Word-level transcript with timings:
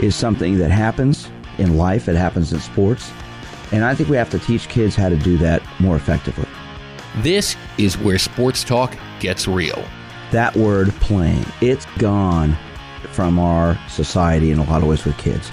is 0.00 0.16
something 0.16 0.58
that 0.58 0.70
happens 0.70 1.28
in 1.58 1.76
life, 1.76 2.08
it 2.08 2.16
happens 2.16 2.52
in 2.52 2.60
sports. 2.60 3.10
And 3.72 3.84
I 3.84 3.94
think 3.94 4.08
we 4.08 4.16
have 4.16 4.30
to 4.30 4.38
teach 4.38 4.68
kids 4.68 4.96
how 4.96 5.08
to 5.08 5.16
do 5.16 5.36
that 5.38 5.62
more 5.78 5.96
effectively. 5.96 6.48
This 7.18 7.56
is 7.78 7.98
where 7.98 8.18
sports 8.18 8.64
talk 8.64 8.96
gets 9.20 9.46
real. 9.46 9.84
That 10.32 10.56
word 10.56 10.90
playing, 11.00 11.44
it's 11.60 11.86
gone 11.98 12.56
from 13.12 13.38
our 13.38 13.78
society 13.88 14.50
in 14.50 14.58
a 14.58 14.64
lot 14.64 14.82
of 14.82 14.88
ways 14.88 15.04
with 15.04 15.18
kids. 15.18 15.50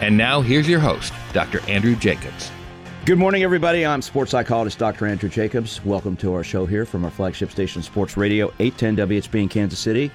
And 0.00 0.16
now 0.16 0.40
here's 0.40 0.68
your 0.68 0.80
host, 0.80 1.12
Dr. 1.32 1.60
Andrew 1.68 1.96
Jacobs. 1.96 2.50
Good 3.04 3.18
morning, 3.18 3.42
everybody. 3.42 3.86
I'm 3.86 4.02
sports 4.02 4.32
psychologist 4.32 4.78
Dr. 4.78 5.06
Andrew 5.06 5.28
Jacobs. 5.28 5.82
Welcome 5.84 6.16
to 6.18 6.34
our 6.34 6.44
show 6.44 6.66
here 6.66 6.84
from 6.84 7.04
our 7.04 7.10
flagship 7.10 7.50
station, 7.50 7.82
Sports 7.82 8.16
Radio 8.16 8.52
810 8.58 9.08
WHB 9.08 9.42
in 9.42 9.48
Kansas 9.48 9.78
City. 9.78 10.10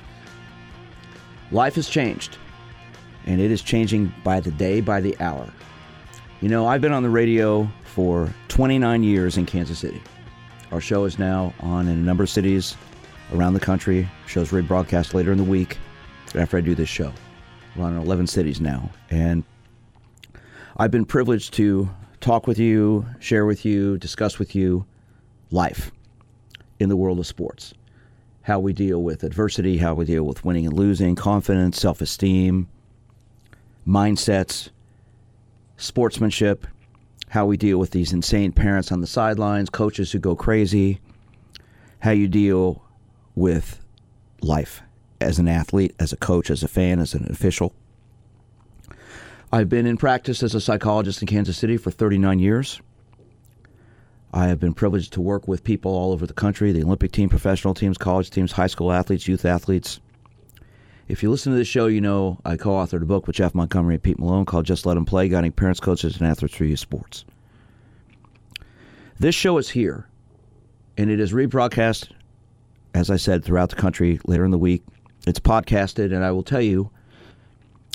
Life 1.52 1.76
has 1.76 1.89
changed, 1.89 2.38
and 3.26 3.40
it 3.40 3.52
is 3.52 3.62
changing 3.62 4.14
by 4.24 4.40
the 4.40 4.52
day, 4.52 4.82
by 4.82 5.02
the 5.02 5.20
hour. 5.20 5.48
You 6.42 6.50
know, 6.50 6.68
I've 6.68 6.82
been 6.82 6.92
on 6.92 7.04
the 7.04 7.10
radio 7.10 7.70
for 7.84 8.34
29 8.50 9.04
years 9.04 9.38
in 9.38 9.46
Kansas 9.46 9.80
City. 9.80 10.02
Our 10.72 10.82
show 10.82 11.06
is 11.06 11.20
now 11.20 11.54
on 11.60 11.88
in 11.88 11.98
a 11.98 12.02
number 12.02 12.24
of 12.24 12.30
cities 12.30 12.76
around 13.34 13.54
the 13.54 13.60
country. 13.60 14.10
Shows 14.28 14.50
rebroadcast 14.50 15.14
later 15.14 15.32
in 15.32 15.38
the 15.38 15.44
week 15.44 15.78
after 16.36 16.58
I 16.58 16.62
do 16.62 16.76
this 16.76 16.90
show. 16.90 17.14
We're 17.76 17.86
on 17.86 17.96
in 17.96 18.02
11 18.02 18.28
cities 18.28 18.60
now. 18.60 18.90
And 19.10 19.44
I've 20.78 20.92
been 20.92 21.06
privileged 21.06 21.54
to 21.54 21.90
talk 22.20 22.48
with 22.48 22.58
you, 22.58 23.06
share 23.20 23.46
with 23.46 23.66
you, 23.66 23.98
discuss 23.98 24.40
with 24.40 24.56
you 24.56 24.86
life 25.52 25.92
in 26.80 26.90
the 26.90 26.98
world 26.98 27.20
of 27.20 27.28
sports. 27.28 27.74
How 28.42 28.60
we 28.60 28.74
deal 28.74 29.02
with 29.02 29.24
adversity, 29.24 29.78
how 29.78 29.94
we 29.94 30.06
deal 30.06 30.24
with 30.24 30.44
winning 30.44 30.66
and 30.66 30.74
losing, 30.74 31.16
confidence, 31.16 31.80
self 31.80 32.02
esteem, 32.02 32.68
mindsets, 33.88 34.70
sportsmanship, 35.78 36.67
how 37.30 37.45
we 37.45 37.58
deal 37.58 37.78
with 37.78 37.92
these 37.92 38.14
insane 38.14 38.52
parents 38.52 38.92
on 38.92 39.02
the 39.02 39.08
sidelines, 39.08 39.70
coaches 39.70 40.12
who 40.12 40.20
go 40.20 40.36
crazy, 40.36 41.00
how 42.00 42.11
you 42.11 42.28
deal 42.28 42.84
with 43.36 43.80
life 44.42 44.81
as 45.20 45.39
an 45.39 45.48
athlete, 45.48 45.95
as 46.00 46.14
a 46.14 46.17
coach, 46.17 46.50
as 46.50 46.64
a 46.64 46.67
fan, 46.67 47.00
as 47.00 47.14
an 47.14 47.30
official. 47.31 47.73
I've 49.52 49.70
been 49.70 49.86
in 49.86 49.98
practice 49.98 50.44
as 50.44 50.56
a 50.56 50.61
psychologist 50.61 51.22
in 51.22 51.28
Kansas 51.28 51.58
City 51.58 51.78
for 51.78 51.92
39 51.92 52.39
years. 52.39 52.81
I 54.34 54.48
have 54.48 54.59
been 54.59 54.73
privileged 54.73 55.14
to 55.14 55.22
work 55.22 55.48
with 55.48 55.64
people 55.64 55.92
all 55.92 56.11
over 56.11 56.26
the 56.26 56.34
country 56.34 56.72
the 56.72 56.81
Olympic 56.84 57.11
team, 57.11 57.30
professional 57.30 57.76
teams, 57.76 57.98
college 57.98 58.31
teams, 58.31 58.52
high 58.52 58.67
school 58.67 58.92
athletes, 58.92 59.28
youth 59.28 59.45
athletes. 59.45 60.00
If 61.14 61.22
you 61.22 61.30
listen 61.30 61.52
to 61.52 61.58
this 61.59 61.67
show, 61.67 61.86
you 61.86 62.02
know 62.02 62.39
I 62.43 62.58
co 62.58 62.71
authored 62.71 63.04
a 63.04 63.05
book 63.05 63.27
with 63.27 63.36
Jeff 63.36 63.54
Montgomery 63.54 63.93
and 63.93 64.02
Pete 64.02 64.17
Malone 64.17 64.45
called 64.45 64.65
Just 64.65 64.83
Let 64.83 64.95
Them 64.95 65.05
Play 65.05 65.30
Guiding 65.30 65.52
Parents, 65.52 65.80
Coaches, 65.80 66.17
and 66.17 66.27
Athletes 66.27 66.55
Through 66.55 66.70
Youth 66.70 66.80
Sports. 66.80 67.23
This 69.20 69.36
show 69.36 69.60
is 69.60 69.70
here, 69.70 70.08
and 70.98 71.11
it 71.11 71.20
is 71.20 71.32
rebroadcast, 71.32 72.10
as 72.95 73.11
I 73.11 73.17
said, 73.17 73.45
throughout 73.45 73.70
the 73.70 73.76
country 73.76 74.20
later 74.26 74.43
in 74.43 74.49
the 74.49 74.58
week. 74.58 74.82
It's 75.27 75.39
podcasted, 75.39 76.05
and 76.05 76.26
I 76.26 76.32
will 76.32 76.42
tell 76.42 76.61
you, 76.61 76.89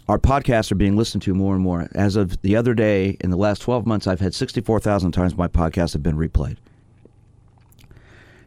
our 0.07 0.21
podcasts 0.21 0.71
are 0.71 0.77
being 0.77 0.97
listened 0.97 1.25
to 1.25 1.35
more 1.35 1.55
and 1.55 1.63
more. 1.65 1.89
As 1.97 2.15
of 2.15 2.41
the 2.43 2.55
other 2.55 2.73
day, 2.73 3.17
in 3.19 3.31
the 3.31 3.37
last 3.37 3.63
12 3.63 3.85
months, 3.85 4.07
I've 4.07 4.21
had 4.21 4.33
64,000 4.33 5.11
times 5.11 5.37
my 5.37 5.49
podcasts 5.49 5.93
have 5.95 6.05
been 6.05 6.17
replayed. 6.17 6.59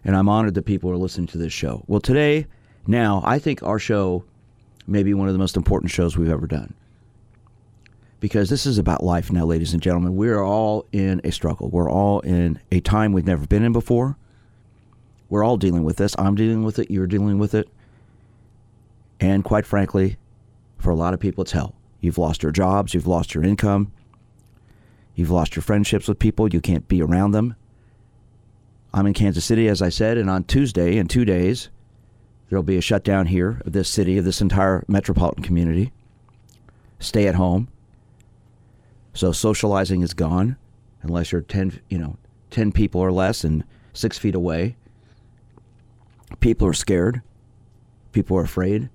And 0.06 0.16
I'm 0.16 0.30
honored 0.30 0.54
that 0.54 0.64
people 0.64 0.90
are 0.90 0.96
listening 0.96 1.28
to 1.28 1.38
this 1.38 1.52
show. 1.52 1.84
Well, 1.88 2.00
today, 2.00 2.48
now, 2.88 3.22
I 3.26 3.38
think 3.38 3.62
our 3.64 3.78
show 3.78 4.24
may 4.92 5.04
be 5.04 5.14
one 5.14 5.28
of 5.28 5.34
the 5.34 5.40
most 5.40 5.58
important 5.58 5.92
shows 5.92 6.18
we've 6.18 6.30
ever 6.30 6.48
done. 6.48 6.74
Because 8.20 8.50
this 8.50 8.66
is 8.66 8.78
about 8.78 9.04
life 9.04 9.32
now, 9.32 9.46
ladies 9.46 9.74
and 9.74 9.82
gentlemen. 9.82 10.16
We're 10.16 10.44
all 10.44 10.86
in 10.92 11.22
a 11.24 11.32
struggle. 11.32 11.70
We're 11.70 11.90
all 11.90 12.20
in 12.20 12.60
a 12.72 12.80
time 12.80 13.14
we've 13.14 13.26
never 13.26 13.48
been 13.48 13.64
in 13.64 13.72
before. 13.72 14.18
We're 15.30 15.44
all 15.44 15.58
dealing 15.58 15.84
with 15.84 15.98
this. 15.98 16.14
I'm 16.20 16.36
dealing 16.36 16.64
with 16.64 16.78
it. 16.78 16.92
You're 16.92 17.08
dealing 17.08 17.40
with 17.40 17.56
it. 17.56 17.68
And 19.20 19.44
quite 19.44 19.66
frankly, 19.66 20.18
for 20.78 20.90
a 20.90 20.96
lot 20.96 21.14
of 21.14 21.20
people, 21.20 21.44
it's 21.44 21.52
hell. 21.52 21.76
You've 22.02 22.18
lost 22.18 22.42
your 22.42 22.52
jobs, 22.52 22.94
you've 22.94 23.08
lost 23.08 23.36
your 23.36 23.44
income, 23.44 23.92
you've 25.14 25.30
lost 25.30 25.56
your 25.56 25.62
friendships 25.62 26.08
with 26.08 26.18
people, 26.18 26.52
you 26.52 26.60
can't 26.60 26.88
be 26.88 27.02
around 27.02 27.32
them. 27.32 27.56
I'm 28.92 29.06
in 29.06 29.14
Kansas 29.14 29.46
City, 29.46 29.68
as 29.68 29.82
I 29.82 29.90
said, 29.90 30.18
and 30.18 30.30
on 30.30 30.44
Tuesday, 30.44 30.98
in 30.98 31.08
two 31.08 31.24
days, 31.24 31.70
there'll 32.52 32.64
be 32.64 32.78
a 32.78 32.82
shutdown 32.82 33.28
here 33.28 33.62
of 33.66 33.72
this 33.72 33.88
city, 33.88 34.18
of 34.18 34.26
this 34.26 34.42
entire 34.42 34.84
metropolitan 34.90 35.42
community. 35.42 35.90
Stay 37.00 37.26
at 37.26 37.36
home. 37.36 37.70
So 39.14 39.32
socializing 39.32 40.02
is 40.02 40.14
gone, 40.14 40.58
unless 41.02 41.32
you're 41.32 41.42
10, 41.42 41.80
you 41.88 41.98
know, 41.98 42.18
10 42.50 42.74
people 42.74 43.00
or 43.00 43.10
less 43.10 43.46
and 43.46 43.64
six 43.94 44.18
feet 44.18 44.36
away. 44.36 44.76
People 46.42 46.68
are 46.68 46.74
scared. 46.74 47.22
People 48.12 48.36
are 48.38 48.44
afraid. 48.44 48.90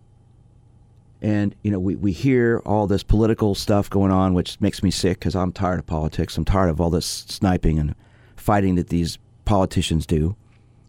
And, 1.23 1.55
you 1.63 1.71
know, 1.71 1.79
we, 1.79 1.97
we 1.97 2.13
hear 2.13 2.61
all 2.67 2.87
this 2.87 3.03
political 3.03 3.55
stuff 3.55 3.89
going 3.89 4.13
on, 4.13 4.35
which 4.35 4.61
makes 4.61 4.83
me 4.83 4.91
sick 4.91 5.19
because 5.19 5.35
I'm 5.35 5.51
tired 5.51 5.79
of 5.79 5.87
politics. 5.87 6.37
I'm 6.37 6.45
tired 6.45 6.69
of 6.69 6.79
all 6.79 6.91
this 6.91 7.07
sniping 7.07 7.79
and 7.79 7.95
fighting 8.37 8.75
that 8.75 8.91
these 8.91 9.17
politicians 9.47 10.05
do. 10.05 10.37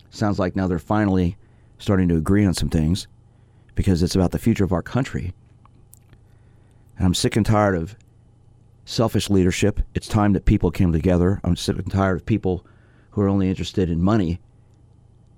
Sounds 0.10 0.38
like 0.38 0.58
now 0.58 0.68
they're 0.68 0.80
finally 0.80 1.38
starting 1.80 2.08
to 2.10 2.18
agree 2.18 2.46
on 2.46 2.54
some 2.54 2.70
things 2.70 3.08
because 3.76 4.02
it's 4.02 4.16
about 4.16 4.32
the 4.32 4.40
future 4.40 4.64
of 4.64 4.72
our 4.72 4.82
country. 4.82 5.34
And 6.98 7.06
I'm 7.06 7.14
sick 7.14 7.36
and 7.36 7.46
tired 7.46 7.76
of 7.76 7.96
selfish 8.86 9.30
leadership. 9.30 9.82
It's 9.94 10.08
time 10.08 10.34
that 10.34 10.46
people 10.46 10.72
came 10.72 10.92
together. 10.92 11.40
I'm 11.44 11.56
sick 11.56 11.78
and 11.78 11.92
tired 11.92 12.18
of 12.18 12.26
people 12.26 12.66
who 13.12 13.22
are 13.22 13.30
only 13.30 13.50
interested 13.50 13.90
in 13.90 14.02
money. 14.02 14.40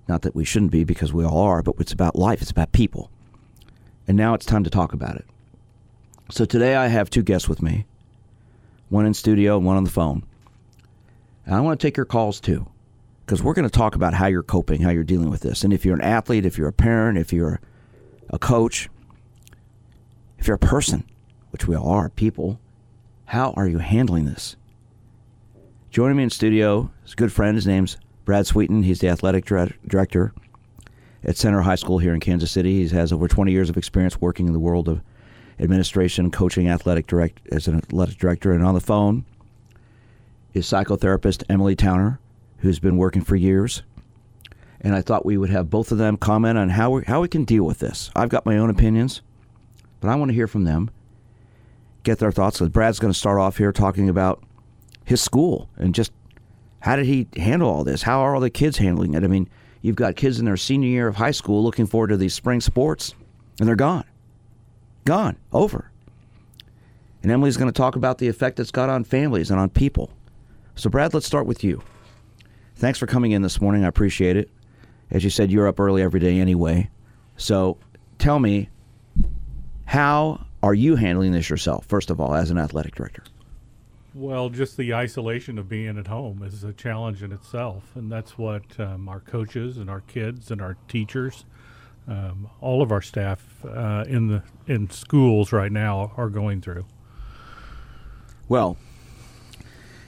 Not 0.07 0.21
that 0.21 0.35
we 0.35 0.45
shouldn't 0.45 0.71
be 0.71 0.83
because 0.83 1.13
we 1.13 1.25
all 1.25 1.39
are, 1.43 1.61
but 1.61 1.75
it's 1.79 1.91
about 1.91 2.15
life, 2.15 2.41
it's 2.41 2.51
about 2.51 2.71
people. 2.71 3.11
And 4.07 4.17
now 4.17 4.33
it's 4.33 4.45
time 4.45 4.63
to 4.63 4.69
talk 4.69 4.93
about 4.93 5.15
it. 5.15 5.25
So 6.31 6.45
today 6.45 6.75
I 6.75 6.87
have 6.87 7.09
two 7.09 7.23
guests 7.23 7.49
with 7.49 7.61
me 7.61 7.85
one 8.89 9.05
in 9.05 9.13
studio 9.13 9.57
and 9.57 9.65
one 9.65 9.77
on 9.77 9.83
the 9.83 9.89
phone. 9.89 10.23
And 11.45 11.55
I 11.55 11.61
want 11.61 11.79
to 11.79 11.87
take 11.87 11.97
your 11.97 12.05
calls 12.05 12.39
too, 12.39 12.67
because 13.29 13.43
we're 13.43 13.53
going 13.53 13.61
to 13.61 13.69
talk 13.69 13.93
about 13.93 14.15
how 14.15 14.25
you're 14.25 14.41
coping, 14.41 14.81
how 14.81 14.89
you're 14.89 15.03
dealing 15.03 15.29
with 15.29 15.41
this. 15.41 15.63
And 15.63 15.71
if 15.71 15.85
you're 15.85 15.93
an 15.93 16.01
athlete, 16.01 16.47
if 16.47 16.57
you're 16.57 16.67
a 16.67 16.73
parent, 16.73 17.15
if 17.15 17.31
you're 17.31 17.61
a 18.31 18.39
coach, 18.39 18.89
if 20.39 20.47
you're 20.47 20.55
a 20.55 20.57
person, 20.57 21.03
which 21.51 21.67
we 21.67 21.75
all 21.75 21.91
are, 21.91 22.09
people, 22.09 22.59
how 23.25 23.51
are 23.51 23.67
you 23.67 23.77
handling 23.77 24.25
this? 24.25 24.55
Joining 25.91 26.17
me 26.17 26.23
in 26.23 26.31
studio 26.31 26.89
is 27.05 27.13
a 27.13 27.15
good 27.15 27.31
friend. 27.31 27.55
His 27.55 27.67
name's 27.67 27.97
Brad 28.25 28.47
Sweeten. 28.47 28.81
He's 28.81 28.97
the 28.97 29.09
athletic 29.09 29.45
director 29.45 30.33
at 31.23 31.37
Center 31.37 31.61
High 31.61 31.75
School 31.75 31.99
here 31.99 32.15
in 32.15 32.19
Kansas 32.19 32.49
City. 32.49 32.81
He 32.81 32.95
has 32.95 33.13
over 33.13 33.27
20 33.27 33.51
years 33.51 33.69
of 33.69 33.77
experience 33.77 34.19
working 34.19 34.47
in 34.47 34.53
the 34.53 34.59
world 34.59 34.89
of 34.89 35.03
administration, 35.59 36.31
coaching, 36.31 36.67
athletic 36.67 37.05
direct 37.05 37.47
as 37.51 37.67
an 37.67 37.75
athletic 37.75 38.17
director. 38.17 38.53
And 38.53 38.65
on 38.65 38.73
the 38.73 38.81
phone 38.81 39.23
is 40.55 40.65
psychotherapist 40.65 41.43
Emily 41.47 41.75
Towner, 41.75 42.19
who's 42.59 42.79
been 42.79 42.97
working 42.97 43.21
for 43.21 43.35
years. 43.35 43.83
And 44.81 44.95
I 44.95 45.01
thought 45.01 45.25
we 45.25 45.37
would 45.37 45.49
have 45.49 45.69
both 45.69 45.91
of 45.91 45.97
them 45.97 46.17
comment 46.17 46.57
on 46.57 46.69
how 46.69 46.91
we, 46.91 47.03
how 47.03 47.21
we 47.21 47.27
can 47.27 47.43
deal 47.43 47.63
with 47.63 47.79
this. 47.79 48.09
I've 48.15 48.29
got 48.29 48.45
my 48.45 48.57
own 48.57 48.69
opinions, 48.69 49.21
but 49.99 50.09
I 50.09 50.15
want 50.15 50.29
to 50.29 50.35
hear 50.35 50.47
from 50.47 50.63
them, 50.63 50.89
get 52.03 52.19
their 52.19 52.31
thoughts. 52.31 52.59
So 52.59 52.69
Brad's 52.69 52.99
going 52.99 53.13
to 53.13 53.19
start 53.19 53.39
off 53.39 53.57
here 53.57 53.71
talking 53.71 54.07
about 54.07 54.41
his 55.03 55.21
school 55.21 55.69
and 55.77 55.93
just 55.93 56.11
how 56.79 56.95
did 56.95 57.05
he 57.05 57.27
handle 57.35 57.69
all 57.69 57.83
this? 57.83 58.03
How 58.03 58.21
are 58.21 58.35
all 58.35 58.41
the 58.41 58.49
kids 58.49 58.77
handling 58.77 59.13
it? 59.15 59.23
I 59.23 59.27
mean, 59.27 59.49
You've 59.81 59.95
got 59.95 60.15
kids 60.15 60.39
in 60.39 60.45
their 60.45 60.57
senior 60.57 60.89
year 60.89 61.07
of 61.07 61.15
high 61.15 61.31
school 61.31 61.63
looking 61.63 61.85
forward 61.85 62.07
to 62.07 62.17
these 62.17 62.33
spring 62.33 62.59
sports, 62.59 63.15
and 63.59 63.67
they're 63.67 63.75
gone. 63.75 64.03
Gone. 65.05 65.37
Over. 65.53 65.89
And 67.23 67.31
Emily's 67.31 67.57
going 67.57 67.71
to 67.71 67.77
talk 67.77 67.95
about 67.95 68.17
the 68.17 68.27
effect 68.27 68.59
it's 68.59 68.71
got 68.71 68.89
on 68.89 69.03
families 69.03 69.51
and 69.51 69.59
on 69.59 69.69
people. 69.69 70.11
So, 70.75 70.89
Brad, 70.89 71.13
let's 71.13 71.25
start 71.25 71.45
with 71.45 71.63
you. 71.63 71.81
Thanks 72.79 72.97
for 72.97 73.07
coming 73.07 73.31
in 73.31 73.41
this 73.41 73.59
morning. 73.59 73.83
I 73.83 73.89
appreciate 73.89 74.37
it. 74.37 74.49
As 75.11 75.21
you 75.25 75.29
said, 75.29 75.51
you're 75.51 75.67
up 75.67 75.81
early 75.81 76.01
every 76.01 76.21
day 76.21 76.39
anyway. 76.39 76.89
So, 77.35 77.77
tell 78.19 78.39
me, 78.39 78.69
how 79.83 80.45
are 80.63 80.73
you 80.73 80.95
handling 80.95 81.33
this 81.33 81.49
yourself, 81.49 81.85
first 81.87 82.09
of 82.09 82.21
all, 82.21 82.33
as 82.33 82.51
an 82.51 82.57
athletic 82.57 82.95
director? 82.95 83.23
Well, 84.15 84.47
just 84.47 84.77
the 84.77 84.93
isolation 84.93 85.57
of 85.57 85.67
being 85.67 85.97
at 85.97 86.07
home 86.07 86.41
is 86.41 86.63
a 86.63 86.71
challenge 86.71 87.21
in 87.21 87.33
itself, 87.33 87.83
and 87.95 88.09
that's 88.09 88.37
what 88.37 88.63
um, 88.79 89.09
our 89.09 89.19
coaches 89.19 89.77
and 89.77 89.89
our 89.89 89.99
kids 89.99 90.49
and 90.49 90.61
our 90.61 90.77
teachers, 90.87 91.43
um, 92.07 92.49
all 92.61 92.81
of 92.81 92.93
our 92.93 93.01
staff 93.01 93.43
uh, 93.65 94.05
in 94.07 94.27
the 94.27 94.43
in 94.67 94.89
schools 94.89 95.51
right 95.51 95.71
now 95.73 96.13
are 96.15 96.29
going 96.29 96.61
through. 96.61 96.85
Well, 98.47 98.77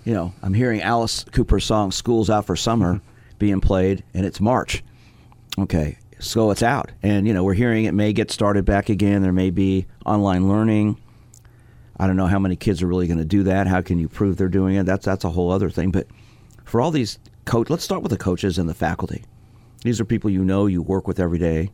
you 0.03 0.13
know, 0.13 0.33
I'm 0.41 0.53
hearing 0.53 0.81
Alice 0.81 1.23
Cooper's 1.31 1.65
song 1.65 1.91
"School's 1.91 2.29
Out 2.29 2.45
for 2.45 2.55
Summer" 2.55 3.01
being 3.39 3.61
played, 3.61 4.03
and 4.13 4.25
it's 4.25 4.39
March. 4.39 4.83
Okay, 5.59 5.97
so 6.19 6.51
it's 6.51 6.63
out, 6.63 6.91
and 7.03 7.27
you 7.27 7.33
know, 7.33 7.43
we're 7.43 7.53
hearing 7.53 7.85
it 7.85 7.93
may 7.93 8.13
get 8.13 8.31
started 8.31 8.65
back 8.65 8.89
again. 8.89 9.21
There 9.21 9.33
may 9.33 9.49
be 9.49 9.87
online 10.05 10.49
learning 10.49 10.97
I 12.01 12.07
don't 12.07 12.15
know 12.15 12.25
how 12.25 12.39
many 12.39 12.55
kids 12.55 12.81
are 12.81 12.87
really 12.87 13.05
going 13.05 13.19
to 13.19 13.25
do 13.25 13.43
that. 13.43 13.67
How 13.67 13.83
can 13.83 13.99
you 13.99 14.09
prove 14.09 14.35
they're 14.35 14.49
doing 14.49 14.75
it? 14.75 14.87
That's 14.87 15.05
that's 15.05 15.23
a 15.23 15.29
whole 15.29 15.51
other 15.51 15.69
thing. 15.69 15.91
But 15.91 16.07
for 16.65 16.81
all 16.81 16.89
these 16.89 17.19
coach, 17.45 17.69
let's 17.69 17.83
start 17.83 18.01
with 18.01 18.09
the 18.09 18.17
coaches 18.17 18.57
and 18.57 18.67
the 18.67 18.73
faculty. 18.73 19.23
These 19.83 20.01
are 20.01 20.05
people 20.05 20.31
you 20.31 20.43
know, 20.43 20.65
you 20.65 20.81
work 20.81 21.07
with 21.07 21.19
every 21.19 21.37
day. 21.37 21.69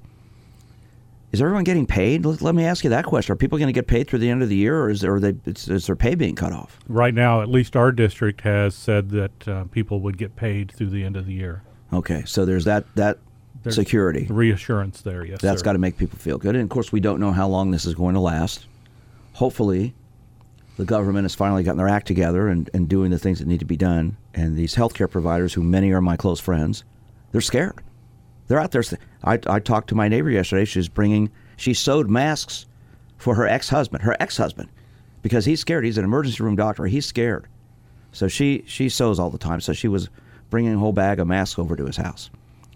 Is 1.31 1.41
everyone 1.41 1.65
getting 1.65 1.85
paid? 1.85 2.25
Let, 2.25 2.41
let 2.41 2.55
me 2.55 2.63
ask 2.63 2.83
you 2.83 2.89
that 2.91 3.05
question: 3.05 3.33
Are 3.33 3.35
people 3.35 3.57
going 3.57 3.67
to 3.67 3.73
get 3.73 3.87
paid 3.87 4.07
through 4.07 4.19
the 4.19 4.29
end 4.29 4.41
of 4.41 4.49
the 4.49 4.55
year, 4.55 4.79
or 4.79 4.89
is, 4.89 5.01
there, 5.01 5.19
they, 5.19 5.35
is 5.45 5.85
their 5.87 5.95
pay 5.95 6.15
being 6.15 6.35
cut 6.35 6.53
off? 6.53 6.79
Right 6.87 7.13
now, 7.13 7.41
at 7.41 7.49
least 7.49 7.75
our 7.75 7.91
district 7.91 8.41
has 8.41 8.75
said 8.75 9.09
that 9.09 9.47
uh, 9.47 9.63
people 9.65 9.99
would 10.01 10.17
get 10.17 10.35
paid 10.35 10.71
through 10.71 10.89
the 10.89 11.03
end 11.03 11.17
of 11.17 11.25
the 11.25 11.33
year. 11.33 11.63
Okay, 11.91 12.23
so 12.25 12.45
there's 12.45 12.65
that 12.65 12.85
that 12.95 13.17
there's 13.63 13.75
security 13.75 14.27
reassurance 14.29 15.01
there. 15.01 15.25
Yes, 15.25 15.41
that's 15.41 15.61
got 15.61 15.73
to 15.73 15.79
make 15.79 15.97
people 15.97 16.17
feel 16.17 16.37
good. 16.37 16.55
And 16.55 16.63
of 16.63 16.69
course, 16.69 16.91
we 16.91 16.99
don't 16.99 17.19
know 17.19 17.31
how 17.31 17.47
long 17.47 17.71
this 17.71 17.85
is 17.85 17.93
going 17.93 18.13
to 18.13 18.21
last. 18.21 18.65
Hopefully, 19.33 19.93
the 20.77 20.85
government 20.85 21.25
has 21.25 21.35
finally 21.35 21.63
gotten 21.63 21.77
their 21.77 21.89
act 21.89 22.07
together 22.07 22.47
and, 22.47 22.69
and 22.73 22.87
doing 22.87 23.11
the 23.11 23.19
things 23.19 23.39
that 23.39 23.47
need 23.47 23.59
to 23.59 23.65
be 23.65 23.77
done. 23.77 24.15
And 24.33 24.55
these 24.55 24.75
healthcare 24.75 25.09
providers, 25.09 25.53
who 25.53 25.63
many 25.63 25.91
are 25.91 26.01
my 26.01 26.15
close 26.15 26.39
friends, 26.39 26.83
they're 27.31 27.41
scared. 27.41 27.83
They're 28.47 28.59
out 28.59 28.71
there. 28.71 28.83
I, 29.23 29.39
I 29.47 29.59
talked 29.59 29.89
to 29.89 29.95
my 29.95 30.07
neighbor 30.07 30.29
yesterday. 30.29 30.65
She's 30.65 30.87
bringing, 30.87 31.31
she 31.55 31.73
sewed 31.73 32.09
masks 32.09 32.65
for 33.17 33.35
her 33.35 33.47
ex 33.47 33.69
husband, 33.69 34.03
her 34.03 34.15
ex 34.19 34.37
husband, 34.37 34.69
because 35.21 35.45
he's 35.45 35.59
scared. 35.59 35.83
He's 35.85 35.97
an 35.97 36.05
emergency 36.05 36.43
room 36.43 36.55
doctor. 36.55 36.85
He's 36.85 37.05
scared. 37.05 37.47
So 38.11 38.27
she, 38.27 38.63
she 38.67 38.89
sews 38.89 39.19
all 39.19 39.29
the 39.29 39.37
time. 39.37 39.61
So 39.61 39.73
she 39.73 39.87
was 39.87 40.09
bringing 40.49 40.73
a 40.73 40.77
whole 40.77 40.93
bag 40.93 41.19
of 41.19 41.27
masks 41.27 41.59
over 41.59 41.75
to 41.75 41.85
his 41.85 41.97
house. 41.97 42.29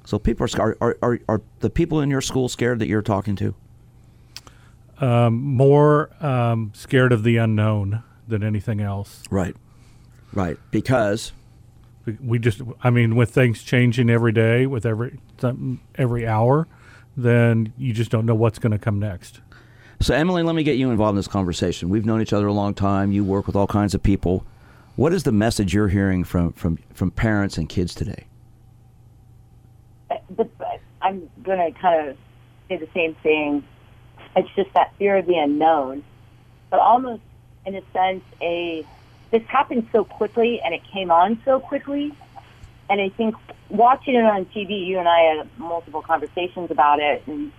So 0.05 0.19
people 0.19 0.43
are 0.43 0.47
scared. 0.47 0.77
Are, 0.81 0.97
are, 1.01 1.19
are 1.29 1.41
the 1.59 1.69
people 1.69 2.01
in 2.01 2.09
your 2.09 2.21
school 2.21 2.49
scared 2.49 2.79
that 2.79 2.87
you're 2.87 3.01
talking 3.01 3.35
to? 3.37 3.55
um, 5.01 5.41
more 5.41 6.11
um, 6.23 6.71
scared 6.75 7.11
of 7.11 7.23
the 7.23 7.37
unknown 7.37 8.03
than 8.27 8.43
anything 8.43 8.79
else. 8.79 9.23
Right. 9.29 9.55
Right. 10.31 10.57
Because 10.69 11.33
we 12.23 12.39
just, 12.39 12.61
I 12.83 12.89
mean, 12.89 13.15
with 13.15 13.31
things 13.31 13.63
changing 13.63 14.09
every 14.09 14.31
day, 14.31 14.65
with 14.65 14.85
every 14.85 15.19
every 15.95 16.27
hour, 16.27 16.67
then 17.15 17.73
you 17.77 17.93
just 17.93 18.11
don't 18.11 18.25
know 18.25 18.35
what's 18.35 18.59
going 18.59 18.71
to 18.71 18.79
come 18.79 18.99
next. 18.99 19.41
So, 19.99 20.15
Emily, 20.15 20.41
let 20.41 20.55
me 20.55 20.63
get 20.63 20.77
you 20.77 20.89
involved 20.89 21.11
in 21.11 21.17
this 21.17 21.27
conversation. 21.27 21.89
We've 21.89 22.05
known 22.05 22.21
each 22.21 22.33
other 22.33 22.47
a 22.47 22.53
long 22.53 22.73
time. 22.73 23.11
You 23.11 23.23
work 23.23 23.45
with 23.45 23.55
all 23.55 23.67
kinds 23.67 23.93
of 23.93 24.01
people. 24.01 24.45
What 24.95 25.13
is 25.13 25.23
the 25.23 25.31
message 25.31 25.73
you're 25.73 25.89
hearing 25.89 26.23
from 26.23 26.53
from 26.53 26.77
from 26.93 27.11
parents 27.11 27.57
and 27.57 27.69
kids 27.69 27.93
today? 27.93 28.25
Uh, 30.09 30.17
I'm 31.01 31.29
going 31.43 31.73
to 31.73 31.79
kind 31.79 32.09
of 32.09 32.17
say 32.67 32.77
the 32.77 32.89
same 32.93 33.15
thing 33.15 33.63
it's 34.35 34.49
just 34.55 34.73
that 34.73 34.93
fear 34.97 35.17
of 35.17 35.25
the 35.25 35.35
unknown, 35.35 36.03
but 36.69 36.79
almost 36.79 37.21
in 37.65 37.75
a 37.75 37.81
sense, 37.93 38.23
a 38.41 38.85
this 39.31 39.43
happened 39.47 39.87
so 39.91 40.03
quickly 40.03 40.61
and 40.63 40.73
it 40.73 40.81
came 40.93 41.09
on 41.09 41.41
so 41.45 41.59
quickly. 41.59 42.13
And 42.89 43.01
I 43.01 43.09
think 43.09 43.35
watching 43.69 44.15
it 44.15 44.25
on 44.25 44.45
TV, 44.45 44.85
you 44.85 44.99
and 44.99 45.07
I 45.07 45.37
had 45.37 45.49
multiple 45.57 46.01
conversations 46.01 46.69
about 46.69 46.99
it 46.99 47.23
and 47.25 47.51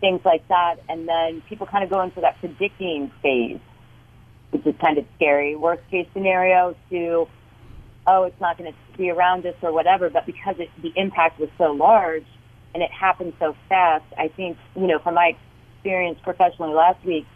things 0.00 0.22
like 0.24 0.46
that. 0.48 0.76
And 0.88 1.06
then 1.06 1.42
people 1.42 1.66
kind 1.66 1.84
of 1.84 1.90
go 1.90 2.00
into 2.00 2.22
that 2.22 2.38
predicting 2.40 3.10
phase, 3.22 3.60
which 4.50 4.66
is 4.66 4.74
kind 4.80 4.96
of 4.96 5.04
scary. 5.16 5.54
Worst 5.54 5.82
case 5.90 6.08
scenario 6.14 6.74
to, 6.90 7.28
oh, 8.06 8.24
it's 8.24 8.40
not 8.40 8.56
going 8.56 8.72
to 8.72 8.98
be 8.98 9.10
around 9.10 9.44
us 9.44 9.54
or 9.60 9.72
whatever. 9.72 10.08
But 10.08 10.24
because 10.24 10.56
it, 10.58 10.70
the 10.80 10.92
impact 10.96 11.38
was 11.38 11.50
so 11.58 11.72
large 11.72 12.26
and 12.72 12.82
it 12.82 12.90
happened 12.90 13.34
so 13.38 13.54
fast, 13.68 14.04
I 14.18 14.28
think, 14.28 14.56
you 14.74 14.86
know, 14.86 14.98
from 14.98 15.14
my 15.14 15.36
experience 15.76 16.18
professionally 16.22 16.72
last 16.72 17.04
week, 17.04 17.26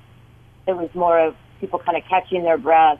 it 0.66 0.76
was 0.76 0.88
more 0.94 1.18
of 1.18 1.36
people 1.60 1.78
kind 1.78 1.98
of 1.98 2.04
catching 2.08 2.42
their 2.42 2.58
breath, 2.58 2.98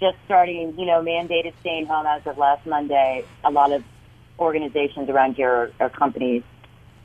just 0.00 0.16
starting, 0.24 0.78
you 0.78 0.86
know, 0.86 1.02
mandated 1.02 1.52
staying 1.60 1.86
home 1.86 2.06
as 2.06 2.26
of 2.26 2.38
last 2.38 2.66
Monday. 2.66 3.24
A 3.44 3.50
lot 3.50 3.72
of 3.72 3.82
organizations 4.38 5.08
around 5.08 5.34
here 5.34 5.50
are, 5.50 5.72
are 5.80 5.90
companies. 5.90 6.42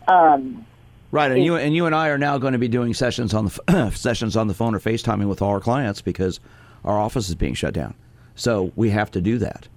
Um, 0.07 0.65
right, 1.11 1.31
and 1.31 1.43
you 1.43 1.55
and 1.55 1.75
you 1.75 1.85
and 1.85 1.95
I 1.95 2.09
are 2.09 2.17
now 2.17 2.37
going 2.37 2.53
to 2.53 2.59
be 2.59 2.67
doing 2.67 2.93
sessions 2.93 3.33
on 3.33 3.45
the 3.45 3.91
sessions 3.95 4.35
on 4.35 4.47
the 4.47 4.53
phone 4.53 4.75
or 4.75 4.79
FaceTiming 4.79 5.27
with 5.27 5.41
all 5.41 5.51
our 5.51 5.59
clients 5.59 6.01
because 6.01 6.39
our 6.83 6.99
office 6.99 7.29
is 7.29 7.35
being 7.35 7.53
shut 7.53 7.73
down. 7.73 7.93
So 8.35 8.71
we 8.75 8.89
have 8.89 9.11
to 9.11 9.21
do 9.21 9.37
that. 9.39 9.67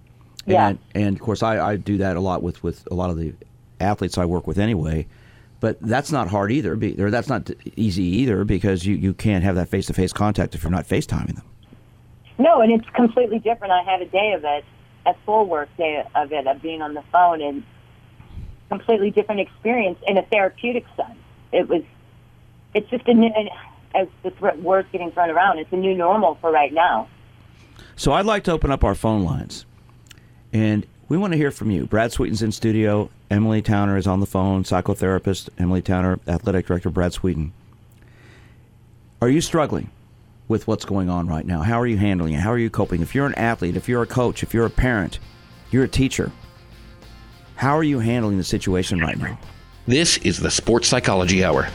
Yeah. 0.47 0.69
And, 0.69 0.79
and 0.95 1.17
of 1.17 1.23
course, 1.23 1.43
I, 1.43 1.73
I 1.73 1.77
do 1.77 1.99
that 1.99 2.17
a 2.17 2.21
lot 2.21 2.43
with, 2.43 2.63
with 2.63 2.87
a 2.91 2.95
lot 2.95 3.11
of 3.11 3.17
the 3.17 3.35
athletes 3.81 4.19
I 4.19 4.25
work 4.25 4.47
with 4.47 4.59
anyway. 4.59 5.07
But 5.61 5.81
that's 5.81 6.13
not 6.13 6.29
hard 6.29 6.53
either, 6.53 6.73
or 6.75 7.11
that's 7.11 7.29
not 7.29 7.51
easy 7.77 8.03
either, 8.03 8.45
because 8.45 8.85
you, 8.85 8.97
you 8.97 9.15
can't 9.15 9.43
have 9.45 9.55
that 9.55 9.69
face 9.69 9.87
to 9.87 9.95
face 9.95 10.13
contact 10.13 10.55
if 10.55 10.63
you're 10.63 10.71
not 10.71 10.87
FaceTiming 10.87 11.37
them. 11.37 11.45
No, 12.39 12.61
and 12.61 12.73
it's 12.73 12.89
completely 12.91 13.39
different. 13.39 13.73
I 13.73 13.83
had 13.83 14.03
a 14.03 14.07
day 14.07 14.33
of 14.33 14.45
it, 14.45 14.65
a 15.07 15.15
full 15.25 15.47
work 15.47 15.69
day 15.77 16.05
of 16.15 16.33
it, 16.33 16.47
of 16.47 16.61
being 16.63 16.83
on 16.83 16.95
the 16.95 17.03
phone, 17.13 17.41
and 17.41 17.63
completely 18.69 19.11
different 19.11 19.41
experience 19.41 19.99
in 20.07 20.19
a 20.19 20.23
therapeutic 20.23 20.85
sense. 20.97 21.19
It 21.53 21.69
was, 21.69 21.83
it's 22.75 22.89
just 22.91 23.07
a 23.07 23.15
new, 23.15 23.31
as 23.95 24.09
the 24.23 24.31
th- 24.31 24.57
word's 24.57 24.89
getting 24.91 25.13
thrown 25.13 25.31
around, 25.31 25.59
it's 25.59 25.73
a 25.73 25.77
new 25.77 25.95
normal 25.95 26.37
for 26.41 26.51
right 26.51 26.73
now. 26.73 27.09
So 27.97 28.13
I'd 28.13 28.27
like 28.27 28.45
to 28.45 28.53
open 28.53 28.71
up 28.71 28.83
our 28.83 28.95
phone 28.95 29.25
lines. 29.25 29.67
And 30.53 30.87
we 31.09 31.17
want 31.17 31.33
to 31.33 31.37
hear 31.37 31.51
from 31.51 31.71
you. 31.71 31.87
Brad 31.87 32.13
Sweeten's 32.13 32.43
in 32.43 32.51
studio. 32.51 33.11
Emily 33.31 33.63
Towner 33.63 33.97
is 33.97 34.07
on 34.07 34.21
the 34.21 34.27
phone, 34.27 34.65
psychotherapist. 34.65 35.49
Emily 35.59 35.83
Towner, 35.83 36.19
athletic 36.27 36.67
director, 36.67 36.91
Brad 36.91 37.13
Sweeten. 37.13 37.53
Are 39.21 39.29
you 39.29 39.41
struggling 39.41 39.91
with 40.49 40.67
what's 40.67 40.85
going 40.85 41.09
on 41.09 41.27
right 41.27 41.47
now? 41.47 41.63
How 41.63 41.81
are 41.81 41.87
you 41.87 41.97
handling 41.97 42.35
it? 42.35 42.41
How 42.41 42.53
are 42.53 42.59
you 42.59 42.71
coping? 42.71 43.01
If 43.03 43.15
you're 43.15 43.27
an 43.27 43.35
athlete, 43.35 43.77
if 43.77 43.89
you're 43.89 44.03
a 44.03 44.07
coach, 44.07 44.43
if 44.43 44.53
you're 44.53 44.67
a 44.67 44.71
parent, 44.71 45.19
you're 45.71 45.85
a 45.85 45.89
teacher, 45.89 46.31
how 47.57 47.77
are 47.77 47.85
you 47.85 47.99
handling 47.99 48.37
the 48.37 48.45
situation 48.45 49.01
right 49.01 49.19
now? 49.19 49.39
This 49.87 50.19
is 50.19 50.39
the 50.39 50.51
Sports 50.51 50.89
Psychology 50.89 51.45
Hour. 51.45 51.69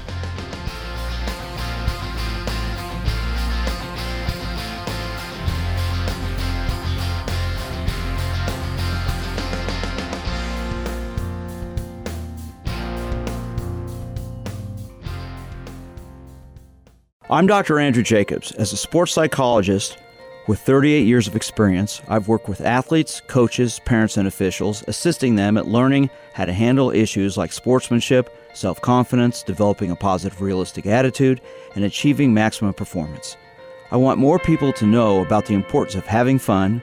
I'm 17.31 17.45
Dr. 17.45 17.77
Andrew 17.77 18.01
Jacobs. 18.01 18.53
As 18.53 18.73
a 18.73 18.77
sports 18.77 19.11
psychologist 19.11 19.99
with 20.47 20.59
38 20.61 21.05
years 21.05 21.27
of 21.27 21.35
experience, 21.35 22.01
I've 22.07 22.27
worked 22.27 22.49
with 22.49 22.59
athletes, 22.59 23.21
coaches, 23.27 23.79
parents, 23.85 24.17
and 24.17 24.27
officials, 24.27 24.83
assisting 24.87 25.35
them 25.35 25.55
at 25.55 25.67
learning 25.67 26.09
how 26.33 26.45
to 26.45 26.53
handle 26.53 26.89
issues 26.89 27.37
like 27.37 27.53
sportsmanship, 27.53 28.35
self 28.55 28.81
confidence, 28.81 29.43
developing 29.43 29.91
a 29.91 29.95
positive, 29.95 30.41
realistic 30.41 30.87
attitude, 30.87 31.39
and 31.75 31.85
achieving 31.85 32.33
maximum 32.33 32.73
performance. 32.73 33.37
I 33.91 33.97
want 33.97 34.17
more 34.17 34.39
people 34.39 34.73
to 34.73 34.87
know 34.87 35.21
about 35.21 35.45
the 35.45 35.53
importance 35.53 35.93
of 35.93 36.07
having 36.07 36.39
fun, 36.39 36.81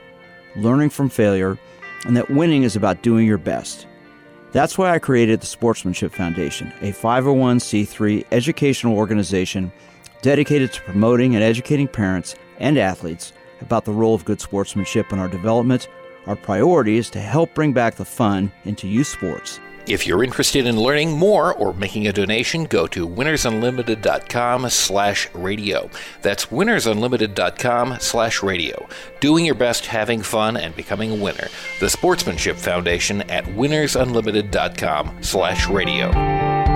learning 0.55 0.91
from 0.91 1.09
failure, 1.09 1.59
and 2.05 2.17
that 2.17 2.31
winning 2.31 2.63
is 2.63 2.77
about 2.77 3.03
doing 3.03 3.27
your 3.27 3.39
best. 3.39 3.89
That's 4.53 4.79
why 4.79 4.93
I 4.93 5.01
created 5.01 5.41
the 5.41 5.47
Sportsmanship 5.47 6.13
Foundation, 6.13 6.73
a 6.83 6.93
501c3 6.93 8.27
educational 8.31 8.97
organization 8.97 9.73
dedicated 10.27 10.73
to 10.73 10.83
promoting 10.83 11.37
and 11.37 11.45
educating 11.45 11.87
parents 11.87 12.35
and 12.59 12.77
athletes 12.77 13.33
about 13.61 13.85
the 13.85 13.93
role 13.93 14.13
of 14.13 14.25
good 14.25 14.41
sportsmanship 14.41 15.13
in 15.13 15.21
our 15.21 15.29
development. 15.29 15.89
Our 16.27 16.35
priority 16.35 16.97
is 16.97 17.09
to 17.11 17.21
help 17.21 17.55
bring 17.55 17.73
back 17.73 17.95
the 17.95 18.05
fun 18.05 18.51
into 18.65 18.89
youth 18.89 19.07
sports. 19.07 19.61
If 19.87 20.05
you're 20.05 20.25
interested 20.25 20.67
in 20.67 20.81
learning 20.81 21.17
more 21.17 21.55
or 21.55 21.73
making 21.75 22.09
a 22.09 22.13
donation, 22.13 22.65
go 22.65 22.89
to 22.89 23.07
winnersunlimited.com 23.07 24.69
slash 24.69 25.33
radio. 25.33 25.89
That's 26.23 26.47
winnersunlimited.com 26.47 27.99
slash 28.01 28.43
radio. 28.43 28.89
Doing 29.21 29.45
your 29.45 29.55
best, 29.55 29.87
having 29.87 30.23
fun, 30.23 30.57
and 30.57 30.75
becoming 30.75 31.13
a 31.13 31.23
winner. 31.23 31.47
The 31.79 31.89
Sportsmanship 31.89 32.57
Foundation 32.57 33.23
at 33.31 33.45
winnersunlimited.com 33.45 35.23
slash 35.23 35.69
radio. 35.69 36.76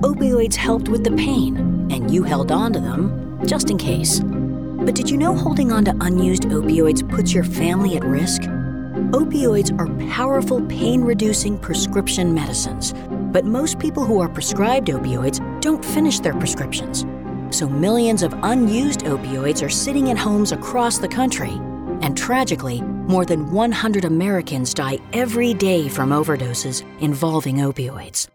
Opioids 0.00 0.54
helped 0.54 0.88
with 0.88 1.04
the 1.04 1.10
pain, 1.10 1.56
and 1.90 2.10
you 2.10 2.22
held 2.22 2.52
on 2.52 2.72
to 2.72 2.80
them 2.80 3.40
just 3.44 3.70
in 3.70 3.76
case. 3.76 4.20
But 4.20 4.94
did 4.94 5.10
you 5.10 5.16
know 5.16 5.34
holding 5.34 5.72
on 5.72 5.84
to 5.86 5.96
unused 6.00 6.44
opioids 6.44 7.06
puts 7.08 7.34
your 7.34 7.44
family 7.44 7.96
at 7.96 8.04
risk? 8.04 8.42
Opioids 8.42 9.76
are 9.78 10.10
powerful 10.10 10.64
pain 10.66 11.02
reducing 11.02 11.58
prescription 11.58 12.32
medicines, 12.32 12.94
but 13.32 13.44
most 13.44 13.78
people 13.78 14.04
who 14.04 14.20
are 14.20 14.28
prescribed 14.28 14.88
opioids 14.88 15.40
don't 15.60 15.84
finish 15.84 16.20
their 16.20 16.34
prescriptions. 16.34 17.04
So 17.50 17.68
millions 17.68 18.22
of 18.22 18.34
unused 18.42 19.00
opioids 19.00 19.64
are 19.64 19.70
sitting 19.70 20.08
in 20.08 20.16
homes 20.16 20.52
across 20.52 20.98
the 20.98 21.08
country. 21.08 21.60
And 22.04 22.16
tragically, 22.18 22.82
more 22.82 23.24
than 23.24 23.50
100 23.50 24.04
Americans 24.04 24.74
die 24.74 24.98
every 25.14 25.54
day 25.54 25.88
from 25.88 26.10
overdoses 26.10 26.82
involving 27.00 27.56
opioids. 27.56 28.28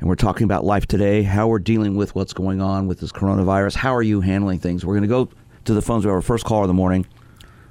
And 0.00 0.08
we're 0.10 0.16
talking 0.16 0.44
about 0.44 0.66
life 0.66 0.84
today, 0.84 1.22
how 1.22 1.48
we're 1.48 1.60
dealing 1.60 1.96
with 1.96 2.14
what's 2.14 2.34
going 2.34 2.60
on 2.60 2.88
with 2.88 3.00
this 3.00 3.10
coronavirus. 3.10 3.76
How 3.76 3.94
are 3.94 4.02
you 4.02 4.20
handling 4.20 4.58
things? 4.58 4.84
We're 4.84 4.92
going 4.92 5.02
to 5.02 5.08
go 5.08 5.30
to 5.64 5.74
the 5.74 5.82
phones. 5.82 6.04
We 6.04 6.08
have 6.08 6.16
our 6.16 6.22
first 6.22 6.44
caller 6.44 6.62
of 6.62 6.68
the 6.68 6.74
morning. 6.74 7.06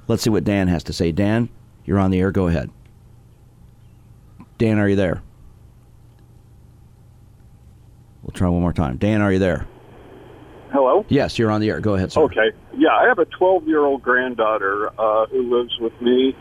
Let's 0.08 0.22
see 0.22 0.30
what 0.30 0.44
Dan 0.44 0.68
has 0.68 0.84
to 0.84 0.92
say. 0.92 1.12
Dan, 1.12 1.48
you're 1.84 1.98
on 1.98 2.10
the 2.10 2.20
air. 2.20 2.30
Go 2.30 2.48
ahead. 2.48 2.70
Dan, 4.58 4.78
are 4.78 4.88
you 4.88 4.96
there? 4.96 5.22
We'll 8.22 8.32
try 8.32 8.48
one 8.48 8.62
more 8.62 8.72
time. 8.72 8.96
Dan, 8.96 9.20
are 9.20 9.32
you 9.32 9.38
there? 9.38 9.66
Hello? 10.72 11.04
Yes, 11.08 11.38
you're 11.38 11.50
on 11.50 11.60
the 11.60 11.68
air. 11.68 11.80
Go 11.80 11.94
ahead, 11.94 12.10
sir. 12.10 12.22
Okay. 12.22 12.50
Yeah, 12.76 12.90
I 12.90 13.06
have 13.06 13.18
a 13.18 13.26
12 13.26 13.68
year 13.68 13.84
old 13.84 14.02
granddaughter 14.02 14.88
uh, 14.98 15.26
who 15.26 15.56
lives 15.56 15.78
with 15.78 15.92
me. 16.00 16.36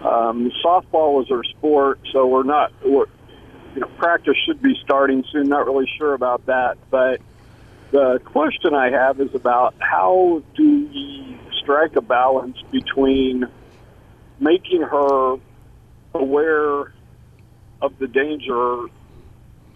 Um, 0.00 0.52
softball 0.64 1.22
is 1.22 1.28
her 1.30 1.42
sport, 1.42 1.98
so 2.12 2.26
we're 2.26 2.42
not, 2.42 2.72
we're, 2.84 3.06
you 3.74 3.80
know, 3.80 3.88
practice 3.98 4.36
should 4.46 4.62
be 4.62 4.74
starting 4.84 5.24
soon. 5.32 5.48
Not 5.48 5.66
really 5.66 5.90
sure 5.98 6.14
about 6.14 6.46
that. 6.46 6.76
But 6.90 7.20
the 7.94 8.18
question 8.24 8.74
I 8.74 8.90
have 8.90 9.20
is 9.20 9.32
about 9.36 9.76
how 9.78 10.42
do 10.56 10.88
we 10.88 11.38
strike 11.62 11.94
a 11.94 12.00
balance 12.00 12.56
between 12.72 13.44
making 14.40 14.82
her 14.82 15.36
aware 16.12 16.92
of 17.80 17.96
the 18.00 18.08
danger 18.08 18.86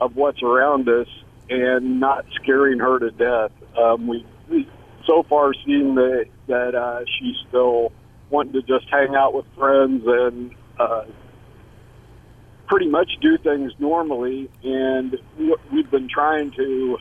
of 0.00 0.16
what's 0.16 0.42
around 0.42 0.88
us 0.88 1.06
and 1.48 2.00
not 2.00 2.24
scaring 2.42 2.80
her 2.80 2.98
to 2.98 3.12
death. 3.12 3.52
Um, 3.80 4.08
we, 4.08 4.26
we 4.50 4.68
so 5.06 5.22
far 5.22 5.54
seen 5.64 5.94
that 5.94 6.24
that 6.48 6.74
uh, 6.74 7.04
she's 7.20 7.36
still 7.48 7.92
wanting 8.30 8.54
to 8.54 8.62
just 8.62 8.90
hang 8.90 9.14
out 9.14 9.32
with 9.32 9.46
friends 9.56 10.02
and 10.04 10.50
uh, 10.76 11.04
pretty 12.66 12.88
much 12.88 13.12
do 13.20 13.38
things 13.38 13.72
normally. 13.78 14.50
And 14.64 15.16
we- 15.38 15.56
we've 15.72 15.90
been 15.90 16.08
trying 16.08 16.50
to 16.56 16.98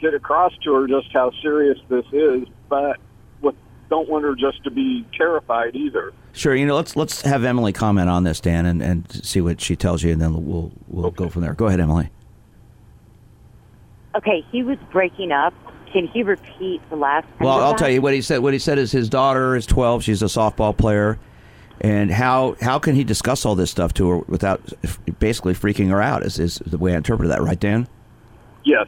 get 0.00 0.14
across 0.14 0.52
to 0.64 0.74
her 0.74 0.86
just 0.86 1.12
how 1.12 1.30
serious 1.42 1.78
this 1.88 2.04
is, 2.12 2.46
but 2.68 2.98
with, 3.40 3.54
don't 3.88 4.08
want 4.08 4.24
her 4.24 4.34
just 4.34 4.62
to 4.64 4.70
be 4.70 5.06
terrified 5.16 5.76
either. 5.76 6.12
Sure. 6.32 6.54
You 6.54 6.66
know, 6.66 6.76
let's 6.76 6.96
let's 6.96 7.22
have 7.22 7.44
Emily 7.44 7.72
comment 7.72 8.08
on 8.08 8.24
this, 8.24 8.40
Dan, 8.40 8.66
and, 8.66 8.82
and 8.82 9.24
see 9.24 9.40
what 9.40 9.60
she 9.60 9.76
tells 9.76 10.02
you, 10.02 10.12
and 10.12 10.20
then 10.20 10.46
we'll 10.46 10.72
we'll 10.88 11.10
go 11.10 11.28
from 11.28 11.42
there. 11.42 11.54
Go 11.54 11.66
ahead, 11.66 11.80
Emily. 11.80 12.10
Okay, 14.14 14.44
he 14.50 14.62
was 14.62 14.78
breaking 14.90 15.32
up. 15.32 15.54
Can 15.92 16.06
he 16.06 16.22
repeat 16.22 16.80
the 16.88 16.96
last? 16.96 17.26
Well, 17.40 17.60
I'll 17.60 17.72
that? 17.72 17.78
tell 17.78 17.90
you 17.90 18.00
what 18.00 18.14
he 18.14 18.22
said. 18.22 18.38
What 18.38 18.52
he 18.52 18.58
said 18.58 18.78
is 18.78 18.92
his 18.92 19.08
daughter 19.08 19.56
is 19.56 19.66
12. 19.66 20.04
She's 20.04 20.22
a 20.22 20.26
softball 20.26 20.76
player. 20.76 21.18
And 21.80 22.10
how 22.10 22.56
how 22.60 22.78
can 22.78 22.94
he 22.94 23.04
discuss 23.04 23.46
all 23.46 23.54
this 23.54 23.70
stuff 23.70 23.94
to 23.94 24.08
her 24.10 24.18
without 24.28 24.60
basically 25.18 25.54
freaking 25.54 25.88
her 25.88 26.02
out? 26.02 26.22
Is 26.24 26.38
is 26.38 26.56
the 26.66 26.76
way 26.76 26.92
I 26.92 26.96
interpret 26.96 27.30
that, 27.30 27.40
right, 27.40 27.58
Dan? 27.58 27.88
Yes. 28.64 28.86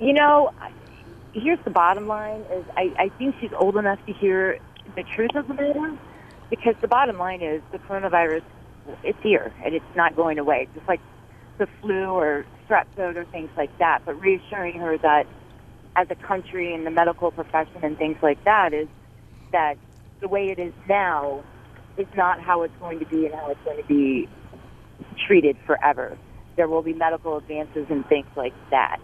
You 0.00 0.14
know, 0.14 0.50
here's 1.34 1.58
the 1.64 1.70
bottom 1.70 2.06
line: 2.08 2.40
is 2.52 2.64
I, 2.74 2.90
I 2.98 3.08
think 3.18 3.34
she's 3.40 3.52
old 3.52 3.76
enough 3.76 3.98
to 4.06 4.12
hear 4.14 4.58
the 4.96 5.02
truth 5.14 5.34
of 5.34 5.46
the 5.46 5.54
matter, 5.54 5.98
because 6.48 6.74
the 6.80 6.88
bottom 6.88 7.18
line 7.18 7.42
is 7.42 7.60
the 7.70 7.78
coronavirus, 7.78 8.42
it's 9.04 9.18
here 9.22 9.52
and 9.64 9.74
it's 9.74 9.84
not 9.94 10.16
going 10.16 10.38
away, 10.38 10.68
just 10.74 10.88
like 10.88 11.00
the 11.58 11.68
flu 11.80 12.06
or 12.06 12.46
strep 12.66 12.86
throat 12.94 13.18
or 13.18 13.26
things 13.26 13.50
like 13.58 13.76
that. 13.78 14.00
But 14.06 14.18
reassuring 14.20 14.80
her 14.80 14.96
that, 14.98 15.26
as 15.96 16.06
a 16.10 16.14
country 16.14 16.74
and 16.74 16.86
the 16.86 16.90
medical 16.90 17.30
profession 17.30 17.80
and 17.82 17.98
things 17.98 18.16
like 18.22 18.42
that, 18.44 18.72
is 18.72 18.88
that 19.52 19.76
the 20.20 20.28
way 20.28 20.46
it 20.46 20.58
is 20.58 20.72
now 20.88 21.44
is 21.98 22.06
not 22.16 22.40
how 22.40 22.62
it's 22.62 22.74
going 22.80 23.00
to 23.00 23.06
be 23.06 23.26
and 23.26 23.34
how 23.34 23.50
it's 23.50 23.60
going 23.66 23.82
to 23.82 23.86
be 23.86 24.28
treated 25.26 25.58
forever. 25.66 26.16
There 26.56 26.68
will 26.68 26.82
be 26.82 26.94
medical 26.94 27.36
advances 27.36 27.86
and 27.90 28.06
things 28.06 28.28
like 28.34 28.54
that. 28.70 28.98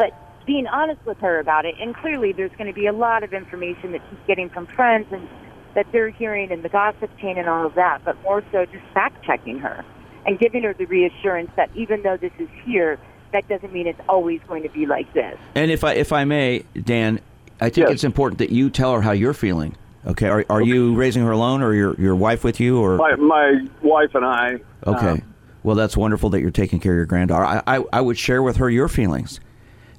But 0.00 0.14
being 0.46 0.66
honest 0.66 1.04
with 1.04 1.18
her 1.18 1.38
about 1.38 1.66
it, 1.66 1.74
and 1.78 1.94
clearly 1.94 2.32
there's 2.32 2.50
going 2.56 2.68
to 2.68 2.72
be 2.72 2.86
a 2.86 2.92
lot 2.92 3.22
of 3.22 3.34
information 3.34 3.92
that 3.92 4.00
she's 4.08 4.18
getting 4.26 4.48
from 4.48 4.66
friends 4.66 5.06
and 5.12 5.28
that 5.74 5.86
they're 5.92 6.08
hearing 6.08 6.50
in 6.50 6.62
the 6.62 6.70
gossip 6.70 7.10
chain 7.18 7.36
and 7.36 7.46
all 7.48 7.66
of 7.66 7.74
that, 7.74 8.02
but 8.02 8.20
more 8.22 8.42
so 8.50 8.64
just 8.64 8.82
fact 8.94 9.22
checking 9.24 9.58
her 9.58 9.84
and 10.26 10.38
giving 10.38 10.62
her 10.62 10.72
the 10.72 10.86
reassurance 10.86 11.50
that 11.56 11.70
even 11.74 12.02
though 12.02 12.16
this 12.16 12.32
is 12.38 12.48
here, 12.64 12.98
that 13.32 13.46
doesn't 13.48 13.72
mean 13.74 13.86
it's 13.86 14.00
always 14.08 14.40
going 14.48 14.62
to 14.62 14.70
be 14.70 14.86
like 14.86 15.12
this. 15.12 15.38
And 15.54 15.70
if 15.70 15.84
I 15.84 15.92
if 15.92 16.12
I 16.14 16.24
may, 16.24 16.64
Dan, 16.82 17.20
I 17.60 17.68
think 17.68 17.88
Yes. 17.88 17.96
it's 17.96 18.04
important 18.04 18.38
that 18.38 18.50
you 18.50 18.70
tell 18.70 18.94
her 18.94 19.02
how 19.02 19.12
you're 19.12 19.34
feeling. 19.34 19.76
Okay, 20.06 20.28
are, 20.28 20.46
are 20.48 20.62
you 20.62 20.94
raising 20.94 21.22
her 21.24 21.30
alone, 21.30 21.62
or 21.62 21.74
your 21.74 21.94
your 22.00 22.16
wife 22.16 22.42
with 22.42 22.58
you, 22.58 22.80
or 22.80 22.96
My 22.96 23.14
my 23.16 23.66
wife 23.82 24.14
and 24.14 24.24
I. 24.24 24.54
okay? 24.86 25.08
um, 25.10 25.34
well, 25.62 25.76
that's 25.76 25.94
wonderful 25.94 26.30
that 26.30 26.40
you're 26.40 26.50
taking 26.50 26.80
care 26.80 26.92
of 26.92 26.96
your 26.96 27.04
granddaughter. 27.06 27.44
I, 27.44 27.62
I 27.76 27.84
I 27.92 28.00
would 28.00 28.16
share 28.18 28.42
with 28.42 28.56
her 28.56 28.70
your 28.70 28.88
feelings, 28.88 29.40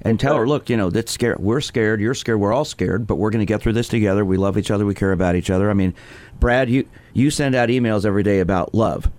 and 0.02 0.18
tell 0.18 0.36
her, 0.36 0.46
look, 0.46 0.68
you 0.68 0.76
know, 0.76 0.90
that's 0.90 1.12
scared. 1.12 1.38
We're 1.38 1.60
scared. 1.60 2.00
You're 2.00 2.14
scared. 2.14 2.40
We're 2.40 2.52
all 2.52 2.64
scared, 2.64 3.06
but 3.06 3.16
we're 3.16 3.30
going 3.30 3.40
to 3.40 3.46
get 3.46 3.62
through 3.62 3.74
this 3.74 3.88
together. 3.88 4.24
We 4.24 4.36
love 4.36 4.58
each 4.58 4.70
other. 4.70 4.84
We 4.84 4.94
care 4.94 5.12
about 5.12 5.36
each 5.36 5.48
other. 5.48 5.70
I 5.70 5.74
mean, 5.74 5.94
Brad, 6.40 6.68
you 6.68 6.88
you 7.12 7.30
send 7.30 7.54
out 7.54 7.68
emails 7.68 8.04
every 8.04 8.22
day 8.22 8.40
about 8.40 8.74
love 8.74 9.10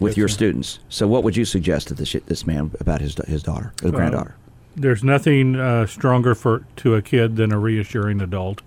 with 0.00 0.16
your 0.16 0.28
students. 0.28 0.80
So, 0.88 1.06
what 1.06 1.22
would 1.24 1.36
you 1.36 1.44
suggest 1.44 1.88
to 1.88 1.94
this 1.94 2.12
this 2.26 2.46
man 2.46 2.72
about 2.80 3.00
his 3.00 3.14
his 3.26 3.42
daughter, 3.42 3.72
his 3.82 3.92
granddaughter? 3.92 4.34
There's 4.74 5.04
nothing 5.04 5.56
uh, 5.56 5.86
stronger 5.86 6.34
for 6.34 6.64
to 6.76 6.94
a 6.94 7.02
kid 7.02 7.36
than 7.36 7.52
a 7.52 7.58
reassuring 7.58 8.20
adult, 8.20 8.62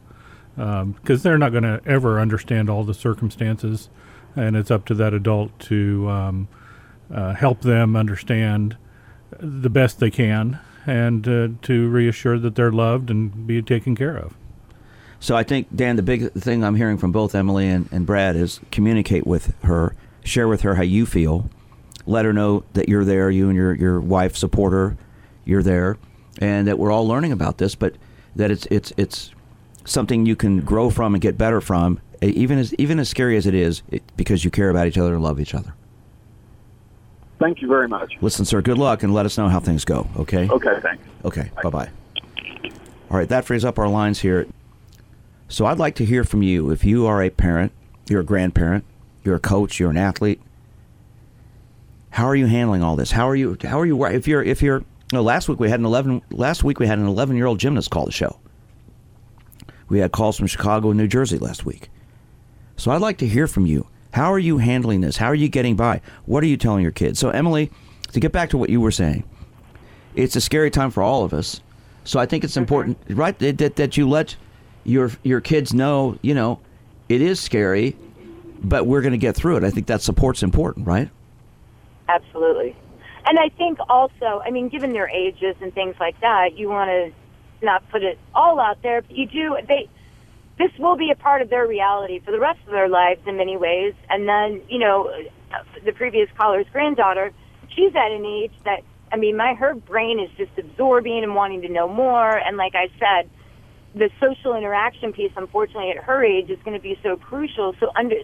because 0.55 1.23
they're 1.23 1.37
not 1.37 1.51
going 1.51 1.63
to 1.63 1.81
ever 1.85 2.19
understand 2.19 2.69
all 2.69 2.83
the 2.83 2.93
circumstances, 2.93 3.89
and 4.35 4.55
it's 4.55 4.71
up 4.71 4.85
to 4.85 4.93
that 4.93 5.13
adult 5.13 5.57
to 5.61 6.09
um, 6.09 6.47
uh, 7.13 7.33
help 7.33 7.61
them 7.61 7.95
understand 7.95 8.77
the 9.39 9.69
best 9.69 9.99
they 9.99 10.11
can, 10.11 10.59
and 10.85 11.27
uh, 11.27 11.47
to 11.63 11.89
reassure 11.89 12.37
that 12.39 12.55
they're 12.55 12.71
loved 12.71 13.09
and 13.09 13.47
be 13.47 13.61
taken 13.61 13.95
care 13.95 14.17
of. 14.17 14.35
So 15.19 15.35
I 15.35 15.43
think 15.43 15.75
Dan, 15.75 15.95
the 15.95 16.03
big 16.03 16.31
thing 16.33 16.63
I'm 16.63 16.75
hearing 16.75 16.97
from 16.97 17.11
both 17.11 17.33
Emily 17.33 17.67
and, 17.67 17.89
and 17.91 18.05
Brad 18.05 18.35
is 18.35 18.59
communicate 18.71 19.25
with 19.25 19.55
her, 19.63 19.95
share 20.23 20.47
with 20.47 20.61
her 20.61 20.75
how 20.75 20.83
you 20.83 21.05
feel, 21.05 21.49
let 22.05 22.25
her 22.25 22.33
know 22.33 22.63
that 22.73 22.87
you're 22.89 23.05
there, 23.05 23.31
you 23.31 23.47
and 23.47 23.55
your 23.55 23.73
your 23.73 23.99
wife 23.99 24.35
support 24.35 24.73
her, 24.73 24.97
you're 25.43 25.63
there, 25.63 25.97
and 26.39 26.67
that 26.67 26.77
we're 26.77 26.91
all 26.91 27.07
learning 27.07 27.31
about 27.31 27.57
this, 27.57 27.75
but 27.75 27.95
that 28.35 28.51
it's 28.51 28.67
it's 28.67 28.93
it's 28.97 29.31
something 29.85 30.25
you 30.25 30.35
can 30.35 30.59
grow 30.61 30.89
from 30.89 31.15
and 31.15 31.21
get 31.21 31.37
better 31.37 31.61
from, 31.61 31.99
even 32.21 32.59
as 32.59 32.73
even 32.75 32.99
as 32.99 33.09
scary 33.09 33.37
as 33.37 33.47
it 33.47 33.55
is, 33.55 33.81
it, 33.89 34.03
because 34.17 34.43
you 34.45 34.51
care 34.51 34.69
about 34.69 34.87
each 34.87 34.97
other 34.97 35.15
and 35.15 35.23
love 35.23 35.39
each 35.39 35.55
other. 35.55 35.73
Thank 37.45 37.61
you 37.61 37.67
very 37.67 37.87
much. 37.87 38.11
Listen, 38.21 38.43
sir, 38.43 38.59
good 38.63 38.79
luck 38.79 39.03
and 39.03 39.13
let 39.13 39.27
us 39.27 39.37
know 39.37 39.47
how 39.49 39.59
things 39.59 39.85
go. 39.85 40.07
Okay. 40.17 40.49
Okay, 40.49 40.79
thanks. 40.81 41.03
Okay, 41.23 41.51
bye 41.61 41.69
bye. 41.69 41.89
All 43.11 43.17
right, 43.17 43.29
that 43.29 43.45
frees 43.45 43.63
up 43.63 43.77
our 43.77 43.87
lines 43.87 44.19
here. 44.19 44.47
So 45.47 45.67
I'd 45.67 45.77
like 45.77 45.93
to 45.97 46.05
hear 46.05 46.23
from 46.23 46.41
you. 46.41 46.71
If 46.71 46.83
you 46.83 47.05
are 47.05 47.21
a 47.21 47.29
parent, 47.29 47.71
you're 48.09 48.21
a 48.21 48.25
grandparent, 48.25 48.83
you're 49.23 49.35
a 49.35 49.39
coach, 49.39 49.79
you're 49.79 49.91
an 49.91 49.97
athlete. 49.97 50.41
How 52.09 52.25
are 52.25 52.35
you 52.35 52.47
handling 52.47 52.81
all 52.81 52.95
this? 52.95 53.11
How 53.11 53.29
are 53.29 53.35
you? 53.35 53.55
How 53.61 53.79
are 53.79 53.85
you? 53.85 54.03
If 54.05 54.27
you're, 54.27 54.41
if 54.41 54.63
you're, 54.63 54.83
no, 55.13 55.21
last 55.21 55.47
week 55.47 55.59
we 55.59 55.69
had 55.69 55.79
an 55.79 55.85
eleven. 55.85 56.23
Last 56.31 56.63
week 56.63 56.79
we 56.79 56.87
had 56.87 56.97
an 56.97 57.05
eleven-year-old 57.05 57.59
gymnast 57.59 57.91
call 57.91 58.07
the 58.07 58.11
show. 58.11 58.39
We 59.87 59.99
had 59.99 60.11
calls 60.11 60.35
from 60.35 60.47
Chicago 60.47 60.89
and 60.89 60.97
New 60.97 61.07
Jersey 61.07 61.37
last 61.37 61.63
week. 61.63 61.91
So 62.75 62.89
I'd 62.89 63.01
like 63.01 63.19
to 63.19 63.27
hear 63.27 63.45
from 63.45 63.67
you. 63.67 63.85
How 64.15 64.31
are 64.31 64.39
you 64.39 64.59
handling 64.59 65.01
this? 65.01 65.17
How 65.17 65.25
are 65.25 65.35
you 65.35 65.49
getting 65.49 65.75
by? 65.75 65.99
What 66.25 66.41
are 66.41 66.47
you 66.47 66.55
telling 66.55 66.83
your 66.83 66.93
kids? 66.93 67.19
So 67.19 67.31
Emily, 67.31 67.69
to 68.13 68.21
get 68.21 68.31
back 68.31 68.49
to 68.51 68.57
what 68.57 68.69
you 68.69 68.79
were 68.79 68.89
saying, 68.89 69.25
it's 70.15 70.37
a 70.37 70.41
scary 70.41 70.71
time 70.71 70.89
for 70.89 71.03
all 71.03 71.25
of 71.25 71.33
us. 71.33 71.59
So 72.05 72.17
I 72.17 72.25
think 72.25 72.45
it's 72.45 72.53
mm-hmm. 72.53 72.61
important, 72.61 72.97
right, 73.09 73.37
that, 73.39 73.57
that, 73.57 73.75
that 73.75 73.97
you 73.97 74.07
let 74.07 74.37
your 74.85 75.11
your 75.23 75.41
kids 75.41 75.73
know, 75.73 76.17
you 76.21 76.33
know, 76.33 76.61
it 77.09 77.21
is 77.21 77.41
scary, 77.41 77.97
but 78.63 78.87
we're 78.87 79.01
going 79.01 79.11
to 79.11 79.17
get 79.17 79.35
through 79.35 79.57
it. 79.57 79.65
I 79.65 79.69
think 79.69 79.87
that 79.87 80.01
support's 80.01 80.43
important, 80.43 80.87
right? 80.87 81.09
Absolutely. 82.07 82.73
And 83.25 83.37
I 83.37 83.49
think 83.49 83.79
also, 83.89 84.41
I 84.45 84.49
mean, 84.49 84.69
given 84.69 84.93
their 84.93 85.09
ages 85.09 85.57
and 85.59 85.73
things 85.73 85.97
like 85.99 86.17
that, 86.21 86.57
you 86.57 86.69
want 86.69 86.89
to 86.89 87.65
not 87.65 87.83
put 87.89 88.01
it 88.01 88.17
all 88.33 88.61
out 88.61 88.81
there, 88.81 89.01
but 89.01 89.11
you 89.11 89.25
do, 89.25 89.57
they, 89.67 89.89
this 90.57 90.71
will 90.79 90.95
be 90.95 91.11
a 91.11 91.15
part 91.15 91.41
of 91.41 91.49
their 91.49 91.67
reality 91.67 92.19
for 92.19 92.31
the 92.31 92.39
rest 92.39 92.59
of 92.65 92.71
their 92.71 92.87
lives 92.87 93.21
in 93.27 93.37
many 93.37 93.57
ways. 93.57 93.93
And 94.09 94.27
then, 94.27 94.61
you 94.69 94.79
know, 94.79 95.11
the 95.83 95.91
previous 95.91 96.29
caller's 96.37 96.65
granddaughter, 96.71 97.31
she's 97.69 97.95
at 97.95 98.11
an 98.11 98.25
age 98.25 98.53
that, 98.63 98.81
I 99.11 99.17
mean, 99.17 99.35
my, 99.35 99.53
her 99.53 99.75
brain 99.75 100.19
is 100.19 100.29
just 100.37 100.57
absorbing 100.57 101.23
and 101.23 101.35
wanting 101.35 101.61
to 101.63 101.69
know 101.69 101.87
more. 101.87 102.37
And 102.37 102.57
like 102.57 102.73
I 102.75 102.89
said, 102.99 103.29
the 103.93 104.09
social 104.19 104.55
interaction 104.55 105.13
piece, 105.13 105.31
unfortunately, 105.35 105.91
at 105.91 106.03
her 106.03 106.23
age 106.23 106.49
is 106.49 106.59
going 106.63 106.77
to 106.77 106.83
be 106.83 106.97
so 107.03 107.17
crucial. 107.17 107.75
So 107.79 107.91
under, 107.95 108.15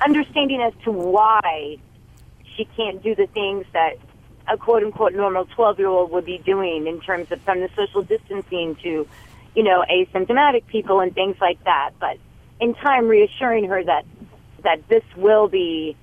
understanding 0.00 0.60
as 0.60 0.72
to 0.84 0.92
why 0.92 1.78
she 2.56 2.64
can't 2.76 3.02
do 3.02 3.14
the 3.14 3.26
things 3.26 3.66
that 3.72 3.96
a 4.46 4.56
quote 4.56 4.82
unquote 4.82 5.14
normal 5.14 5.46
12 5.46 5.78
year 5.78 5.88
old 5.88 6.10
would 6.10 6.24
be 6.24 6.38
doing 6.38 6.86
in 6.86 7.00
terms 7.00 7.30
of 7.32 7.40
from 7.42 7.60
the 7.60 7.70
social 7.74 8.02
distancing 8.02 8.76
to, 8.76 9.06
you 9.54 9.62
know, 9.62 9.84
asymptomatic 9.90 10.66
people 10.66 11.00
and 11.00 11.14
things 11.14 11.36
like 11.40 11.62
that. 11.64 11.90
But 12.00 12.18
in 12.60 12.74
time, 12.74 13.06
reassuring 13.06 13.68
her 13.68 13.82
that, 13.84 14.04
that 14.62 14.86
this 14.88 15.02
will 15.16 15.48
be, 15.48 15.96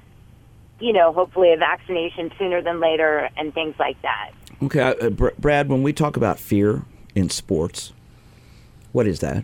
you 0.80 0.94
know, 0.94 1.12
hopefully 1.14 1.54
a 1.54 1.58
vaccination 1.58 2.32
sooner 2.38 2.62
than 2.62 2.80
later 2.80 3.30
and 3.38 3.54
things 3.54 3.76
like 3.78 4.02
that. 4.02 4.32
Okay, 4.64 4.80
uh, 4.80 5.10
Br- 5.10 5.30
Brad, 5.40 5.70
when 5.70 5.84
we 5.84 5.92
talk 5.92 6.16
about 6.16 6.40
fear 6.40 6.84
in 7.16 7.30
sports, 7.30 7.94
what 8.92 9.08
is 9.08 9.20
that? 9.20 9.44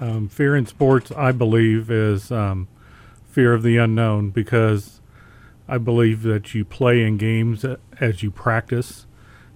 Um, 0.00 0.28
fear 0.28 0.56
in 0.56 0.66
sports, 0.66 1.12
I 1.12 1.32
believe, 1.32 1.90
is 1.90 2.32
um, 2.32 2.68
fear 3.24 3.54
of 3.54 3.62
the 3.62 3.76
unknown 3.76 4.30
because 4.30 5.00
I 5.68 5.78
believe 5.78 6.22
that 6.22 6.54
you 6.54 6.64
play 6.64 7.02
in 7.02 7.16
games 7.16 7.64
as 8.00 8.22
you 8.22 8.30
practice. 8.30 9.06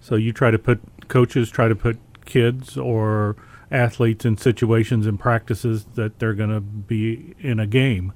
So 0.00 0.14
you 0.14 0.33
try 0.33 0.50
to 0.50 0.59
put 0.59 0.81
coaches 1.09 1.50
try 1.50 1.68
to 1.68 1.74
put 1.74 1.98
kids 2.26 2.76
or 2.76 3.36
athletes 3.70 4.24
in 4.24 4.36
situations 4.36 5.06
and 5.06 5.18
practices 5.18 5.86
that 5.94 6.18
they're 6.18 6.34
going 6.34 6.50
to 6.50 6.60
be 6.60 7.34
in 7.40 7.58
a 7.58 7.66
game. 7.66 8.12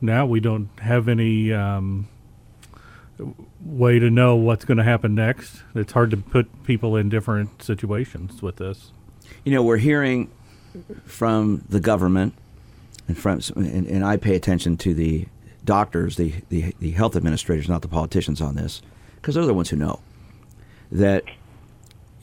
Now 0.00 0.26
we 0.26 0.40
don't 0.40 0.68
have 0.80 1.08
any 1.08 1.52
um, 1.52 2.08
way 3.64 3.98
to 3.98 4.10
know 4.10 4.34
what's 4.34 4.64
going 4.64 4.78
to 4.78 4.84
happen 4.84 5.14
next. 5.14 5.62
It's 5.74 5.92
hard 5.92 6.10
to 6.10 6.16
put 6.16 6.64
people 6.64 6.96
in 6.96 7.08
different 7.08 7.62
situations 7.62 8.42
with 8.42 8.56
this. 8.56 8.92
You 9.44 9.52
know, 9.52 9.62
we're 9.62 9.76
hearing 9.76 10.30
from 11.04 11.64
the 11.68 11.80
government, 11.80 12.34
and 13.08 13.16
from 13.16 13.40
and, 13.56 13.86
and 13.86 14.04
I 14.04 14.16
pay 14.16 14.34
attention 14.34 14.76
to 14.78 14.94
the 14.94 15.26
doctors, 15.64 16.16
the, 16.16 16.34
the 16.48 16.74
the 16.80 16.90
health 16.92 17.16
administrators, 17.16 17.68
not 17.68 17.82
the 17.82 17.88
politicians 17.88 18.40
on 18.40 18.56
this, 18.56 18.82
because 19.16 19.34
they're 19.34 19.46
the 19.46 19.54
ones 19.54 19.70
who 19.70 19.76
know 19.76 20.00
that 20.90 21.24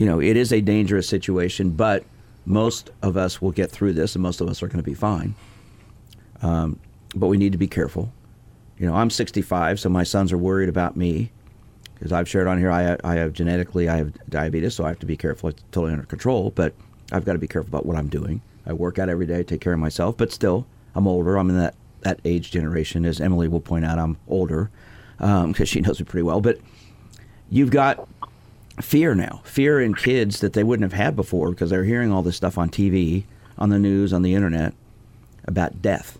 you 0.00 0.06
know 0.06 0.18
it 0.18 0.34
is 0.34 0.50
a 0.50 0.62
dangerous 0.62 1.06
situation, 1.06 1.70
but 1.70 2.04
most 2.46 2.88
of 3.02 3.18
us 3.18 3.42
will 3.42 3.50
get 3.50 3.70
through 3.70 3.92
this, 3.92 4.14
and 4.14 4.22
most 4.22 4.40
of 4.40 4.48
us 4.48 4.62
are 4.62 4.66
going 4.66 4.78
to 4.78 4.82
be 4.82 4.94
fine. 4.94 5.34
Um, 6.40 6.80
but 7.14 7.26
we 7.26 7.36
need 7.36 7.52
to 7.52 7.58
be 7.58 7.68
careful. 7.68 8.10
You 8.78 8.86
know, 8.86 8.94
I'm 8.94 9.10
65, 9.10 9.78
so 9.78 9.90
my 9.90 10.02
sons 10.02 10.32
are 10.32 10.38
worried 10.38 10.70
about 10.70 10.96
me 10.96 11.30
because 11.92 12.12
I've 12.12 12.26
shared 12.26 12.46
on 12.46 12.58
here. 12.58 12.70
I 12.70 12.96
I 13.04 13.16
have 13.16 13.34
genetically 13.34 13.90
I 13.90 13.98
have 13.98 14.14
diabetes, 14.30 14.74
so 14.74 14.84
I 14.84 14.88
have 14.88 14.98
to 15.00 15.06
be 15.06 15.18
careful. 15.18 15.50
It's 15.50 15.62
totally 15.70 15.92
under 15.92 16.06
control, 16.06 16.50
but 16.54 16.72
I've 17.12 17.26
got 17.26 17.34
to 17.34 17.38
be 17.38 17.46
careful 17.46 17.68
about 17.68 17.84
what 17.84 17.98
I'm 17.98 18.08
doing. 18.08 18.40
I 18.64 18.72
work 18.72 18.98
out 18.98 19.10
every 19.10 19.26
day, 19.26 19.42
take 19.42 19.60
care 19.60 19.74
of 19.74 19.80
myself, 19.80 20.16
but 20.16 20.32
still, 20.32 20.66
I'm 20.94 21.06
older. 21.06 21.36
I'm 21.36 21.50
in 21.50 21.58
that 21.58 21.74
that 22.00 22.20
age 22.24 22.50
generation, 22.50 23.04
as 23.04 23.20
Emily 23.20 23.48
will 23.48 23.60
point 23.60 23.84
out. 23.84 23.98
I'm 23.98 24.16
older 24.28 24.70
because 25.18 25.68
she 25.68 25.82
knows 25.82 26.00
me 26.00 26.06
pretty 26.06 26.22
well. 26.22 26.40
But 26.40 26.58
you've 27.50 27.70
got 27.70 28.08
fear 28.80 29.14
now, 29.14 29.40
fear 29.44 29.80
in 29.80 29.94
kids 29.94 30.40
that 30.40 30.52
they 30.52 30.64
wouldn't 30.64 30.90
have 30.90 30.98
had 30.98 31.16
before 31.16 31.50
because 31.50 31.70
they're 31.70 31.84
hearing 31.84 32.12
all 32.12 32.22
this 32.22 32.36
stuff 32.36 32.58
on 32.58 32.68
TV, 32.68 33.24
on 33.58 33.70
the 33.70 33.78
news, 33.78 34.12
on 34.12 34.22
the 34.22 34.34
internet 34.34 34.74
about 35.44 35.82
death. 35.82 36.18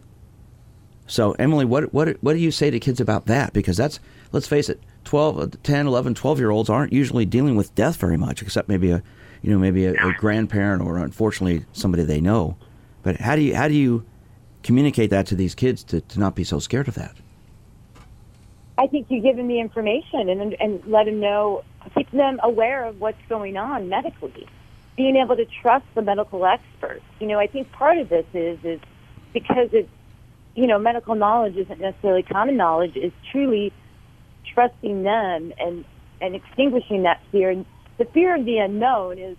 So, 1.07 1.33
Emily, 1.33 1.65
what 1.65 1.93
what 1.93 2.17
what 2.23 2.35
do 2.35 2.39
you 2.39 2.51
say 2.51 2.71
to 2.71 2.79
kids 2.79 3.01
about 3.01 3.27
that? 3.27 3.53
Because 3.53 3.77
that's 3.77 3.99
let's 4.33 4.47
face 4.47 4.69
it, 4.69 4.81
12, 5.05 5.39
uh, 5.39 5.47
10, 5.63 5.87
11, 5.87 6.15
12 6.15 6.39
year 6.39 6.51
olds 6.51 6.71
aren't 6.71 6.93
usually 6.93 7.27
dealing 7.27 7.57
with 7.57 7.75
death 7.75 7.97
very 7.97 8.17
much, 8.17 8.43
except 8.43 8.69
maybe 8.69 8.91
a 8.91 9.03
you 9.43 9.51
know 9.51 9.59
maybe 9.59 9.87
a, 9.87 9.93
a 9.93 10.13
grandparent 10.15 10.83
or 10.83 10.99
unfortunately 10.99 11.65
somebody 11.73 12.05
they 12.05 12.21
know. 12.21 12.57
But 13.03 13.17
how 13.17 13.37
do 13.37 13.43
you 13.43 13.57
how 13.57 13.69
do 13.69 13.75
you 13.75 14.05
communicate 14.63 15.11
that 15.11 15.27
to 15.27 15.35
these 15.35 15.55
kids 15.55 15.83
to, 15.85 16.01
to 16.01 16.21
not 16.21 16.35
be 16.35 16.45
so 16.45 16.59
scared 16.59 16.87
of 16.87 16.95
that? 16.95 17.17
I 18.79 18.87
think 18.87 19.07
you 19.11 19.21
give 19.21 19.37
them 19.37 19.49
the 19.49 19.61
information 19.61 20.29
and 20.29 20.55
and 20.61 20.85
let 20.87 21.07
them 21.07 21.21
know, 21.21 21.65
keep 21.95 22.11
them 22.11 22.41
aware 22.43 22.85
of 22.85 23.01
what's 23.01 23.21
going 23.29 23.57
on 23.57 23.89
medically, 23.89 24.47
being 24.97 25.17
able 25.17 25.37
to 25.37 25.47
trust 25.63 25.87
the 25.95 26.03
medical 26.03 26.45
experts. 26.45 27.05
You 27.19 27.27
know, 27.27 27.39
I 27.39 27.47
think 27.47 27.73
part 27.73 27.99
of 27.99 28.09
this 28.09 28.27
is 28.35 28.59
is 28.65 28.81
because 29.33 29.71
it's 29.73 29.89
you 30.55 30.67
know, 30.67 30.79
medical 30.79 31.15
knowledge 31.15 31.57
isn't 31.57 31.81
necessarily 31.81 32.23
common 32.23 32.57
knowledge, 32.57 32.97
is 32.97 33.13
truly 33.31 33.73
trusting 34.53 35.03
them 35.03 35.53
and, 35.59 35.85
and 36.21 36.35
extinguishing 36.35 37.05
that 37.05 37.21
fear. 37.31 37.51
And 37.51 37.65
the 37.99 38.05
fear 38.07 38.37
of 38.37 38.45
the 38.45 38.59
unknown 38.59 39.19
is, 39.19 39.37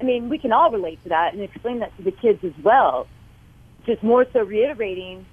I 0.00 0.04
mean, 0.04 0.28
we 0.28 0.38
can 0.38 0.52
all 0.52 0.70
relate 0.70 1.02
to 1.04 1.10
that 1.10 1.32
and 1.32 1.42
explain 1.42 1.80
that 1.80 1.96
to 1.96 2.02
the 2.02 2.12
kids 2.12 2.44
as 2.44 2.52
well. 2.62 3.06
Just 3.86 4.02
more 4.02 4.26
so 4.32 4.42
reiterating 4.42 5.26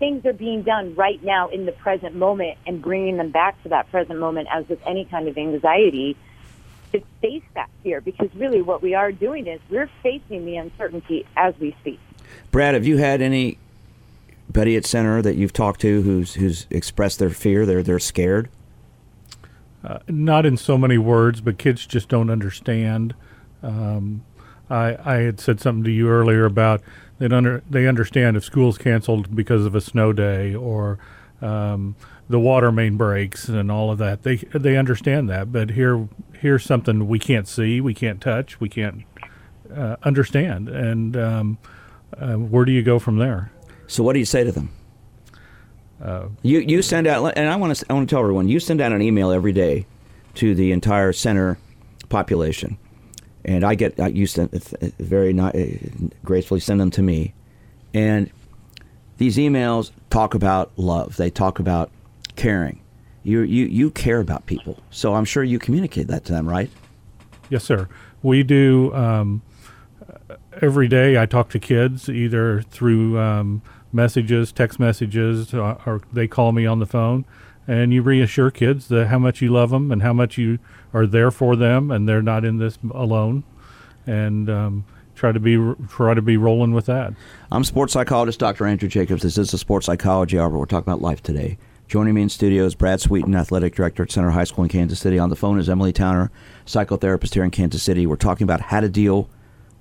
things 0.00 0.24
are 0.26 0.32
being 0.32 0.62
done 0.62 0.94
right 0.96 1.22
now 1.22 1.48
in 1.50 1.66
the 1.66 1.72
present 1.72 2.16
moment 2.16 2.58
and 2.66 2.82
bringing 2.82 3.18
them 3.18 3.30
back 3.30 3.62
to 3.62 3.68
that 3.68 3.88
present 3.92 4.18
moment 4.18 4.48
as 4.50 4.66
with 4.68 4.80
any 4.86 5.04
kind 5.04 5.28
of 5.28 5.38
anxiety 5.38 6.16
to 6.90 7.00
face 7.20 7.44
that 7.54 7.68
fear 7.84 8.00
because 8.00 8.34
really 8.34 8.62
what 8.62 8.82
we 8.82 8.94
are 8.94 9.12
doing 9.12 9.46
is 9.46 9.60
we're 9.68 9.90
facing 10.02 10.44
the 10.44 10.56
uncertainty 10.56 11.24
as 11.36 11.54
we 11.60 11.76
speak. 11.80 12.00
Brad, 12.50 12.74
have 12.74 12.86
you 12.86 12.96
had 12.96 13.20
any 13.20 13.58
Betty 14.48 14.76
at 14.76 14.84
center 14.84 15.22
that 15.22 15.36
you've 15.36 15.52
talked 15.52 15.80
to 15.82 16.02
who's 16.02 16.34
who's 16.34 16.66
expressed 16.70 17.20
their 17.20 17.30
fear? 17.30 17.64
They're 17.64 17.84
they're 17.84 18.00
scared. 18.00 18.48
Uh, 19.84 20.00
not 20.08 20.44
in 20.44 20.56
so 20.56 20.76
many 20.76 20.98
words, 20.98 21.40
but 21.40 21.56
kids 21.56 21.86
just 21.86 22.08
don't 22.08 22.30
understand. 22.30 23.14
Um, 23.62 24.24
I 24.68 24.96
I 25.04 25.16
had 25.18 25.38
said 25.38 25.60
something 25.60 25.84
to 25.84 25.90
you 25.90 26.08
earlier 26.08 26.44
about 26.46 26.82
they 27.20 27.26
under 27.34 27.62
they 27.70 27.86
understand 27.86 28.36
if 28.36 28.44
school's 28.44 28.78
canceled 28.78 29.36
because 29.36 29.64
of 29.66 29.74
a 29.74 29.80
snow 29.80 30.12
day 30.12 30.54
or 30.54 30.98
um, 31.40 31.94
the 32.28 32.40
water 32.40 32.72
main 32.72 32.96
breaks 32.96 33.48
and 33.48 33.70
all 33.70 33.90
of 33.92 33.98
that. 33.98 34.22
They 34.22 34.36
they 34.36 34.76
understand 34.76 35.28
that, 35.28 35.52
but 35.52 35.70
here 35.70 36.08
here's 36.32 36.64
something 36.64 37.06
we 37.06 37.18
can't 37.18 37.46
see, 37.46 37.80
we 37.80 37.94
can't 37.94 38.20
touch, 38.20 38.58
we 38.58 38.68
can't 38.68 39.04
uh, 39.74 39.96
understand, 40.02 40.68
and 40.68 41.16
um, 41.16 41.58
uh, 42.18 42.34
where 42.34 42.64
do 42.64 42.72
you 42.72 42.82
go 42.82 42.98
from 42.98 43.18
there? 43.18 43.52
So 43.86 44.02
what 44.02 44.14
do 44.14 44.18
you 44.18 44.24
say 44.24 44.42
to 44.42 44.52
them? 44.52 44.70
Uh, 46.02 46.28
you 46.42 46.60
you 46.60 46.80
send 46.80 47.06
out, 47.06 47.34
and 47.36 47.50
I 47.50 47.56
want 47.56 47.76
to 47.76 47.86
I 47.90 47.92
want 47.92 48.08
to 48.08 48.14
tell 48.14 48.22
everyone 48.22 48.48
you 48.48 48.60
send 48.60 48.80
out 48.80 48.92
an 48.92 49.02
email 49.02 49.30
every 49.30 49.52
day 49.52 49.86
to 50.36 50.54
the 50.54 50.72
entire 50.72 51.12
center 51.12 51.58
population, 52.08 52.78
and 53.44 53.64
I 53.64 53.74
get 53.74 53.98
I 53.98 54.08
used 54.08 54.36
to 54.36 54.48
very 54.98 55.32
not, 55.32 55.54
gracefully 56.24 56.60
send 56.60 56.80
them 56.80 56.90
to 56.92 57.02
me, 57.02 57.34
and 57.94 58.30
these 59.18 59.36
emails 59.36 59.90
talk 60.10 60.34
about 60.34 60.72
love. 60.76 61.16
They 61.16 61.30
talk 61.30 61.58
about 61.58 61.90
caring. 62.36 62.80
You 63.22 63.40
you 63.40 63.66
you 63.66 63.90
care 63.90 64.20
about 64.20 64.46
people, 64.46 64.78
so 64.90 65.14
I'm 65.14 65.24
sure 65.24 65.44
you 65.44 65.58
communicate 65.58 66.08
that 66.08 66.24
to 66.26 66.32
them, 66.32 66.48
right? 66.48 66.70
Yes, 67.48 67.64
sir. 67.64 67.88
We 68.22 68.42
do. 68.42 68.94
Um, 68.94 69.42
every 70.60 70.88
day 70.88 71.20
I 71.20 71.26
talk 71.26 71.50
to 71.50 71.58
kids 71.58 72.08
either 72.08 72.62
through 72.62 73.18
um, 73.18 73.62
messages, 73.92 74.52
text 74.52 74.78
messages, 74.78 75.52
uh, 75.54 75.78
or, 75.86 76.02
they 76.12 76.26
call 76.26 76.52
me 76.52 76.66
on 76.66 76.78
the 76.78 76.86
phone, 76.86 77.24
and 77.70 77.92
you 77.92 78.02
reassure 78.02 78.50
kids 78.50 78.88
that 78.88 79.06
how 79.06 79.18
much 79.18 79.40
you 79.40 79.48
love 79.48 79.70
them 79.70 79.92
and 79.92 80.02
how 80.02 80.12
much 80.12 80.36
you 80.36 80.58
are 80.92 81.06
there 81.06 81.30
for 81.30 81.54
them, 81.54 81.92
and 81.92 82.08
they're 82.08 82.20
not 82.20 82.44
in 82.44 82.58
this 82.58 82.76
alone, 82.92 83.44
and 84.08 84.50
um, 84.50 84.84
try 85.14 85.30
to 85.30 85.38
be 85.38 85.56
try 85.88 86.12
to 86.12 86.20
be 86.20 86.36
rolling 86.36 86.74
with 86.74 86.86
that. 86.86 87.14
I'm 87.52 87.62
sports 87.62 87.92
psychologist 87.92 88.40
Dr. 88.40 88.66
Andrew 88.66 88.88
Jacobs. 88.88 89.22
This 89.22 89.38
is 89.38 89.52
the 89.52 89.58
Sports 89.58 89.86
Psychology 89.86 90.36
Hour. 90.36 90.48
We're 90.48 90.66
talking 90.66 90.92
about 90.92 91.00
life 91.00 91.22
today. 91.22 91.58
Joining 91.86 92.14
me 92.14 92.22
in 92.22 92.28
studio 92.28 92.64
is 92.64 92.74
Brad 92.74 93.00
Sweeten, 93.00 93.36
athletic 93.36 93.76
director 93.76 94.02
at 94.02 94.10
Center 94.10 94.30
High 94.30 94.44
School 94.44 94.64
in 94.64 94.70
Kansas 94.70 94.98
City. 94.98 95.20
On 95.20 95.30
the 95.30 95.36
phone 95.36 95.60
is 95.60 95.70
Emily 95.70 95.92
Towner, 95.92 96.32
psychotherapist 96.66 97.34
here 97.34 97.44
in 97.44 97.52
Kansas 97.52 97.84
City. 97.84 98.04
We're 98.04 98.16
talking 98.16 98.44
about 98.44 98.62
how 98.62 98.80
to 98.80 98.88
deal 98.88 99.30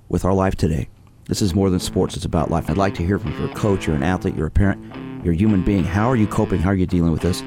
with 0.09 0.25
our 0.25 0.33
life 0.33 0.55
today. 0.55 0.89
This 1.25 1.41
is 1.41 1.55
more 1.55 1.71
than 1.71 1.79
sports, 1.79 2.15
it's 2.15 2.25
about 2.25 2.51
life. 2.51 2.69
I'd 2.69 2.77
like 2.77 2.93
to 2.95 3.03
hear 3.03 3.17
from 3.17 3.31
you. 3.31 3.39
You're 3.39 3.51
a 3.51 3.55
coach, 3.55 3.87
you're 3.87 3.95
an 3.95 4.03
athlete, 4.03 4.35
you're 4.35 4.47
a 4.47 4.51
parent, 4.51 5.23
you're 5.23 5.33
a 5.33 5.37
human 5.37 5.63
being. 5.63 5.83
How 5.83 6.07
are 6.07 6.15
you 6.15 6.27
coping? 6.27 6.59
How 6.59 6.69
are 6.69 6.75
you 6.75 6.85
dealing 6.85 7.11
with 7.11 7.21
this? 7.21 7.43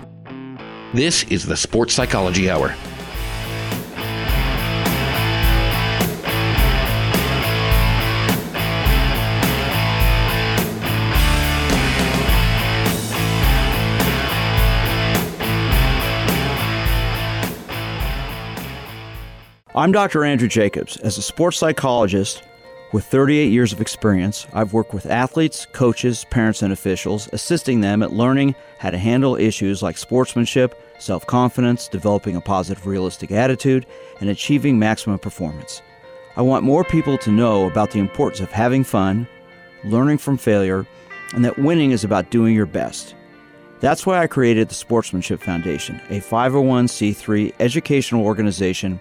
This 0.94 1.24
is 1.24 1.46
the 1.46 1.56
Sports 1.56 1.94
Psychology 1.94 2.50
Hour. 2.50 2.74
I'm 19.74 19.92
Dr. 19.92 20.26
Andrew 20.26 20.46
Jacobs. 20.46 20.98
As 20.98 21.16
a 21.16 21.22
sports 21.22 21.56
psychologist, 21.56 22.42
with 22.92 23.06
38 23.06 23.50
years 23.50 23.72
of 23.72 23.80
experience, 23.80 24.46
I've 24.52 24.74
worked 24.74 24.92
with 24.92 25.06
athletes, 25.06 25.66
coaches, 25.72 26.26
parents, 26.26 26.60
and 26.60 26.72
officials, 26.74 27.28
assisting 27.32 27.80
them 27.80 28.02
at 28.02 28.12
learning 28.12 28.54
how 28.78 28.90
to 28.90 28.98
handle 28.98 29.36
issues 29.36 29.82
like 29.82 29.96
sportsmanship, 29.96 30.78
self 30.98 31.26
confidence, 31.26 31.88
developing 31.88 32.36
a 32.36 32.40
positive, 32.40 32.86
realistic 32.86 33.30
attitude, 33.30 33.86
and 34.20 34.28
achieving 34.28 34.78
maximum 34.78 35.18
performance. 35.18 35.80
I 36.36 36.42
want 36.42 36.64
more 36.64 36.84
people 36.84 37.16
to 37.18 37.30
know 37.30 37.66
about 37.66 37.92
the 37.92 37.98
importance 37.98 38.40
of 38.40 38.50
having 38.50 38.84
fun, 38.84 39.26
learning 39.84 40.18
from 40.18 40.36
failure, 40.36 40.86
and 41.34 41.44
that 41.46 41.58
winning 41.58 41.92
is 41.92 42.04
about 42.04 42.30
doing 42.30 42.54
your 42.54 42.66
best. 42.66 43.14
That's 43.80 44.04
why 44.04 44.22
I 44.22 44.26
created 44.26 44.68
the 44.68 44.74
Sportsmanship 44.74 45.40
Foundation, 45.40 46.00
a 46.10 46.20
501c3 46.20 47.54
educational 47.58 48.24
organization 48.24 49.00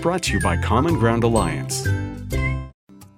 Brought 0.00 0.22
to 0.24 0.34
you 0.34 0.40
by 0.40 0.56
Common 0.56 0.94
Ground 0.94 1.24
Alliance. 1.24 1.84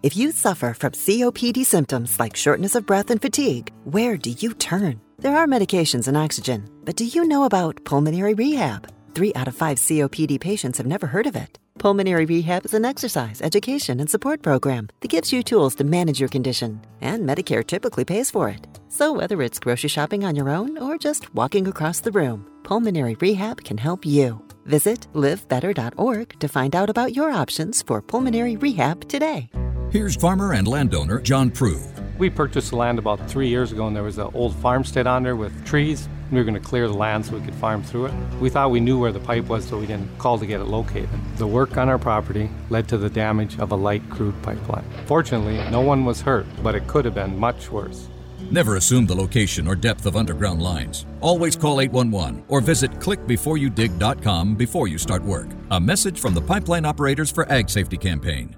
If 0.03 0.17
you 0.17 0.33
suffer 0.33 0.73
from 0.73 0.93
COPD 0.93 1.67
symptoms 1.67 2.19
like 2.19 2.35
shortness 2.35 2.75
of 2.75 2.87
breath 2.87 3.11
and 3.11 3.21
fatigue, 3.21 3.71
where 3.85 4.17
do 4.17 4.31
you 4.31 4.55
turn? 4.55 4.99
There 5.19 5.37
are 5.37 5.47
medications 5.47 6.09
and 6.09 6.17
oxygen, 6.17 6.71
but 6.85 6.97
do 6.97 7.05
you 7.05 7.29
know 7.29 7.45
about 7.45 7.85
pulmonary 7.85 8.33
rehab? 8.33 8.91
Three 9.15 9.35
out 9.35 9.47
of 9.47 9.55
five 9.55 9.77
COPD 9.77 10.41
patients 10.41 10.79
have 10.79 10.87
never 10.87 11.07
heard 11.07 11.27
of 11.27 11.37
it. 11.37 11.59
Pulmonary 11.79 12.27
Rehab 12.27 12.67
is 12.67 12.75
an 12.75 12.85
exercise, 12.85 13.41
education, 13.41 14.01
and 14.01 14.11
support 14.11 14.43
program 14.43 14.89
that 15.01 15.09
gives 15.09 15.33
you 15.33 15.43
tools 15.43 15.75
to 15.75 15.85
manage 15.85 16.21
your 16.21 16.29
condition, 16.29 16.79
and 17.01 17.27
Medicare 17.27 17.67
typically 17.67 18.05
pays 18.05 18.31
for 18.31 18.51
it. 18.51 18.67
So, 18.89 19.13
whether 19.13 19.41
it's 19.41 19.59
grocery 19.59 19.89
shopping 19.89 20.25
on 20.25 20.37
your 20.37 20.51
own 20.51 20.77
or 20.77 20.99
just 20.99 21.35
walking 21.35 21.67
across 21.67 22.01
the 22.01 22.13
room, 22.13 22.47
Pulmonary 22.65 23.17
Rehab 23.21 23.65
can 23.65 23.79
help 23.79 24.05
you. 24.05 24.43
Visit 24.71 25.09
livebetter.org 25.15 26.39
to 26.39 26.47
find 26.47 26.77
out 26.77 26.89
about 26.89 27.13
your 27.13 27.31
options 27.33 27.83
for 27.83 28.01
pulmonary 28.01 28.57
rehab 28.57 29.09
today. 29.09 29.51
Here's 29.91 30.15
farmer 30.15 30.53
and 30.53 30.69
landowner 30.69 31.21
John 31.21 31.51
Prue. 31.51 31.81
We 32.19 32.31
purchased 32.31 32.71
the 32.71 32.77
land 32.77 33.01
about 33.01 33.29
three 33.29 33.49
years 33.49 33.73
ago, 33.73 33.89
and 33.89 33.97
there 33.97 34.05
was 34.05 34.19
an 34.19 34.31
old 34.33 34.55
farmstead 34.55 35.09
on 35.09 35.25
there 35.25 35.35
with 35.35 35.67
trees. 35.67 36.09
We 36.31 36.39
were 36.39 36.45
going 36.45 36.55
to 36.55 36.61
clear 36.61 36.87
the 36.87 36.95
land 36.95 37.27
so 37.27 37.37
we 37.37 37.45
could 37.45 37.57
farm 37.57 37.83
through 37.83 38.07
it. 38.07 38.15
We 38.41 38.49
thought 38.49 38.71
we 38.71 38.79
knew 38.79 39.01
where 39.01 39.11
the 39.11 39.19
pipe 39.19 39.47
was, 39.49 39.67
so 39.67 39.77
we 39.77 39.87
didn't 39.87 40.17
call 40.19 40.39
to 40.39 40.47
get 40.47 40.61
it 40.61 40.67
located. 40.67 41.09
The 41.39 41.49
work 41.49 41.77
on 41.77 41.89
our 41.89 41.99
property 41.99 42.49
led 42.69 42.87
to 42.91 42.97
the 42.97 43.11
damage 43.11 43.59
of 43.59 43.73
a 43.73 43.77
light 43.77 44.09
crude 44.09 44.41
pipeline. 44.41 44.85
Fortunately, 45.07 45.57
no 45.71 45.81
one 45.81 46.05
was 46.05 46.21
hurt, 46.21 46.47
but 46.63 46.77
it 46.77 46.87
could 46.87 47.05
have 47.07 47.15
been 47.15 47.37
much 47.37 47.73
worse. 47.73 48.10
Never 48.51 48.77
assume 48.77 49.07
the 49.07 49.15
location 49.15 49.69
or 49.69 49.77
depth 49.77 50.07
of 50.07 50.17
underground 50.17 50.61
lines. 50.61 51.07
Always 51.21 51.55
call 51.55 51.81
811 51.81 52.45
or 52.49 52.61
visit 52.61 52.91
clickbeforeyoudig.com 52.93 54.57
before 54.57 54.89
you 54.89 54.99
start 54.99 55.23
work. 55.23 55.49
A 55.71 55.81
message 55.81 56.19
from 56.19 56.35
the 56.35 56.43
Pipeline 56.43 56.85
Operators 56.85 57.31
for 57.31 57.51
Ag 57.51 57.71
Safety 57.71 57.97
campaign. 57.97 58.57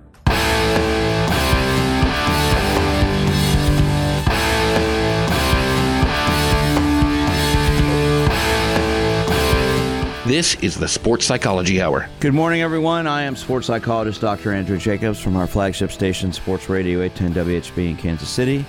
This 10.25 10.55
is 10.63 10.79
the 10.79 10.89
Sports 10.89 11.27
Psychology 11.27 11.83
Hour. 11.83 12.09
Good 12.21 12.33
morning, 12.33 12.63
everyone. 12.63 13.07
I 13.07 13.23
am 13.25 13.37
sports 13.37 13.67
psychologist 13.67 14.23
Dr. 14.23 14.55
Andrew 14.55 14.79
Jacobs 14.79 15.21
from 15.21 15.37
our 15.37 15.47
flagship 15.47 15.93
station, 15.93 16.33
Sports 16.33 16.71
Radio 16.71 17.03
810 17.03 17.45
WHB 17.45 17.91
in 17.91 17.97
Kansas 17.97 18.31
City. 18.31 18.65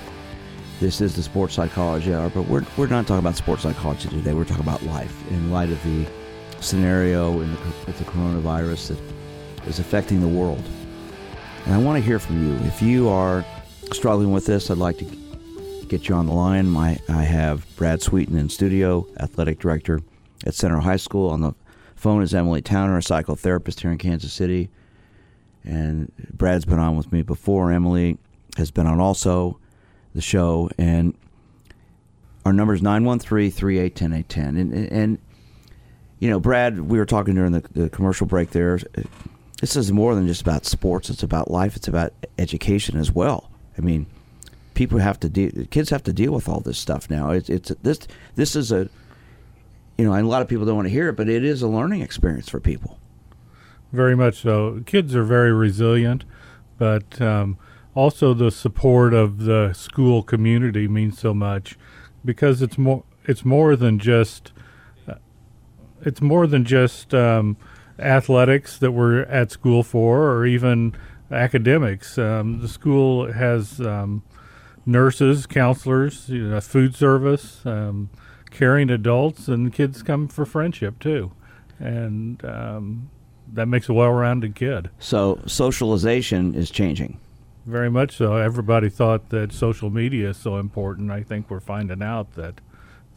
This 0.83 0.99
is 0.99 1.15
the 1.15 1.23
Sports 1.23 1.53
Psychology 1.53 2.13
Hour, 2.13 2.29
but 2.29 2.41
we're, 2.41 2.65
we're 2.75 2.87
not 2.87 3.07
talking 3.07 3.19
about 3.19 3.37
sports 3.37 3.63
psychology 3.63 4.09
today. 4.09 4.33
We're 4.33 4.43
talking 4.43 4.65
about 4.65 4.83
life 4.83 5.15
in 5.31 5.49
light 5.49 5.69
of 5.69 5.81
the 5.81 6.05
scenario 6.59 7.39
in 7.39 7.53
the, 7.53 7.59
with 7.87 7.97
the 7.99 8.03
coronavirus 8.03 8.89
that 8.89 9.65
is 9.65 9.79
affecting 9.79 10.19
the 10.19 10.27
world. 10.27 10.61
And 11.63 11.73
I 11.73 11.77
want 11.77 11.99
to 11.99 12.05
hear 12.05 12.19
from 12.19 12.45
you. 12.45 12.67
If 12.67 12.81
you 12.81 13.07
are 13.07 13.45
struggling 13.93 14.33
with 14.33 14.45
this, 14.45 14.69
I'd 14.69 14.77
like 14.77 14.97
to 14.97 15.05
get 15.87 16.09
you 16.09 16.15
on 16.15 16.25
the 16.25 16.33
line. 16.33 16.67
My, 16.67 16.99
I 17.07 17.23
have 17.23 17.65
Brad 17.77 18.01
Sweeten 18.01 18.37
in 18.37 18.49
studio, 18.49 19.07
athletic 19.21 19.59
director 19.59 20.01
at 20.45 20.53
Center 20.53 20.79
High 20.79 20.97
School. 20.97 21.29
On 21.29 21.39
the 21.39 21.53
phone 21.95 22.21
is 22.21 22.33
Emily 22.33 22.61
Towner, 22.61 22.97
a 22.97 22.99
psychotherapist 22.99 23.79
here 23.79 23.91
in 23.93 23.97
Kansas 23.97 24.33
City. 24.33 24.69
And 25.63 26.11
Brad's 26.33 26.65
been 26.65 26.79
on 26.79 26.97
with 26.97 27.09
me 27.13 27.21
before. 27.21 27.71
Emily 27.71 28.17
has 28.57 28.69
been 28.69 28.85
on 28.85 28.99
also 28.99 29.61
the 30.13 30.21
show. 30.21 30.69
And 30.77 31.15
our 32.45 32.53
number 32.53 32.73
is 32.73 32.81
913 32.81 33.51
381 33.51 34.13
810. 34.13 34.57
And, 34.57 34.91
and, 34.91 35.17
you 36.19 36.29
know, 36.29 36.39
Brad, 36.39 36.79
we 36.79 36.97
were 36.97 37.05
talking 37.05 37.35
during 37.35 37.51
the, 37.51 37.63
the 37.73 37.89
commercial 37.89 38.27
break 38.27 38.51
there. 38.51 38.79
This 39.59 39.75
is 39.75 39.91
more 39.91 40.15
than 40.15 40.27
just 40.27 40.41
about 40.41 40.65
sports, 40.65 41.09
it's 41.09 41.23
about 41.23 41.49
life, 41.49 41.75
it's 41.75 41.87
about 41.87 42.13
education 42.37 42.97
as 42.97 43.11
well. 43.11 43.49
I 43.77 43.81
mean, 43.81 44.07
people 44.73 44.99
have 44.99 45.19
to 45.21 45.29
deal, 45.29 45.51
kids 45.71 45.89
have 45.89 46.03
to 46.03 46.13
deal 46.13 46.33
with 46.33 46.49
all 46.49 46.59
this 46.59 46.77
stuff 46.77 47.09
now. 47.09 47.31
It's, 47.31 47.49
it's 47.49 47.69
this, 47.81 47.99
this 48.35 48.55
is 48.55 48.71
a, 48.71 48.89
you 49.97 50.05
know, 50.05 50.13
a 50.13 50.21
lot 50.21 50.41
of 50.41 50.47
people 50.47 50.65
don't 50.65 50.75
want 50.75 50.87
to 50.87 50.93
hear 50.93 51.09
it, 51.09 51.13
but 51.13 51.29
it 51.29 51.45
is 51.45 51.61
a 51.61 51.67
learning 51.67 52.01
experience 52.01 52.49
for 52.49 52.59
people. 52.59 52.99
Very 53.91 54.15
much 54.15 54.41
so. 54.41 54.81
Kids 54.85 55.15
are 55.15 55.23
very 55.23 55.53
resilient, 55.53 56.25
but 56.77 57.21
um, 57.21 57.57
also 57.95 58.33
the 58.33 58.51
support 58.51 59.13
of 59.13 59.39
the 59.39 59.73
school 59.73 60.23
community 60.23 60.87
means 60.87 61.19
so 61.19 61.33
much 61.33 61.77
because 62.25 62.61
it's 62.61 62.77
more 62.77 63.03
it's 63.25 63.45
more 63.45 63.75
than 63.75 63.99
just 63.99 64.51
uh, 65.07 65.15
it's 66.01 66.21
more 66.21 66.47
than 66.47 66.65
just 66.65 67.13
um, 67.13 67.57
athletics 67.99 68.77
that 68.79 68.91
we're 68.91 69.21
at 69.23 69.51
school 69.51 69.83
for, 69.83 70.31
or 70.31 70.45
even 70.45 70.95
academics. 71.31 72.17
Um, 72.17 72.61
the 72.61 72.67
school 72.67 73.31
has 73.31 73.79
um, 73.79 74.23
nurses, 74.85 75.45
counselors, 75.45 76.29
you 76.29 76.49
know, 76.49 76.61
food 76.61 76.95
service 76.95 77.65
um, 77.65 78.09
caring 78.51 78.89
adults, 78.89 79.47
and 79.47 79.73
kids 79.73 80.03
come 80.03 80.27
for 80.27 80.45
friendship 80.45 80.99
too, 80.99 81.31
and 81.79 82.43
um, 82.45 83.09
that 83.51 83.67
makes 83.67 83.89
a 83.89 83.93
well-rounded 83.93 84.55
kid. 84.55 84.89
So 84.99 85.39
socialization 85.45 86.55
is 86.55 86.69
changing. 86.69 87.19
Very 87.65 87.89
much 87.89 88.17
so. 88.17 88.35
Everybody 88.35 88.89
thought 88.89 89.29
that 89.29 89.53
social 89.53 89.89
media 89.89 90.31
is 90.31 90.37
so 90.37 90.57
important. 90.57 91.11
I 91.11 91.23
think 91.23 91.49
we're 91.49 91.61
finding 91.61 92.01
out 92.01 92.33
that 92.35 92.59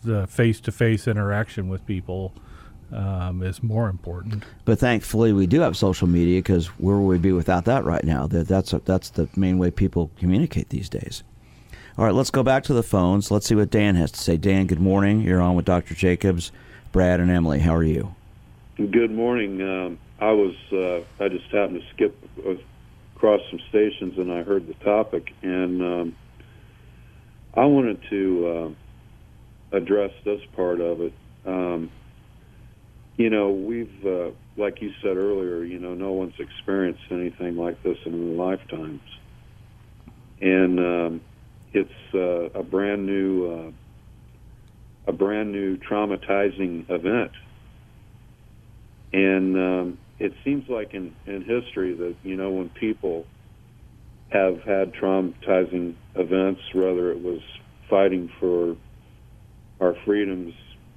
the 0.05 0.27
face-to-face 0.29 1.09
interaction 1.09 1.69
with 1.69 1.85
people 1.85 2.33
um, 2.93 3.43
is 3.43 3.63
more 3.63 3.89
important. 3.89 4.45
But 4.65 4.79
thankfully, 4.79 5.33
we 5.33 5.47
do 5.47 5.61
have 5.61 5.77
social 5.77 6.07
media 6.07 6.39
because 6.39 6.69
where 6.79 6.97
would 6.97 7.09
we 7.09 7.19
be 7.19 7.33
without 7.33 7.65
that 7.65 7.85
right 7.85 8.05
now? 8.05 8.29
That 8.29 8.47
that's 8.47 8.73
a, 8.73 8.79
that's 8.85 9.11
the 9.11 9.29
main 9.35 9.59
way 9.59 9.73
people 9.73 10.13
communicate 10.19 10.69
these 10.69 10.89
days. 10.89 11.25
All 11.99 12.05
right, 12.05 12.15
let's 12.15 12.31
go 12.31 12.43
back 12.45 12.63
to 12.65 12.75
the 12.75 12.83
phones. 12.83 13.31
Let's 13.31 13.47
see 13.47 13.55
what 13.55 13.71
Dan 13.71 13.97
has 13.97 14.13
to 14.13 14.21
say. 14.21 14.37
Dan, 14.37 14.67
good 14.67 14.81
morning. 14.81 15.23
You're 15.23 15.41
on 15.41 15.57
with 15.57 15.65
Dr. 15.65 15.95
Jacobs, 15.95 16.53
Brad, 16.93 17.19
and 17.19 17.31
Emily. 17.31 17.59
How 17.59 17.75
are 17.75 17.83
you? 17.83 18.15
Good 18.77 19.11
morning. 19.11 19.63
Um, 19.63 19.99
I 20.21 20.31
was 20.31 20.55
uh, 20.71 21.01
I 21.25 21.29
just 21.29 21.47
happened 21.47 21.81
to 21.81 21.89
skip 21.91 22.17
across 23.17 23.41
some 23.51 23.61
stations 23.71 24.15
and 24.19 24.31
I 24.31 24.43
heard 24.43 24.67
the 24.67 24.75
topic, 24.85 25.25
and 25.43 25.83
um, 25.83 26.17
I 27.55 27.65
wanted 27.65 27.99
to 28.11 28.75
uh, 29.73 29.77
address 29.77 30.11
this 30.25 30.41
part 30.55 30.81
of 30.81 31.01
it. 31.01 31.13
Um, 31.47 31.91
you 33.17 33.31
know, 33.31 33.51
we've 33.51 34.05
uh, 34.05 34.31
like 34.59 34.83
you 34.83 34.91
said 35.03 35.17
earlier. 35.17 35.65
You 35.65 35.79
know, 35.79 35.95
no 35.95 36.13
one's 36.13 36.35
experienced 36.39 37.01
anything 37.11 37.57
like 37.57 37.83
this 37.83 37.97
in 38.05 38.13
their 38.13 38.47
lifetimes, 38.47 39.01
and 40.41 40.79
um, 40.79 41.21
it's 41.73 41.91
uh, 42.15 42.59
a 42.59 42.63
brand 42.63 43.07
new, 43.07 43.73
uh, 45.07 45.11
a 45.11 45.13
brand 45.13 45.53
new 45.53 45.79
traumatizing 45.79 46.85
event. 46.91 47.33
And 49.15 49.57
um, 49.57 49.99
it 50.19 50.33
seems 50.45 50.65
like 50.69 50.95
in, 50.95 51.15
in 51.27 51.41
history 51.43 51.95
that 51.95 52.17
you 52.23 52.37
know 52.37 52.51
when 52.51 52.71
people 52.71 53.25
have 54.31 54.61
had 54.67 54.93
traumatizing 54.95 55.95
events, 56.15 56.61
whether 56.75 57.13
it 57.13 57.23
was 57.23 57.41
fighting 57.89 58.31
for 58.41 58.77
our 59.81 59.95
freedoms 60.05 60.53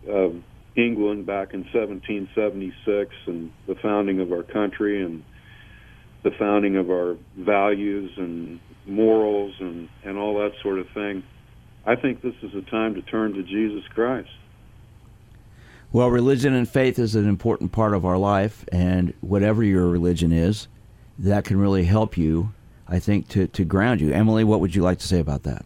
of 0.08 0.36
England 0.76 1.26
back 1.26 1.54
in 1.54 1.62
1776 1.74 3.12
and 3.28 3.52
the 3.68 3.76
founding 3.82 4.20
of 4.20 4.32
our 4.32 4.44
country 4.44 5.04
and 5.04 5.24
the 6.24 6.32
founding 6.40 6.78
of 6.78 6.90
our 6.90 7.18
values 7.38 8.12
and 8.18 8.60
morals 8.88 9.54
and, 9.60 9.90
and 10.04 10.18
all 10.18 10.36
that 10.36 10.52
sort 10.64 10.80
of 10.80 10.86
thing. 10.94 11.24
I 11.86 11.96
think 11.96 12.22
this 12.22 12.34
is 12.44 12.52
a 12.56 12.70
time 12.70 12.96
to 12.96 13.02
turn 13.02 13.34
to 13.34 13.44
Jesus 13.44 13.84
Christ. 13.94 14.30
Well, 15.92 16.10
religion 16.10 16.54
and 16.54 16.70
faith 16.70 17.00
is 17.00 17.16
an 17.16 17.28
important 17.28 17.72
part 17.72 17.96
of 17.96 18.06
our 18.06 18.18
life, 18.18 18.64
and 18.72 19.14
whatever 19.22 19.64
your 19.64 19.88
religion 19.88 20.32
is, 20.32 20.68
that 21.18 21.46
can 21.46 21.60
really 21.60 21.84
help 21.86 22.16
you, 22.16 22.54
I 22.88 23.00
think, 23.00 23.28
to, 23.30 23.48
to 23.48 23.66
ground 23.66 24.00
you. 24.00 24.14
Emily, 24.14 24.44
what 24.44 24.60
would 24.60 24.76
you 24.76 24.84
like 24.84 25.00
to 25.00 25.08
say 25.08 25.20
about 25.20 25.44
that? 25.44 25.66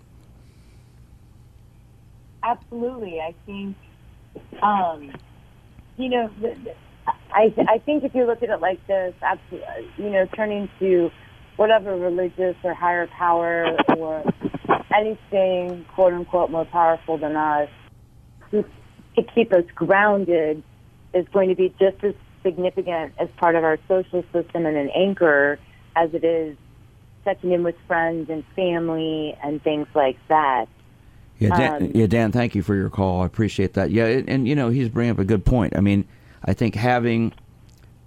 Absolutely. 2.42 3.20
I 3.20 3.36
think, 3.46 3.76
um, 4.62 5.12
you 5.98 6.08
know, 6.08 6.32
I, 7.34 7.54
I 7.68 7.80
think 7.80 8.06
if 8.06 8.16
you 8.16 8.26
look 8.26 8.42
at 8.44 8.50
it 8.50 8.62
like 8.62 8.86
this, 8.88 9.14
you 9.98 10.10
know, 10.10 10.26
turning 10.36 10.70
to 10.80 11.12
whatever 11.58 11.98
religious 11.98 12.56
or 12.64 12.74
higher 12.74 13.08
power 13.08 13.78
or 13.98 14.24
anything, 14.96 15.86
quote 15.94 16.14
unquote, 16.14 16.50
more 16.50 16.66
powerful 16.66 17.18
than 17.18 17.36
us, 17.36 17.70
to, 19.16 19.24
keep 19.24 19.54
us 19.54 19.66
grounded 19.76 20.64
is 21.14 21.28
going 21.34 21.50
to 21.50 21.56
be 21.56 21.74
just 21.80 22.04
as 22.04 22.16
significant 22.42 23.14
as 23.20 23.30
part 23.38 23.56
of 23.56 23.64
our 23.64 23.78
social 23.88 24.24
system 24.34 24.66
and 24.66 24.76
an 24.76 24.90
anchor 24.90 25.60
as 25.96 26.14
it 26.14 26.24
is 26.24 26.58
checking 27.24 27.52
in 27.52 27.64
with 27.64 27.76
friends 27.88 28.30
and 28.30 28.44
family 28.56 29.38
and 29.44 29.64
things 29.64 29.88
like 29.94 30.18
that. 30.28 30.66
Yeah, 31.40 31.56
Dan, 31.56 31.84
Um, 31.84 31.92
yeah, 31.94 32.08
Dan, 32.08 32.32
thank 32.32 32.56
you 32.56 32.64
for 32.64 32.76
your 32.76 32.90
call. 32.90 33.22
I 33.22 33.26
appreciate 33.26 33.74
that. 33.74 33.92
Yeah, 33.92 34.06
and, 34.06 34.30
and 34.30 34.48
you 34.48 34.56
know, 34.56 34.70
he's 34.70 34.90
bringing 34.90 35.12
up 35.12 35.20
a 35.20 35.26
good 35.26 35.46
point. 35.46 35.76
I 35.76 35.82
mean, 35.82 36.06
I 36.46 36.54
think 36.54 36.76
having 36.76 37.34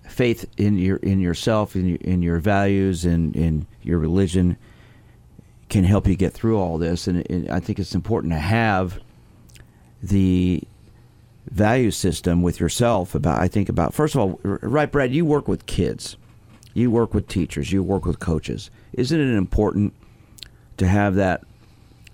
faith 0.06 0.48
in 0.56 0.78
your 0.78 0.96
in 0.98 1.20
yourself, 1.20 1.74
in 1.74 1.88
your, 1.88 1.98
in 1.98 2.22
your 2.22 2.38
values, 2.38 3.04
and 3.04 3.34
in 3.34 3.66
your 3.82 3.98
religion 3.98 4.56
can 5.68 5.84
help 5.84 6.06
you 6.06 6.14
get 6.14 6.32
through 6.32 6.58
all 6.58 6.78
this. 6.78 7.06
And, 7.08 7.28
and 7.30 7.50
I 7.50 7.60
think 7.60 7.78
it's 7.78 7.94
important 7.94 8.32
to 8.32 8.38
have 8.38 9.00
the 10.02 10.62
value 11.50 11.90
system 11.90 12.42
with 12.42 12.60
yourself 12.60 13.14
about 13.14 13.40
i 13.40 13.48
think 13.48 13.68
about 13.68 13.94
first 13.94 14.14
of 14.14 14.20
all 14.20 14.40
right 14.42 14.90
brad 14.90 15.12
you 15.12 15.24
work 15.24 15.46
with 15.46 15.64
kids 15.66 16.16
you 16.74 16.90
work 16.90 17.14
with 17.14 17.28
teachers 17.28 17.72
you 17.72 17.82
work 17.82 18.04
with 18.04 18.18
coaches 18.18 18.70
isn't 18.92 19.20
it 19.20 19.36
important 19.36 19.94
to 20.76 20.86
have 20.86 21.14
that 21.14 21.44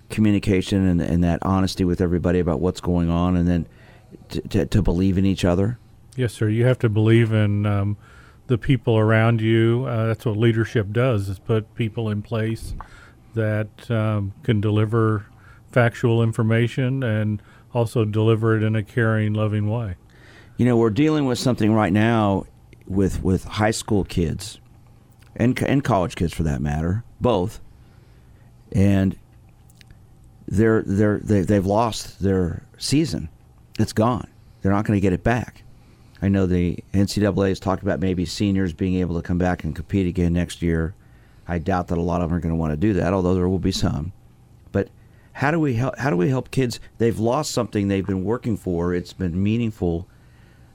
communication 0.09 0.87
and, 0.87 1.01
and 1.01 1.23
that 1.23 1.39
honesty 1.41 1.83
with 1.83 1.99
everybody 1.99 2.39
about 2.39 2.59
what's 2.59 2.79
going 2.79 3.09
on 3.09 3.35
and 3.35 3.47
then 3.47 3.65
to, 4.29 4.41
to, 4.41 4.65
to 4.67 4.81
believe 4.81 5.17
in 5.17 5.25
each 5.25 5.43
other 5.43 5.77
Yes, 6.15 6.33
sir. 6.33 6.47
You 6.47 6.65
have 6.65 6.77
to 6.79 6.89
believe 6.89 7.31
in 7.31 7.65
um, 7.65 7.97
the 8.47 8.57
people 8.57 8.97
around 8.97 9.41
you. 9.41 9.85
Uh, 9.87 10.07
that's 10.07 10.25
what 10.25 10.37
leadership 10.37 10.91
does: 10.91 11.27
is 11.27 11.39
put 11.39 11.73
people 11.75 12.09
in 12.09 12.21
place 12.21 12.75
that 13.33 13.89
um, 13.89 14.33
can 14.43 14.61
deliver 14.61 15.25
factual 15.71 16.21
information 16.21 17.01
and 17.01 17.41
also 17.73 18.05
deliver 18.05 18.55
it 18.55 18.63
in 18.63 18.75
a 18.75 18.83
caring, 18.83 19.33
loving 19.33 19.69
way. 19.69 19.95
you 20.57 20.65
know 20.65 20.77
we're 20.77 20.89
dealing 20.89 21.25
with 21.25 21.39
something 21.39 21.73
right 21.73 21.93
now 21.93 22.45
with 22.87 23.23
with 23.23 23.43
high 23.45 23.71
school 23.71 24.03
kids 24.03 24.59
and 25.35 25.59
and 25.63 25.83
college 25.83 26.15
kids 26.15 26.33
for 26.33 26.43
that 26.43 26.61
matter 26.61 27.03
both. 27.23 27.59
And 28.71 29.17
they're 30.47 30.83
they're 30.83 31.19
they, 31.19 31.41
they've 31.41 31.65
lost 31.65 32.21
their 32.21 32.63
season. 32.77 33.29
It's 33.79 33.93
gone. 33.93 34.27
They're 34.61 34.71
not 34.71 34.85
going 34.85 34.97
to 34.97 35.01
get 35.01 35.13
it 35.13 35.23
back. 35.23 35.63
I 36.21 36.29
know 36.29 36.45
the 36.45 36.77
ncaa 36.93 37.47
has 37.49 37.59
talked 37.59 37.83
about 37.83 37.99
maybe 37.99 38.25
seniors 38.25 38.73
being 38.73 38.95
able 38.95 39.15
to 39.15 39.21
come 39.21 39.37
back 39.37 39.63
and 39.63 39.75
compete 39.75 40.07
again 40.07 40.33
next 40.33 40.61
year. 40.61 40.93
I 41.47 41.59
doubt 41.59 41.87
that 41.87 41.97
a 41.97 42.01
lot 42.01 42.21
of 42.21 42.29
them 42.29 42.37
are 42.37 42.41
going 42.41 42.53
to 42.53 42.59
want 42.59 42.71
to 42.71 42.77
do 42.77 42.93
that 42.93 43.13
although 43.13 43.33
there 43.33 43.49
will 43.49 43.59
be 43.59 43.71
some 43.71 44.13
how 45.33 45.51
do 45.51 45.59
we 45.59 45.75
help 45.75 45.97
how 45.97 46.09
do 46.09 46.17
we 46.17 46.29
help 46.29 46.51
kids 46.51 46.79
they've 46.97 47.19
lost 47.19 47.51
something 47.51 47.87
they've 47.87 48.07
been 48.07 48.23
working 48.23 48.57
for 48.57 48.93
it's 48.93 49.13
been 49.13 49.41
meaningful 49.41 50.07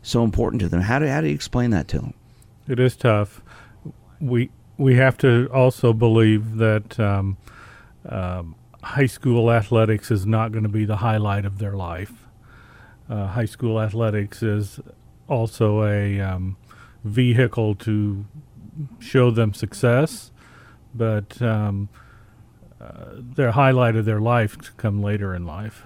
so 0.02 0.24
important 0.24 0.60
to 0.60 0.68
them 0.68 0.80
how 0.80 0.98
do, 0.98 1.06
how 1.06 1.20
do 1.20 1.28
you 1.28 1.34
explain 1.34 1.70
that 1.70 1.88
to 1.88 1.98
them 1.98 2.14
It 2.68 2.78
is 2.78 2.96
tough. 2.96 3.40
We 4.20 4.50
we 4.76 4.96
have 4.96 5.16
to 5.18 5.48
also 5.52 5.94
believe 5.94 6.56
that 6.56 7.00
um, 7.00 7.38
um, 8.06 8.54
high 8.82 9.06
school 9.06 9.50
athletics 9.50 10.10
is 10.10 10.26
not 10.26 10.52
going 10.52 10.64
to 10.64 10.68
be 10.68 10.84
the 10.84 10.96
highlight 10.96 11.46
of 11.46 11.58
their 11.58 11.72
life. 11.72 12.26
Uh, 13.08 13.28
high 13.28 13.46
school 13.46 13.80
athletics 13.80 14.42
is 14.42 14.80
also 15.28 15.82
a 15.84 16.20
um, 16.20 16.56
vehicle 17.04 17.74
to 17.76 18.26
show 18.98 19.30
them 19.30 19.54
success, 19.54 20.30
but 20.94 21.40
um, 21.40 21.88
uh, 22.80 23.06
their 23.16 23.52
highlight 23.52 23.96
of 23.96 24.04
their 24.04 24.20
life 24.20 24.58
to 24.58 24.72
come 24.72 25.02
later 25.02 25.34
in 25.34 25.46
life. 25.46 25.84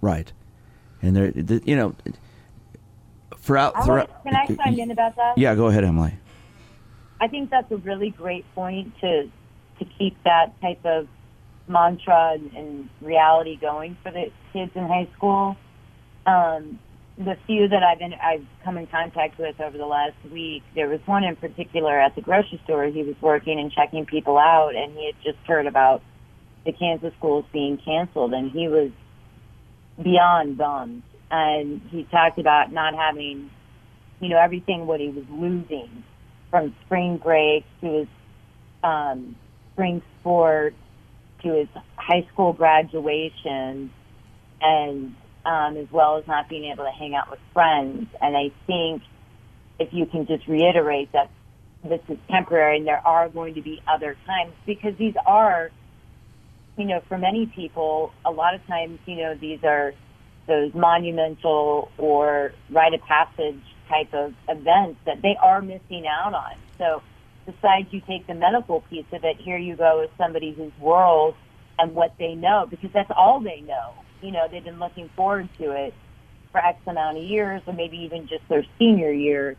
right 0.00 0.32
and 1.02 1.16
they're 1.16 1.30
the, 1.30 1.62
you 1.64 1.76
know 1.76 1.94
throughout, 3.36 3.76
I 3.76 3.84
throughout 3.84 4.24
want, 4.24 4.24
can 4.24 4.58
I 4.60 4.64
chime 4.64 4.78
in 4.78 4.90
about 4.90 5.16
that? 5.16 5.38
yeah 5.38 5.54
go 5.54 5.66
ahead 5.66 5.84
emily 5.84 6.14
I 7.20 7.28
think 7.28 7.50
that's 7.50 7.70
a 7.72 7.76
really 7.76 8.10
great 8.10 8.44
point 8.54 8.92
to 9.00 9.30
to 9.78 9.84
keep 9.98 10.16
that 10.24 10.60
type 10.60 10.84
of 10.84 11.08
mantra 11.68 12.32
and, 12.34 12.52
and 12.52 12.88
reality 13.00 13.56
going 13.56 13.96
for 14.02 14.10
the 14.10 14.30
kids 14.52 14.72
in 14.74 14.86
high 14.86 15.08
school. 15.16 15.56
Um, 16.26 16.78
the 17.16 17.36
few 17.46 17.68
that 17.68 17.82
I've 17.82 17.98
been 17.98 18.14
I've 18.14 18.46
come 18.64 18.78
in 18.78 18.86
contact 18.86 19.38
with 19.38 19.60
over 19.60 19.76
the 19.76 19.86
last 19.86 20.16
week, 20.30 20.62
there 20.74 20.88
was 20.88 21.00
one 21.06 21.24
in 21.24 21.36
particular 21.36 21.98
at 21.98 22.14
the 22.14 22.20
grocery 22.20 22.60
store. 22.64 22.84
He 22.86 23.02
was 23.02 23.16
working 23.20 23.58
and 23.58 23.72
checking 23.72 24.06
people 24.06 24.38
out, 24.38 24.74
and 24.76 24.96
he 24.96 25.06
had 25.06 25.16
just 25.24 25.38
heard 25.46 25.66
about 25.66 26.02
the 26.64 26.72
Kansas 26.72 27.12
schools 27.18 27.44
being 27.52 27.78
canceled, 27.84 28.32
and 28.32 28.50
he 28.50 28.68
was 28.68 28.90
beyond 30.02 30.56
bummed. 30.58 31.02
And 31.30 31.82
he 31.90 32.04
talked 32.04 32.38
about 32.38 32.72
not 32.72 32.94
having, 32.94 33.50
you 34.20 34.28
know, 34.28 34.38
everything 34.38 34.86
what 34.86 35.00
he 35.00 35.08
was 35.08 35.24
losing 35.30 36.04
from 36.50 36.74
spring 36.86 37.18
break 37.22 37.64
to 37.82 37.98
his 38.00 38.08
um, 38.82 39.36
spring 39.72 40.02
sport 40.20 40.74
to 41.42 41.54
his 41.54 41.68
high 41.96 42.26
school 42.32 42.52
graduation, 42.52 43.92
and 44.60 45.14
um, 45.44 45.76
as 45.76 45.86
well 45.92 46.16
as 46.16 46.26
not 46.26 46.48
being 46.48 46.70
able 46.72 46.84
to 46.84 46.90
hang 46.90 47.14
out 47.14 47.30
with 47.30 47.40
friends. 47.52 48.08
And 48.20 48.36
I 48.36 48.50
think 48.66 49.02
if 49.78 49.92
you 49.92 50.06
can 50.06 50.26
just 50.26 50.46
reiterate 50.48 51.12
that 51.12 51.30
this 51.84 52.00
is 52.08 52.18
temporary 52.28 52.78
and 52.78 52.86
there 52.86 53.06
are 53.06 53.28
going 53.28 53.54
to 53.54 53.62
be 53.62 53.80
other 53.86 54.16
times 54.26 54.52
because 54.66 54.94
these 54.98 55.14
are, 55.26 55.70
you 56.78 56.84
know, 56.84 57.02
for 57.08 57.18
many 57.18 57.46
people, 57.46 58.12
a 58.24 58.30
lot 58.30 58.54
of 58.54 58.64
times, 58.66 58.98
you 59.04 59.16
know, 59.16 59.34
these 59.34 59.62
are 59.64 59.92
those 60.46 60.72
monumental 60.74 61.90
or 61.98 62.52
rite 62.70 62.94
of 62.94 63.00
passage 63.02 63.60
type 63.88 64.14
of 64.14 64.32
events 64.48 64.98
that 65.04 65.20
they 65.20 65.36
are 65.42 65.60
missing 65.60 66.06
out 66.06 66.32
on. 66.34 66.54
So 66.78 67.02
besides 67.44 67.88
you 67.90 68.00
take 68.06 68.26
the 68.26 68.34
medical 68.34 68.82
piece 68.82 69.06
of 69.12 69.24
it, 69.24 69.36
here 69.38 69.58
you 69.58 69.76
go 69.76 70.00
as 70.00 70.08
somebody 70.16 70.52
whose 70.52 70.72
world 70.78 71.34
and 71.78 71.94
what 71.94 72.14
they 72.18 72.34
know, 72.34 72.66
because 72.68 72.90
that's 72.92 73.10
all 73.14 73.40
they 73.40 73.60
know. 73.60 73.94
You 74.22 74.30
know, 74.30 74.46
they've 74.50 74.64
been 74.64 74.78
looking 74.78 75.10
forward 75.16 75.48
to 75.58 75.72
it 75.72 75.94
for 76.52 76.64
X 76.64 76.78
amount 76.86 77.18
of 77.18 77.24
years 77.24 77.60
or 77.66 77.72
maybe 77.72 77.98
even 77.98 78.26
just 78.28 78.48
their 78.48 78.64
senior 78.78 79.12
year, 79.12 79.56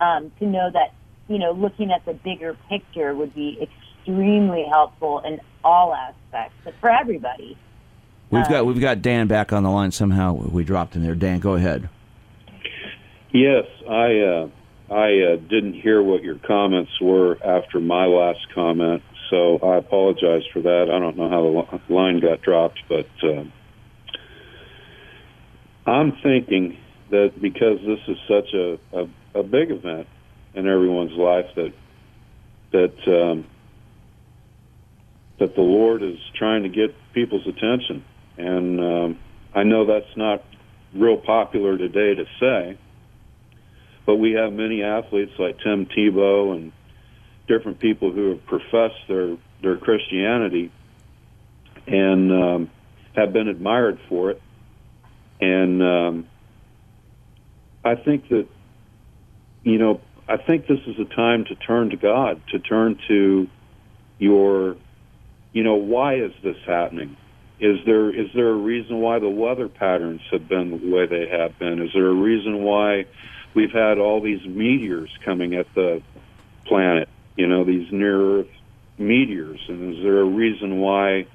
um, 0.00 0.32
to 0.38 0.46
know 0.46 0.70
that, 0.72 0.94
you 1.28 1.38
know, 1.38 1.52
looking 1.52 1.92
at 1.92 2.04
the 2.04 2.14
bigger 2.14 2.56
picture 2.68 3.14
would 3.14 3.34
be 3.34 3.58
extremely 3.60 4.64
helpful 4.68 5.20
in 5.20 5.40
all 5.64 5.94
aspects, 5.94 6.54
but 6.64 6.74
for 6.80 6.90
everybody. 6.90 7.56
we've 8.30 8.44
Uh, 8.44 8.48
got 8.48 8.66
we've 8.66 8.80
got 8.80 9.02
dan 9.02 9.26
back 9.26 9.52
on 9.52 9.62
the 9.62 9.70
line 9.70 9.90
somehow 9.90 10.32
we 10.32 10.64
dropped 10.64 10.94
him 10.94 11.02
there 11.02 11.14
dan 11.14 11.38
go 11.38 11.54
ahead 11.54 11.88
Yes, 13.32 13.64
I 13.88 14.18
uh, 14.20 14.48
I 14.92 15.32
uh, 15.32 15.36
didn't 15.36 15.80
hear 15.80 16.02
what 16.02 16.22
your 16.22 16.36
comments 16.36 16.92
were 17.00 17.38
after 17.42 17.80
my 17.80 18.04
last 18.04 18.46
comment, 18.54 19.02
so 19.30 19.58
I 19.58 19.78
apologize 19.78 20.42
for 20.52 20.60
that. 20.60 20.90
I 20.92 20.98
don't 20.98 21.16
know 21.16 21.30
how 21.30 21.78
the 21.88 21.94
line 21.94 22.20
got 22.20 22.42
dropped, 22.42 22.80
but 22.90 23.08
uh, 23.22 23.44
I'm 25.86 26.12
thinking 26.22 26.76
that 27.10 27.32
because 27.40 27.78
this 27.80 28.00
is 28.06 28.18
such 28.28 28.52
a, 28.52 28.78
a, 28.92 29.40
a 29.40 29.42
big 29.42 29.70
event 29.70 30.06
in 30.54 30.68
everyone's 30.68 31.12
life, 31.12 31.46
that 31.56 31.72
that 32.72 33.08
um, 33.08 33.46
that 35.42 35.54
the 35.54 35.62
Lord 35.62 36.02
is 36.02 36.18
trying 36.34 36.62
to 36.62 36.68
get 36.68 36.94
people's 37.12 37.46
attention, 37.46 38.04
and 38.36 38.80
um, 38.80 39.18
I 39.54 39.64
know 39.64 39.86
that's 39.86 40.16
not 40.16 40.42
real 40.94 41.16
popular 41.16 41.76
today 41.76 42.14
to 42.14 42.24
say 42.40 42.78
but 44.06 44.16
we 44.16 44.32
have 44.32 44.52
many 44.52 44.82
athletes 44.82 45.32
like 45.38 45.58
Tim 45.60 45.86
Tebow 45.86 46.54
and 46.54 46.72
different 47.46 47.78
people 47.78 48.12
who 48.12 48.30
have 48.30 48.46
professed 48.46 49.00
their 49.08 49.36
their 49.62 49.76
Christianity 49.76 50.72
and 51.86 52.32
um, 52.32 52.70
have 53.14 53.32
been 53.32 53.48
admired 53.48 54.00
for 54.08 54.30
it. 54.30 54.42
And 55.40 55.82
um, 55.82 56.28
I 57.84 57.94
think 57.94 58.28
that 58.28 58.48
you 59.62 59.78
know 59.78 60.00
I 60.28 60.36
think 60.36 60.66
this 60.66 60.80
is 60.86 60.98
a 60.98 61.14
time 61.14 61.44
to 61.46 61.54
turn 61.54 61.90
to 61.90 61.96
God, 61.96 62.42
to 62.50 62.58
turn 62.58 62.98
to 63.08 63.48
your 64.18 64.76
you 65.52 65.62
know 65.62 65.74
why 65.74 66.14
is 66.14 66.32
this 66.42 66.56
happening? 66.66 67.16
Is 67.60 67.78
there 67.86 68.10
is 68.10 68.28
there 68.34 68.50
a 68.50 68.56
reason 68.56 68.98
why 69.00 69.18
the 69.18 69.28
weather 69.28 69.68
patterns 69.68 70.20
have 70.30 70.48
been 70.48 70.70
the 70.70 70.94
way 70.94 71.06
they 71.06 71.28
have 71.28 71.58
been? 71.58 71.80
Is 71.80 71.92
there 71.92 72.08
a 72.08 72.14
reason 72.14 72.62
why 72.62 73.06
we've 73.54 73.70
had 73.70 73.98
all 73.98 74.20
these 74.20 74.44
meteors 74.44 75.10
coming 75.24 75.54
at 75.54 75.72
the 75.74 76.02
planet? 76.64 77.08
You 77.36 77.46
know, 77.46 77.64
these 77.64 77.90
near 77.92 78.40
Earth 78.40 78.48
meteors, 78.98 79.60
and 79.68 79.94
is 79.94 80.02
there 80.02 80.20
a 80.20 80.24
reason 80.24 80.80
why 80.80 81.26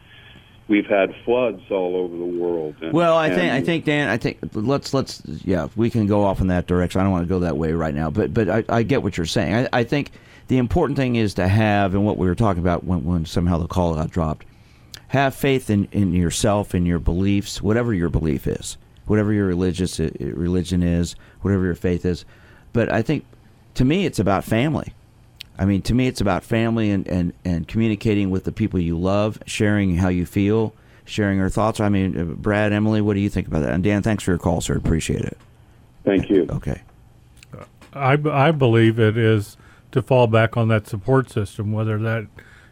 we've 0.67 0.85
had 0.85 1.15
floods 1.23 1.61
all 1.71 1.95
over 1.95 2.15
the 2.17 2.25
world? 2.25 2.75
And, 2.81 2.93
Well, 2.93 3.15
I 3.15 3.29
think 3.29 3.51
I 3.51 3.61
think 3.61 3.85
Dan, 3.85 4.09
I 4.09 4.17
think 4.17 4.39
let's 4.53 4.93
let's 4.93 5.21
yeah, 5.25 5.67
we 5.75 5.89
can 5.89 6.07
go 6.07 6.23
off 6.23 6.41
in 6.41 6.47
that 6.47 6.67
direction. 6.67 6.99
I 7.01 7.03
don't 7.05 7.13
want 7.13 7.23
to 7.23 7.29
go 7.29 7.39
that 7.39 7.57
way 7.57 7.71
right 7.71 7.95
now, 7.95 8.09
but 8.09 8.33
but 8.33 8.49
I, 8.49 8.63
I 8.69 8.83
get 8.83 9.01
what 9.01 9.17
you're 9.17 9.25
saying. 9.25 9.53
I, 9.53 9.69
I 9.71 9.83
think 9.83 10.11
the 10.47 10.57
important 10.57 10.97
thing 10.97 11.15
is 11.15 11.33
to 11.35 11.47
have, 11.47 11.93
and 11.93 12.05
what 12.05 12.17
we 12.17 12.27
were 12.27 12.35
talking 12.35 12.61
about 12.61 12.83
when 12.83 13.03
when 13.03 13.25
somehow 13.25 13.57
the 13.57 13.67
call 13.67 13.95
got 13.95 14.11
dropped, 14.11 14.45
have 15.09 15.35
faith 15.35 15.69
in 15.69 15.87
in 15.91 16.13
yourself 16.13 16.73
in 16.73 16.85
your 16.85 16.99
beliefs, 16.99 17.61
whatever 17.61 17.93
your 17.93 18.09
belief 18.09 18.47
is, 18.47 18.77
whatever 19.05 19.33
your 19.33 19.47
religious 19.47 19.99
uh, 19.99 20.09
religion 20.19 20.83
is, 20.83 21.15
whatever 21.41 21.65
your 21.65 21.75
faith 21.75 22.05
is. 22.05 22.25
But 22.73 22.91
I 22.91 23.01
think 23.01 23.25
to 23.75 23.85
me, 23.85 24.05
it's 24.05 24.19
about 24.19 24.43
family. 24.43 24.93
I 25.59 25.65
mean, 25.65 25.81
to 25.83 25.93
me, 25.93 26.07
it's 26.07 26.21
about 26.21 26.43
family 26.43 26.91
and, 26.91 27.07
and, 27.07 27.33
and 27.43 27.67
communicating 27.67 28.29
with 28.29 28.43
the 28.43 28.51
people 28.51 28.79
you 28.79 28.97
love, 28.97 29.39
sharing 29.47 29.95
how 29.95 30.09
you 30.09 30.25
feel, 30.25 30.73
sharing 31.05 31.39
your 31.39 31.49
thoughts. 31.49 31.79
I 31.79 31.89
mean, 31.89 32.19
uh, 32.19 32.23
Brad, 32.25 32.73
Emily, 32.73 33.01
what 33.01 33.15
do 33.15 33.19
you 33.19 33.29
think 33.29 33.47
about 33.47 33.61
that? 33.61 33.73
And 33.73 33.83
Dan, 33.83 34.03
thanks 34.03 34.23
for 34.23 34.31
your 34.31 34.37
call, 34.37 34.61
sir. 34.61 34.75
Appreciate 34.75 35.21
it. 35.21 35.37
Thank 36.03 36.29
you. 36.29 36.47
Okay. 36.51 36.81
I, 37.93 38.19
I 38.31 38.51
believe 38.51 38.99
it 38.99 39.17
is 39.17 39.57
to 39.91 40.01
fall 40.01 40.27
back 40.27 40.57
on 40.57 40.67
that 40.67 40.87
support 40.87 41.29
system, 41.29 41.71
whether 41.71 41.97
that 41.99 42.27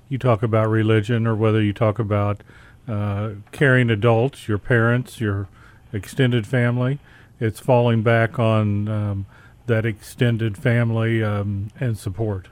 you 0.09 0.17
talk 0.17 0.43
about 0.43 0.69
religion 0.69 1.25
or 1.25 1.35
whether 1.35 1.61
you 1.61 1.73
talk 1.73 1.99
about 1.99 2.41
uh, 2.87 3.31
caring 3.51 3.89
adults, 3.89 4.47
your 4.47 4.57
parents, 4.57 5.19
your 5.19 5.47
extended 5.91 6.45
family. 6.45 6.99
It's 7.39 7.59
falling 7.59 8.03
back 8.03 8.37
on 8.39 8.87
um, 8.87 9.25
that 9.65 9.85
extended 9.85 10.57
family 10.57 11.23
um, 11.23 11.71
and 11.79 11.97
support. 11.97 12.49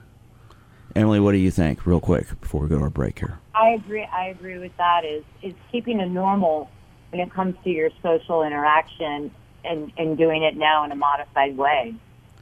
Emily, 0.95 1.20
what 1.20 1.32
do 1.32 1.38
you 1.38 1.51
think, 1.51 1.86
real 1.86 1.99
quick, 1.99 2.39
before 2.39 2.61
we 2.61 2.70
go 2.70 2.78
to 2.78 2.84
our 2.84 2.89
break 2.89 3.20
here? 3.20 3.39
I 3.55 3.70
agree. 3.70 4.03
I 4.03 4.28
agree 4.28 4.57
with 4.57 4.76
that. 4.78 5.05
Is 5.05 5.24
is 5.41 5.53
keeping 5.72 5.99
a 5.99 6.05
normal 6.05 6.70
when 7.09 7.22
it 7.22 7.32
comes 7.32 7.55
to 7.64 7.70
your 7.70 7.89
social 8.01 8.43
interaction 8.43 9.32
and 9.64 9.91
and 9.97 10.18
doing 10.18 10.43
it 10.43 10.55
now 10.55 10.84
in 10.84 10.91
a 10.91 10.95
modified 10.95 11.57
way. 11.57 11.95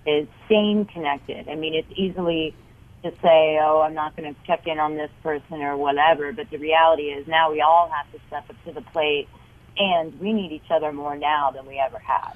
Is 0.04 0.28
staying 0.47 0.86
connected. 0.86 1.47
I 1.47 1.54
mean, 1.54 1.76
it's 1.76 1.91
easily 1.95 2.56
to 3.04 3.12
say, 3.22 3.60
"Oh, 3.62 3.82
I'm 3.86 3.93
not 3.93 4.16
going 4.16 4.34
to 4.34 4.39
check 4.47 4.66
in 4.66 4.80
on 4.80 4.95
this 4.95 5.12
person 5.22 5.62
or 5.62 5.78
whatever," 5.78 6.32
but 6.32 6.49
the 6.49 6.58
reality 6.58 7.04
is 7.04 7.28
now 7.28 7.52
we 7.52 7.62
all 7.62 7.88
have 7.89 8.12
to 8.12 8.20
step 8.28 8.49
up 8.49 8.56
to 8.66 8.72
the 8.72 8.82
plate, 8.82 9.30
and 9.78 10.20
we 10.20 10.34
need 10.34 10.52
each 10.52 10.72
other 10.72 10.91
more 10.91 11.16
now 11.16 11.52
than 11.52 11.68
we 11.68 11.78
ever 11.78 11.99
have. 11.99 12.36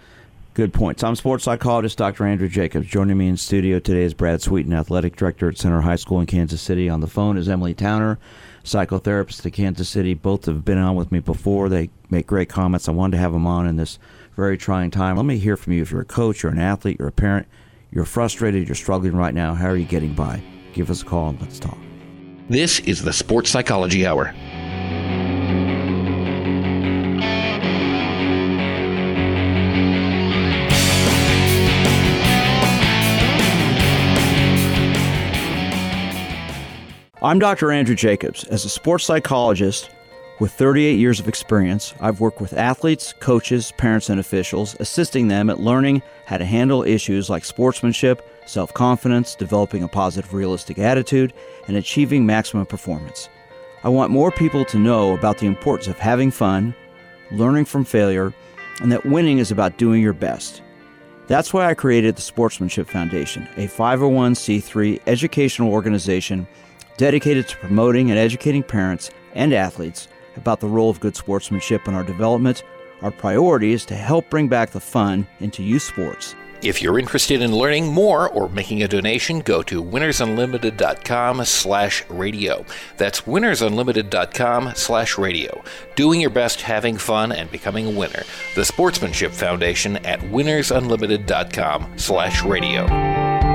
Good 0.54 0.74
points. 0.74 1.04
I'm 1.04 1.16
sports 1.16 1.44
psychologist 1.44 1.98
Dr. 1.98 2.26
Andrew 2.26 2.48
Jacobs. 2.48 2.88
Joining 2.88 3.18
me 3.18 3.28
in 3.28 3.36
studio 3.36 3.80
today 3.80 4.04
is 4.04 4.14
Brad 4.14 4.42
Sweeten, 4.42 4.72
athletic 4.72 5.16
director 5.18 5.50
at 5.50 5.58
Center 5.58 5.82
High 5.82 5.98
School 5.98 6.22
in 6.22 6.28
Kansas 6.28 6.62
City. 6.62 6.88
On 6.88 7.02
the 7.02 7.08
phone 7.08 7.36
is 7.36 7.50
Emily 7.50 7.74
Towner, 7.74 8.20
psychotherapist 8.64 9.46
at 9.46 9.52
Kansas 9.52 9.90
City. 9.90 10.14
Both 10.14 10.46
have 10.46 10.64
been 10.64 10.78
on 10.78 10.96
with 10.96 11.12
me 11.12 11.20
before. 11.20 11.68
They 11.68 11.90
make 12.10 12.28
great 12.28 12.48
comments. 12.48 12.88
I 12.88 12.92
wanted 12.92 13.18
to 13.18 13.22
have 13.22 13.34
them 13.34 13.48
on 13.48 13.68
in 13.68 13.76
this 13.76 14.00
very 14.36 14.58
trying 14.58 14.92
time. 14.92 15.16
Let 15.16 15.26
me 15.26 15.38
hear 15.38 15.58
from 15.58 15.74
you. 15.74 15.82
If 15.82 15.92
you're 15.92 16.02
a 16.02 16.06
coach, 16.06 16.44
you're 16.44 16.52
an 16.52 16.60
athlete, 16.60 16.98
you're 17.00 17.08
a 17.08 17.14
parent, 17.14 17.48
you're 17.92 18.06
frustrated, 18.06 18.68
you're 18.68 18.76
struggling 18.76 19.16
right 19.16 19.34
now, 19.34 19.56
how 19.56 19.68
are 19.68 19.78
you 19.78 19.86
getting 19.86 20.14
by? 20.14 20.42
Give 20.74 20.90
us 20.90 21.02
a 21.02 21.06
call 21.06 21.30
and 21.30 21.42
let's 21.42 21.60
talk. 21.60 21.78
This 22.50 22.80
is 22.82 23.04
the 23.04 23.14
Sports 23.14 23.50
Psychology 23.50 24.06
Hour. 24.06 24.34
I'm 37.22 37.40
Dr. 37.40 37.72
Andrew 37.72 37.96
Jacobs. 37.96 38.44
As 38.44 38.66
a 38.66 38.70
sports 38.70 39.06
psychologist 39.06 39.90
with 40.40 40.52
38 40.52 41.00
years 41.00 41.20
of 41.22 41.30
experience, 41.30 41.94
I've 42.02 42.20
worked 42.20 42.42
with 42.42 42.54
athletes, 42.54 43.14
coaches, 43.14 43.72
parents, 43.78 44.10
and 44.10 44.20
officials, 44.20 44.76
assisting 44.82 45.30
them 45.30 45.50
at 45.50 45.62
learning 45.62 46.02
how 46.26 46.38
to 46.38 46.46
handle 46.46 46.84
issues 46.84 47.30
like 47.30 47.46
sportsmanship, 47.46 48.28
self 48.46 48.74
confidence, 48.74 49.36
developing 49.36 49.84
a 49.84 49.88
positive, 49.88 50.34
realistic 50.34 50.78
attitude, 50.78 51.34
and 51.68 51.78
achieving 51.78 52.26
maximum 52.26 52.66
performance. 52.66 53.30
I 53.84 53.90
want 53.90 54.12
more 54.12 54.32
people 54.32 54.66
to 54.66 54.80
know 54.80 55.14
about 55.14 55.38
the 55.38 55.48
importance 55.48 55.88
of 55.88 56.00
having 56.00 56.32
fun, 56.32 56.76
learning 57.32 57.66
from 57.66 57.86
failure, 57.86 58.34
and 58.82 58.92
that 58.92 59.06
winning 59.06 59.38
is 59.38 59.52
about 59.52 59.78
doing 59.78 60.02
your 60.02 60.14
best. 60.14 60.62
That's 61.28 61.54
why 61.54 61.66
I 61.66 61.76
created 61.76 62.16
the 62.16 62.22
Sportsmanship 62.22 62.88
Foundation, 62.88 63.48
a 63.56 63.68
501c3 63.68 65.02
educational 65.08 65.72
organization 65.72 66.46
dedicated 66.98 67.48
to 67.48 67.58
promoting 67.58 68.12
and 68.12 68.20
educating 68.20 68.64
parents 68.64 69.12
and 69.34 69.54
athletes 69.54 70.08
about 70.38 70.60
the 70.60 70.68
role 70.68 70.90
of 70.90 71.00
good 71.00 71.16
sportsmanship 71.16 71.88
in 71.88 71.94
our 71.94 72.04
development. 72.04 72.64
Our 73.02 73.12
priority 73.12 73.74
is 73.74 73.86
to 73.86 73.96
help 73.96 74.30
bring 74.30 74.48
back 74.48 74.72
the 74.72 74.80
fun 74.80 75.28
into 75.40 75.64
youth 75.64 75.84
sports. 75.84 76.36
If 76.62 76.82
you're 76.82 76.98
interested 76.98 77.42
in 77.42 77.54
learning 77.56 77.94
more 77.94 78.30
or 78.30 78.50
making 78.50 78.82
a 78.82 78.88
donation, 78.88 79.42
go 79.42 79.62
to 79.64 79.84
winnersunlimited.com 79.84 81.46
slash 81.46 82.04
radio. 82.10 82.66
That's 82.98 83.22
winnersunlimited.com 83.22 84.74
slash 84.76 85.18
radio. 85.18 85.64
Doing 85.96 86.22
your 86.22 86.32
best, 86.32 86.62
having 86.62 86.98
fun, 86.98 87.32
and 87.32 87.52
becoming 87.52 87.88
a 87.88 88.00
winner. 88.00 88.24
The 88.56 88.66
Sportsmanship 88.66 89.32
Foundation 89.32 89.98
at 89.98 90.20
winnersunlimited.com 90.22 91.98
slash 91.98 92.44
radio. 92.44 93.55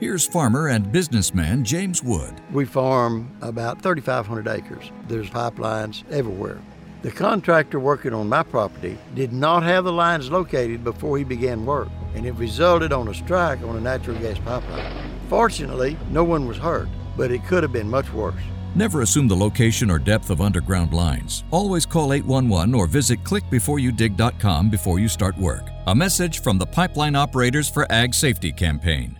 Here's 0.00 0.26
farmer 0.26 0.68
and 0.68 0.90
businessman 0.90 1.62
James 1.62 2.02
Wood. 2.02 2.40
We 2.52 2.64
farm 2.64 3.36
about 3.42 3.82
3,500 3.82 4.48
acres. 4.48 4.90
There's 5.08 5.28
pipelines 5.28 6.10
everywhere. 6.10 6.58
The 7.02 7.10
contractor 7.10 7.78
working 7.78 8.14
on 8.14 8.26
my 8.26 8.42
property 8.42 8.96
did 9.14 9.34
not 9.34 9.62
have 9.62 9.84
the 9.84 9.92
lines 9.92 10.30
located 10.30 10.84
before 10.84 11.18
he 11.18 11.24
began 11.24 11.66
work, 11.66 11.90
and 12.14 12.24
it 12.24 12.32
resulted 12.32 12.94
on 12.94 13.08
a 13.08 13.14
strike 13.14 13.60
on 13.62 13.76
a 13.76 13.80
natural 13.80 14.18
gas 14.18 14.38
pipeline. 14.38 14.90
Fortunately, 15.28 15.98
no 16.08 16.24
one 16.24 16.48
was 16.48 16.56
hurt, 16.56 16.88
but 17.14 17.30
it 17.30 17.44
could 17.44 17.62
have 17.62 17.72
been 17.72 17.90
much 17.90 18.10
worse. 18.14 18.40
Never 18.74 19.02
assume 19.02 19.28
the 19.28 19.36
location 19.36 19.90
or 19.90 19.98
depth 19.98 20.30
of 20.30 20.40
underground 20.40 20.94
lines. 20.94 21.44
Always 21.50 21.84
call 21.84 22.14
811 22.14 22.74
or 22.74 22.86
visit 22.86 23.22
clickbeforeyoudig.com 23.22 24.70
before 24.70 24.98
you 24.98 25.08
start 25.08 25.36
work. 25.36 25.68
A 25.88 25.94
message 25.94 26.40
from 26.40 26.56
the 26.56 26.66
Pipeline 26.66 27.16
Operators 27.16 27.68
for 27.68 27.86
Ag 27.92 28.14
Safety 28.14 28.50
campaign. 28.50 29.19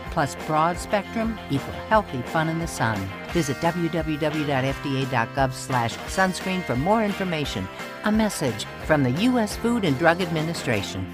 plus 0.11 0.35
broad 0.45 0.77
spectrum 0.77 1.39
equal 1.49 1.73
healthy 1.89 2.21
fun 2.21 2.47
in 2.49 2.59
the 2.59 2.67
sun. 2.67 2.97
Visit 3.29 3.57
www.fda.gov 3.57 5.53
slash 5.53 5.95
sunscreen 5.97 6.61
for 6.63 6.75
more 6.75 7.03
information. 7.03 7.67
A 8.03 8.11
message 8.11 8.65
from 8.85 9.01
the 9.03 9.11
U.S. 9.11 9.55
Food 9.57 9.85
and 9.85 9.97
Drug 9.97 10.21
Administration. 10.21 11.11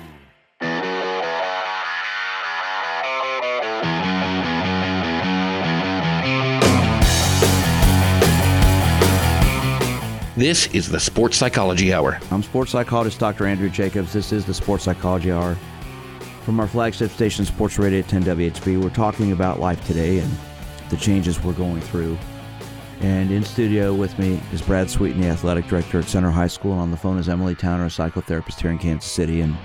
This 10.37 10.67
is 10.67 10.87
the 10.87 10.99
Sports 10.99 11.35
Psychology 11.35 11.91
Hour. 11.91 12.19
I'm 12.29 12.43
sports 12.43 12.69
psychologist 12.69 13.19
Dr. 13.19 13.47
Andrew 13.47 13.69
Jacobs. 13.69 14.13
This 14.13 14.31
is 14.31 14.45
the 14.45 14.53
Sports 14.53 14.83
Psychology 14.83 15.31
Hour. 15.31 15.57
From 16.47 16.61
our 16.61 16.67
flagship 16.67 17.11
station, 17.11 17.43
Sports 17.43 17.77
Radio 17.77 18.01
10 18.01 18.23
WHB, 18.23 18.81
we're 18.81 18.89
talking 18.89 19.33
about 19.33 19.59
life 19.59 19.85
today 19.85 20.19
and 20.19 20.31
the 20.89 20.95
changes 20.95 21.43
we're 21.43 21.51
going 21.51 21.81
through. 21.81 22.17
And 23.01 23.31
in 23.31 23.43
studio 23.43 23.93
with 23.93 24.17
me 24.17 24.39
is 24.53 24.61
Brad 24.61 24.89
Sweeten, 24.89 25.19
the 25.19 25.27
athletic 25.27 25.67
director 25.67 25.99
at 25.99 26.05
Center 26.05 26.31
High 26.31 26.47
School. 26.47 26.71
And 26.71 26.83
on 26.83 26.91
the 26.91 26.95
phone 26.95 27.17
is 27.17 27.27
Emily 27.27 27.53
Towner, 27.53 27.87
a 27.87 27.89
psychotherapist 27.89 28.61
here 28.61 28.71
in 28.71 28.77
Kansas 28.77 29.11
City. 29.11 29.41
And 29.41 29.57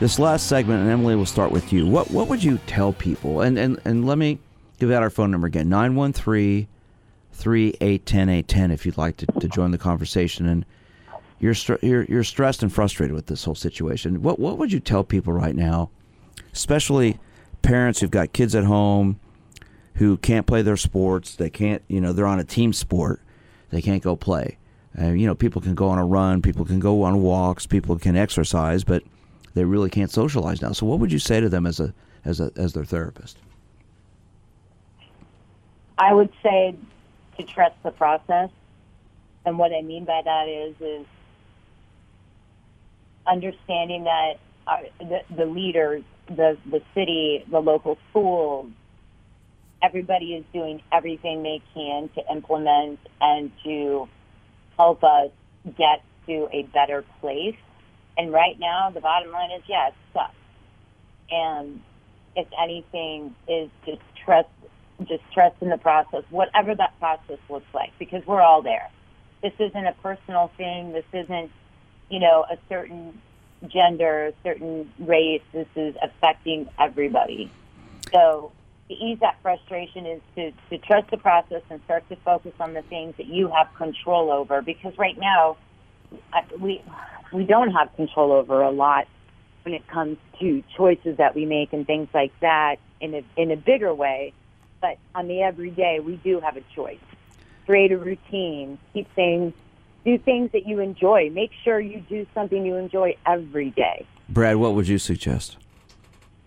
this 0.00 0.18
last 0.18 0.48
segment, 0.48 0.82
and 0.82 0.90
Emily, 0.90 1.16
we'll 1.16 1.24
start 1.24 1.50
with 1.50 1.72
you. 1.72 1.86
What 1.86 2.10
what 2.10 2.28
would 2.28 2.44
you 2.44 2.58
tell 2.66 2.92
people? 2.92 3.40
And 3.40 3.58
and, 3.58 3.80
and 3.86 4.06
let 4.06 4.18
me 4.18 4.38
give 4.80 4.90
out 4.90 5.02
our 5.02 5.08
phone 5.08 5.30
number 5.30 5.46
again 5.46 5.70
913 5.70 6.68
3810 7.32 8.28
810 8.28 8.70
if 8.70 8.84
you'd 8.84 8.98
like 8.98 9.16
to, 9.16 9.26
to 9.40 9.48
join 9.48 9.70
the 9.70 9.78
conversation. 9.78 10.44
And 10.44 10.66
you're, 11.40 11.54
you're, 11.82 12.04
you're 12.04 12.24
stressed 12.24 12.62
and 12.62 12.72
frustrated 12.72 13.14
with 13.14 13.26
this 13.26 13.44
whole 13.44 13.54
situation. 13.54 14.22
What, 14.22 14.38
what 14.38 14.58
would 14.58 14.72
you 14.72 14.80
tell 14.80 15.02
people 15.02 15.32
right 15.32 15.56
now, 15.56 15.90
especially 16.52 17.18
parents 17.62 18.00
who've 18.00 18.10
got 18.10 18.32
kids 18.32 18.54
at 18.54 18.64
home 18.64 19.18
who 19.94 20.18
can't 20.18 20.46
play 20.46 20.62
their 20.62 20.76
sports? 20.76 21.34
They 21.34 21.50
can't, 21.50 21.82
you 21.88 22.00
know, 22.00 22.12
they're 22.12 22.26
on 22.26 22.38
a 22.38 22.44
team 22.44 22.72
sport, 22.72 23.20
they 23.70 23.80
can't 23.82 24.02
go 24.02 24.16
play. 24.16 24.58
Uh, 24.98 25.08
you 25.08 25.26
know, 25.26 25.34
people 25.34 25.62
can 25.62 25.74
go 25.74 25.88
on 25.88 25.98
a 25.98 26.04
run, 26.04 26.42
people 26.42 26.64
can 26.64 26.80
go 26.80 27.02
on 27.02 27.22
walks, 27.22 27.66
people 27.66 27.98
can 27.98 28.16
exercise, 28.16 28.84
but 28.84 29.02
they 29.54 29.64
really 29.64 29.88
can't 29.88 30.10
socialize 30.10 30.60
now. 30.60 30.72
So, 30.72 30.84
what 30.84 30.98
would 30.98 31.12
you 31.12 31.18
say 31.18 31.40
to 31.40 31.48
them 31.48 31.64
as 31.64 31.80
a 31.80 31.94
as 32.24 32.40
a 32.40 32.50
as 32.56 32.72
their 32.72 32.84
therapist? 32.84 33.38
I 35.96 36.12
would 36.12 36.30
say 36.42 36.74
to 37.36 37.42
trust 37.44 37.76
the 37.82 37.92
process. 37.92 38.50
And 39.46 39.58
what 39.58 39.72
I 39.72 39.80
mean 39.82 40.04
by 40.04 40.20
that 40.24 40.48
is, 40.48 40.74
is 40.80 41.06
understanding 43.30 44.04
that 44.04 44.34
our, 44.66 44.82
the, 44.98 45.20
the 45.34 45.46
leaders, 45.46 46.02
the, 46.28 46.58
the 46.70 46.82
city, 46.94 47.44
the 47.50 47.60
local 47.60 47.98
schools, 48.10 48.70
everybody 49.82 50.34
is 50.34 50.44
doing 50.52 50.82
everything 50.92 51.42
they 51.42 51.62
can 51.74 52.10
to 52.14 52.22
implement 52.30 52.98
and 53.20 53.50
to 53.64 54.08
help 54.76 55.02
us 55.04 55.30
get 55.76 56.02
to 56.26 56.48
a 56.52 56.62
better 56.74 57.04
place. 57.20 57.56
And 58.18 58.32
right 58.32 58.58
now, 58.58 58.90
the 58.90 59.00
bottom 59.00 59.32
line 59.32 59.50
is, 59.52 59.62
yeah, 59.66 59.88
it 59.88 59.94
sucks. 60.12 60.34
And 61.30 61.80
if 62.36 62.46
anything, 62.60 63.34
is 63.48 63.70
just 63.86 64.02
trust, 64.24 64.48
just 65.08 65.22
trust 65.32 65.56
in 65.60 65.70
the 65.70 65.78
process, 65.78 66.24
whatever 66.30 66.74
that 66.74 66.98
process 66.98 67.38
looks 67.48 67.72
like, 67.72 67.92
because 67.98 68.26
we're 68.26 68.42
all 68.42 68.62
there. 68.62 68.90
This 69.42 69.54
isn't 69.58 69.86
a 69.86 69.94
personal 70.02 70.52
thing. 70.58 70.92
This 70.92 71.06
isn't, 71.12 71.50
you 72.10 72.18
know, 72.18 72.44
a 72.50 72.58
certain 72.68 73.18
gender, 73.68 74.26
a 74.26 74.32
certain 74.42 74.92
race. 74.98 75.42
This 75.52 75.68
is 75.76 75.94
affecting 76.02 76.68
everybody. 76.78 77.50
So 78.12 78.52
to 78.88 78.94
ease 78.94 79.18
that 79.20 79.36
frustration 79.40 80.04
is 80.04 80.20
to, 80.34 80.52
to 80.70 80.78
trust 80.78 81.10
the 81.10 81.16
process 81.16 81.62
and 81.70 81.80
start 81.84 82.08
to 82.08 82.16
focus 82.16 82.52
on 82.58 82.74
the 82.74 82.82
things 82.82 83.16
that 83.16 83.26
you 83.26 83.48
have 83.48 83.72
control 83.76 84.30
over. 84.30 84.60
Because 84.60 84.96
right 84.98 85.16
now, 85.16 85.56
we 86.58 86.82
we 87.32 87.44
don't 87.44 87.70
have 87.70 87.94
control 87.94 88.32
over 88.32 88.62
a 88.62 88.70
lot 88.70 89.06
when 89.62 89.74
it 89.74 89.86
comes 89.86 90.18
to 90.40 90.64
choices 90.76 91.18
that 91.18 91.34
we 91.34 91.44
make 91.46 91.72
and 91.72 91.86
things 91.86 92.08
like 92.12 92.32
that 92.40 92.76
in 93.00 93.14
a 93.14 93.24
in 93.36 93.52
a 93.52 93.56
bigger 93.56 93.94
way. 93.94 94.32
But 94.80 94.98
on 95.14 95.28
the 95.28 95.42
everyday, 95.42 96.00
we 96.00 96.16
do 96.16 96.40
have 96.40 96.56
a 96.56 96.62
choice. 96.74 96.98
Create 97.66 97.92
a 97.92 97.98
routine. 97.98 98.78
Keep 98.92 99.14
things, 99.14 99.52
do 100.04 100.18
things 100.18 100.50
that 100.52 100.66
you 100.66 100.80
enjoy. 100.80 101.30
Make 101.30 101.50
sure 101.64 101.80
you 101.80 102.00
do 102.08 102.26
something 102.34 102.64
you 102.64 102.76
enjoy 102.76 103.16
every 103.26 103.70
day. 103.70 104.06
Brad, 104.28 104.56
what 104.56 104.74
would 104.74 104.88
you 104.88 104.98
suggest? 104.98 105.56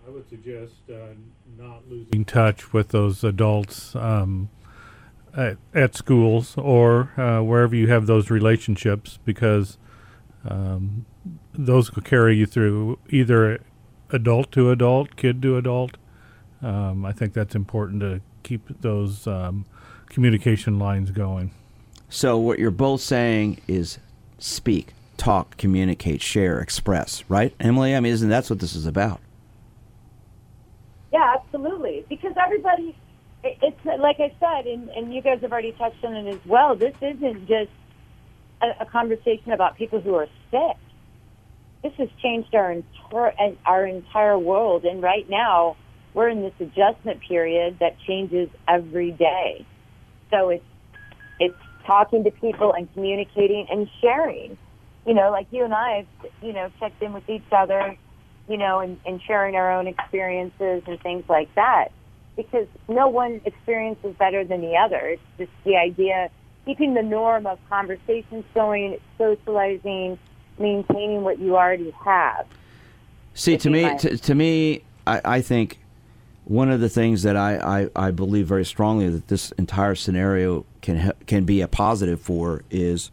I 0.06 0.10
would 0.10 0.28
suggest 0.28 0.74
uh, 0.90 1.14
not 1.56 1.88
losing 1.88 2.24
touch 2.24 2.72
with 2.72 2.88
those 2.88 3.24
adults 3.24 3.94
um, 3.96 4.50
at, 5.36 5.56
at 5.74 5.94
schools 5.94 6.54
or 6.58 7.12
uh, 7.18 7.42
wherever 7.42 7.74
you 7.74 7.88
have 7.88 8.06
those 8.06 8.30
relationships 8.30 9.18
because 9.24 9.78
um, 10.48 11.06
those 11.54 11.94
will 11.94 12.02
carry 12.02 12.36
you 12.36 12.46
through 12.46 12.98
either 13.08 13.60
adult 14.10 14.52
to 14.52 14.70
adult, 14.70 15.16
kid 15.16 15.40
to 15.42 15.56
adult. 15.56 15.96
Um, 16.62 17.04
I 17.04 17.12
think 17.12 17.32
that's 17.32 17.54
important 17.54 18.00
to 18.00 18.20
keep 18.42 18.80
those 18.80 19.26
um, 19.26 19.66
communication 20.08 20.78
lines 20.78 21.10
going. 21.10 21.52
So, 22.14 22.38
what 22.38 22.60
you're 22.60 22.70
both 22.70 23.00
saying 23.00 23.60
is 23.66 23.98
speak, 24.38 24.94
talk, 25.16 25.56
communicate, 25.56 26.22
share, 26.22 26.60
express, 26.60 27.24
right, 27.28 27.52
Emily? 27.58 27.96
I 27.96 27.98
mean, 27.98 28.12
isn't 28.12 28.28
that's 28.28 28.48
what 28.48 28.60
this 28.60 28.76
is 28.76 28.86
about? 28.86 29.20
Yeah, 31.12 31.34
absolutely. 31.34 32.06
Because 32.08 32.34
everybody, 32.40 32.96
it's 33.42 33.76
uh, 33.84 33.98
like 33.98 34.20
I 34.20 34.32
said, 34.38 34.68
and, 34.68 34.90
and 34.90 35.12
you 35.12 35.22
guys 35.22 35.40
have 35.40 35.50
already 35.50 35.72
touched 35.72 36.04
on 36.04 36.14
it 36.14 36.32
as 36.32 36.38
well. 36.46 36.76
This 36.76 36.94
isn't 37.00 37.48
just 37.48 37.72
a, 38.62 38.82
a 38.82 38.86
conversation 38.86 39.50
about 39.50 39.76
people 39.76 40.00
who 40.00 40.14
are 40.14 40.28
sick. 40.52 40.76
This 41.82 41.94
has 41.98 42.08
changed 42.22 42.54
our 42.54 42.70
entire 42.70 43.34
uh, 43.40 43.54
our 43.66 43.86
entire 43.88 44.38
world, 44.38 44.84
and 44.84 45.02
right 45.02 45.28
now 45.28 45.76
we're 46.14 46.28
in 46.28 46.42
this 46.42 46.54
adjustment 46.60 47.22
period 47.26 47.78
that 47.80 47.96
changes 48.06 48.50
every 48.68 49.10
day. 49.10 49.66
So 50.30 50.50
it's 50.50 50.64
talking 51.86 52.24
to 52.24 52.30
people 52.30 52.72
and 52.72 52.92
communicating 52.94 53.66
and 53.70 53.88
sharing. 54.00 54.56
You 55.06 55.14
know, 55.14 55.30
like 55.30 55.46
you 55.50 55.64
and 55.64 55.74
I 55.74 55.96
have, 56.22 56.32
you 56.42 56.52
know, 56.52 56.70
checked 56.80 57.02
in 57.02 57.12
with 57.12 57.28
each 57.28 57.44
other, 57.52 57.96
you 58.48 58.56
know, 58.56 58.80
and, 58.80 58.98
and 59.04 59.20
sharing 59.22 59.54
our 59.54 59.72
own 59.72 59.86
experiences 59.86 60.82
and 60.86 61.00
things 61.00 61.24
like 61.28 61.54
that. 61.54 61.88
Because 62.36 62.66
no 62.88 63.08
one 63.08 63.40
experience 63.44 63.98
is 64.02 64.14
better 64.16 64.44
than 64.44 64.60
the 64.60 64.76
other. 64.76 64.98
It's 64.98 65.22
just 65.38 65.50
the 65.64 65.76
idea, 65.76 66.30
keeping 66.64 66.94
the 66.94 67.02
norm 67.02 67.46
of 67.46 67.58
conversations 67.68 68.44
going, 68.54 68.98
socializing, 69.18 70.18
maintaining 70.58 71.22
what 71.22 71.38
you 71.38 71.56
already 71.56 71.90
have. 72.04 72.46
See, 73.34 73.56
to 73.58 73.70
me, 73.70 73.96
to, 73.98 74.16
to 74.16 74.34
me, 74.34 74.82
I, 75.06 75.20
I 75.24 75.40
think 75.42 75.78
one 76.44 76.70
of 76.70 76.80
the 76.80 76.88
things 76.88 77.22
that 77.22 77.36
I, 77.36 77.56
I, 77.96 78.08
I 78.08 78.10
believe 78.10 78.46
very 78.46 78.64
strongly 78.64 79.08
that 79.08 79.28
this 79.28 79.50
entire 79.52 79.94
scenario 79.94 80.66
can 80.82 81.12
can 81.26 81.44
be 81.44 81.62
a 81.62 81.68
positive 81.68 82.20
for 82.20 82.62
is 82.70 83.10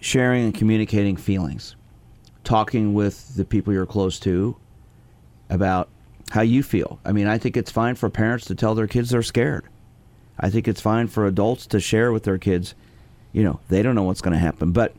sharing 0.00 0.44
and 0.44 0.54
communicating 0.54 1.16
feelings, 1.16 1.74
talking 2.44 2.92
with 2.92 3.34
the 3.36 3.44
people 3.44 3.72
you're 3.72 3.86
close 3.86 4.18
to 4.20 4.56
about 5.48 5.88
how 6.30 6.42
you 6.42 6.62
feel. 6.62 6.98
I 7.04 7.12
mean, 7.12 7.26
I 7.26 7.38
think 7.38 7.56
it's 7.56 7.70
fine 7.70 7.94
for 7.94 8.10
parents 8.10 8.46
to 8.46 8.54
tell 8.54 8.74
their 8.74 8.86
kids 8.86 9.10
they're 9.10 9.22
scared. 9.22 9.64
I 10.38 10.50
think 10.50 10.66
it's 10.66 10.80
fine 10.80 11.06
for 11.08 11.26
adults 11.26 11.66
to 11.68 11.80
share 11.80 12.12
with 12.12 12.24
their 12.24 12.38
kids. 12.38 12.74
You 13.32 13.44
know, 13.44 13.60
they 13.68 13.82
don't 13.82 13.94
know 13.94 14.02
what's 14.02 14.20
going 14.20 14.32
to 14.32 14.38
happen, 14.38 14.72
but 14.72 14.92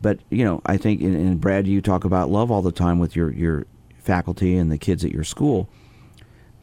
but 0.00 0.18
you 0.30 0.44
know, 0.44 0.60
I 0.66 0.76
think 0.76 1.02
and, 1.02 1.14
and 1.14 1.40
Brad, 1.40 1.68
you 1.68 1.80
talk 1.80 2.04
about 2.04 2.30
love 2.30 2.50
all 2.50 2.62
the 2.62 2.72
time 2.72 2.98
with 2.98 3.14
your 3.14 3.30
your 3.30 3.66
faculty 4.02 4.56
and 4.56 4.70
the 4.70 4.78
kids 4.78 5.04
at 5.04 5.12
your 5.12 5.24
school. 5.24 5.68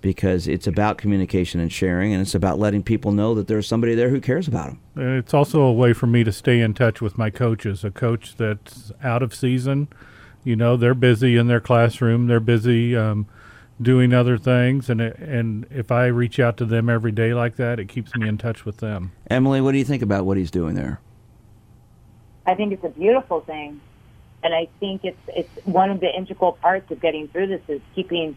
because 0.00 0.48
it's 0.48 0.66
about 0.66 0.98
communication 0.98 1.60
and 1.60 1.72
sharing, 1.72 2.12
and 2.12 2.22
it's 2.22 2.34
about 2.34 2.58
letting 2.58 2.82
people 2.82 3.12
know 3.12 3.34
that 3.34 3.46
there's 3.46 3.66
somebody 3.66 3.94
there 3.94 4.10
who 4.10 4.20
cares 4.20 4.48
about 4.48 4.68
them. 4.68 4.80
And 4.94 5.18
it's 5.18 5.32
also 5.32 5.62
a 5.62 5.72
way 5.72 5.92
for 5.92 6.06
me 6.06 6.22
to 6.24 6.32
stay 6.32 6.60
in 6.60 6.74
touch 6.74 7.00
with 7.00 7.16
my 7.16 7.30
coaches. 7.30 7.84
A 7.84 7.90
coach 7.90 8.36
that's 8.36 8.92
out 9.02 9.22
of 9.22 9.34
season, 9.34 9.88
you 10.44 10.56
know, 10.56 10.76
they're 10.76 10.94
busy 10.94 11.36
in 11.36 11.46
their 11.46 11.60
classroom, 11.60 12.26
they're 12.26 12.40
busy 12.40 12.96
um, 12.96 13.26
doing 13.80 14.12
other 14.12 14.36
things, 14.36 14.90
and 14.90 15.00
it, 15.00 15.18
and 15.18 15.66
if 15.70 15.90
I 15.90 16.06
reach 16.06 16.38
out 16.38 16.56
to 16.58 16.64
them 16.64 16.88
every 16.88 17.12
day 17.12 17.32
like 17.32 17.56
that, 17.56 17.78
it 17.78 17.88
keeps 17.88 18.14
me 18.14 18.28
in 18.28 18.38
touch 18.38 18.64
with 18.64 18.78
them. 18.78 19.12
Emily, 19.30 19.60
what 19.60 19.72
do 19.72 19.78
you 19.78 19.84
think 19.84 20.02
about 20.02 20.26
what 20.26 20.36
he's 20.36 20.50
doing 20.50 20.74
there? 20.74 21.00
I 22.44 22.54
think 22.54 22.72
it's 22.72 22.84
a 22.84 22.88
beautiful 22.88 23.40
thing, 23.40 23.80
and 24.42 24.52
I 24.52 24.68
think 24.80 25.04
it's 25.04 25.20
it's 25.28 25.64
one 25.64 25.90
of 25.90 26.00
the 26.00 26.12
integral 26.14 26.52
parts 26.52 26.90
of 26.90 27.00
getting 27.00 27.28
through 27.28 27.46
this 27.46 27.62
is 27.68 27.80
keeping 27.94 28.36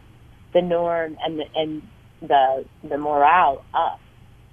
the 0.54 0.62
norm 0.62 1.18
and 1.24 1.40
the, 1.40 1.46
and 1.56 1.82
the 2.22 2.66
the 2.84 2.98
morale 2.98 3.66
up 3.74 4.00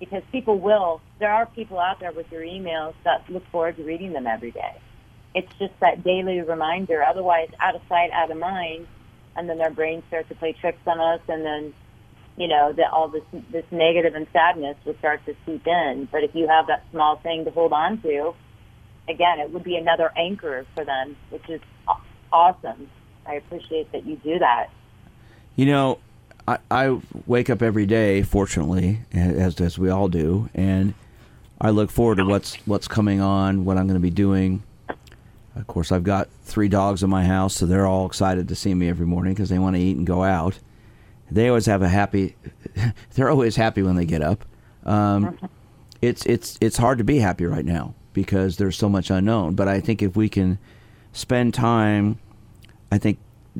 because 0.02 0.24
people 0.32 0.58
will 0.58 1.00
there 1.20 1.30
are 1.30 1.46
people 1.46 1.78
out 1.78 2.00
there 2.00 2.10
with 2.10 2.26
your 2.32 2.42
emails 2.42 2.94
that 3.04 3.22
look 3.30 3.46
forward 3.52 3.76
to 3.76 3.84
reading 3.84 4.12
them 4.12 4.26
every 4.26 4.50
day. 4.50 4.74
It's 5.32 5.52
just 5.60 5.74
that 5.78 6.02
daily 6.02 6.40
reminder 6.40 7.04
otherwise 7.04 7.50
out 7.60 7.76
of 7.76 7.82
sight 7.88 8.10
out 8.12 8.28
of 8.28 8.36
mind 8.36 8.88
and 9.36 9.48
then 9.48 9.58
their 9.58 9.70
brains 9.70 10.02
start 10.08 10.28
to 10.28 10.34
play 10.34 10.56
tricks 10.60 10.80
on 10.88 10.98
us 10.98 11.20
and 11.28 11.44
then 11.44 11.72
you 12.36 12.48
know 12.48 12.72
that 12.72 12.90
all 12.90 13.06
this 13.10 13.22
this 13.52 13.64
negative 13.70 14.16
and 14.16 14.26
sadness 14.32 14.76
will 14.84 14.96
start 14.98 15.24
to 15.26 15.36
seep 15.46 15.64
in. 15.68 16.08
But 16.10 16.24
if 16.24 16.34
you 16.34 16.48
have 16.48 16.66
that 16.66 16.84
small 16.90 17.18
thing 17.18 17.44
to 17.44 17.52
hold 17.52 17.72
on 17.72 18.02
to 18.02 18.34
again 19.08 19.38
it 19.38 19.52
would 19.52 19.62
be 19.62 19.76
another 19.76 20.10
anchor 20.16 20.66
for 20.74 20.84
them 20.84 21.16
which 21.30 21.48
is 21.48 21.60
awesome. 22.32 22.90
I 23.24 23.34
appreciate 23.34 23.92
that 23.92 24.04
you 24.04 24.16
do 24.16 24.40
that. 24.40 24.66
You 25.54 25.66
know, 25.66 25.98
I, 26.48 26.58
I 26.70 27.00
wake 27.26 27.50
up 27.50 27.62
every 27.62 27.86
day, 27.86 28.22
fortunately, 28.22 29.00
as 29.12 29.60
as 29.60 29.78
we 29.78 29.90
all 29.90 30.08
do, 30.08 30.48
and 30.54 30.94
I 31.60 31.70
look 31.70 31.90
forward 31.90 32.16
to 32.16 32.24
what's 32.24 32.56
what's 32.66 32.88
coming 32.88 33.20
on, 33.20 33.64
what 33.64 33.78
I'm 33.78 33.86
going 33.86 33.94
to 33.94 34.00
be 34.00 34.10
doing. 34.10 34.62
Of 35.54 35.66
course, 35.66 35.92
I've 35.92 36.04
got 36.04 36.28
three 36.44 36.68
dogs 36.68 37.02
in 37.02 37.10
my 37.10 37.24
house, 37.24 37.54
so 37.54 37.66
they're 37.66 37.86
all 37.86 38.06
excited 38.06 38.48
to 38.48 38.54
see 38.54 38.74
me 38.74 38.88
every 38.88 39.06
morning 39.06 39.34
because 39.34 39.50
they 39.50 39.58
want 39.58 39.76
to 39.76 39.82
eat 39.82 39.96
and 39.96 40.06
go 40.06 40.24
out. 40.24 40.58
They 41.30 41.48
always 41.48 41.66
have 41.66 41.82
a 41.82 41.88
happy. 41.88 42.36
they're 43.14 43.30
always 43.30 43.56
happy 43.56 43.82
when 43.82 43.96
they 43.96 44.04
get 44.04 44.22
up. 44.22 44.44
Um, 44.84 45.38
it's 46.00 46.26
it's 46.26 46.58
it's 46.60 46.76
hard 46.76 46.98
to 46.98 47.04
be 47.04 47.18
happy 47.18 47.44
right 47.44 47.64
now 47.64 47.94
because 48.12 48.56
there's 48.56 48.76
so 48.76 48.88
much 48.88 49.10
unknown. 49.10 49.54
But 49.54 49.68
I 49.68 49.80
think 49.80 50.02
if 50.02 50.16
we 50.16 50.28
can 50.28 50.58
spend 51.12 51.54
time, 51.54 52.18
I 52.90 52.98
think 52.98 53.18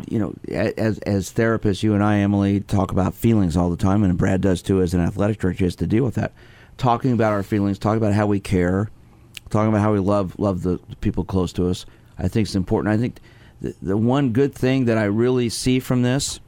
you 0.08 0.18
know, 0.18 0.34
as 0.48 0.98
as 1.00 1.32
therapists, 1.32 1.82
you 1.82 1.94
and 1.94 2.02
I, 2.02 2.18
Emily, 2.18 2.60
talk 2.60 2.92
about 2.92 3.14
feelings 3.14 3.56
all 3.56 3.70
the 3.70 3.76
time, 3.76 4.02
and 4.02 4.16
Brad 4.16 4.40
does 4.40 4.62
too 4.62 4.80
as 4.80 4.94
an 4.94 5.00
athletic 5.00 5.38
director. 5.38 5.64
Has 5.64 5.76
to 5.76 5.86
deal 5.86 6.04
with 6.04 6.14
that. 6.14 6.32
Talking 6.78 7.12
about 7.12 7.32
our 7.32 7.42
feelings, 7.42 7.78
talking 7.78 7.98
about 7.98 8.14
how 8.14 8.26
we 8.26 8.40
care, 8.40 8.90
talking 9.50 9.68
about 9.68 9.82
how 9.82 9.92
we 9.92 9.98
love 9.98 10.38
love 10.38 10.62
the 10.62 10.78
people 11.00 11.24
close 11.24 11.52
to 11.54 11.68
us. 11.68 11.84
I 12.18 12.28
think 12.28 12.46
it's 12.46 12.54
important. 12.54 12.94
I 12.94 12.98
think 12.98 13.20
the, 13.60 13.74
the 13.82 13.96
one 13.96 14.32
good 14.32 14.54
thing 14.54 14.86
that 14.86 14.98
I 14.98 15.04
really 15.04 15.48
see 15.48 15.78
from 15.78 16.02
this 16.02 16.40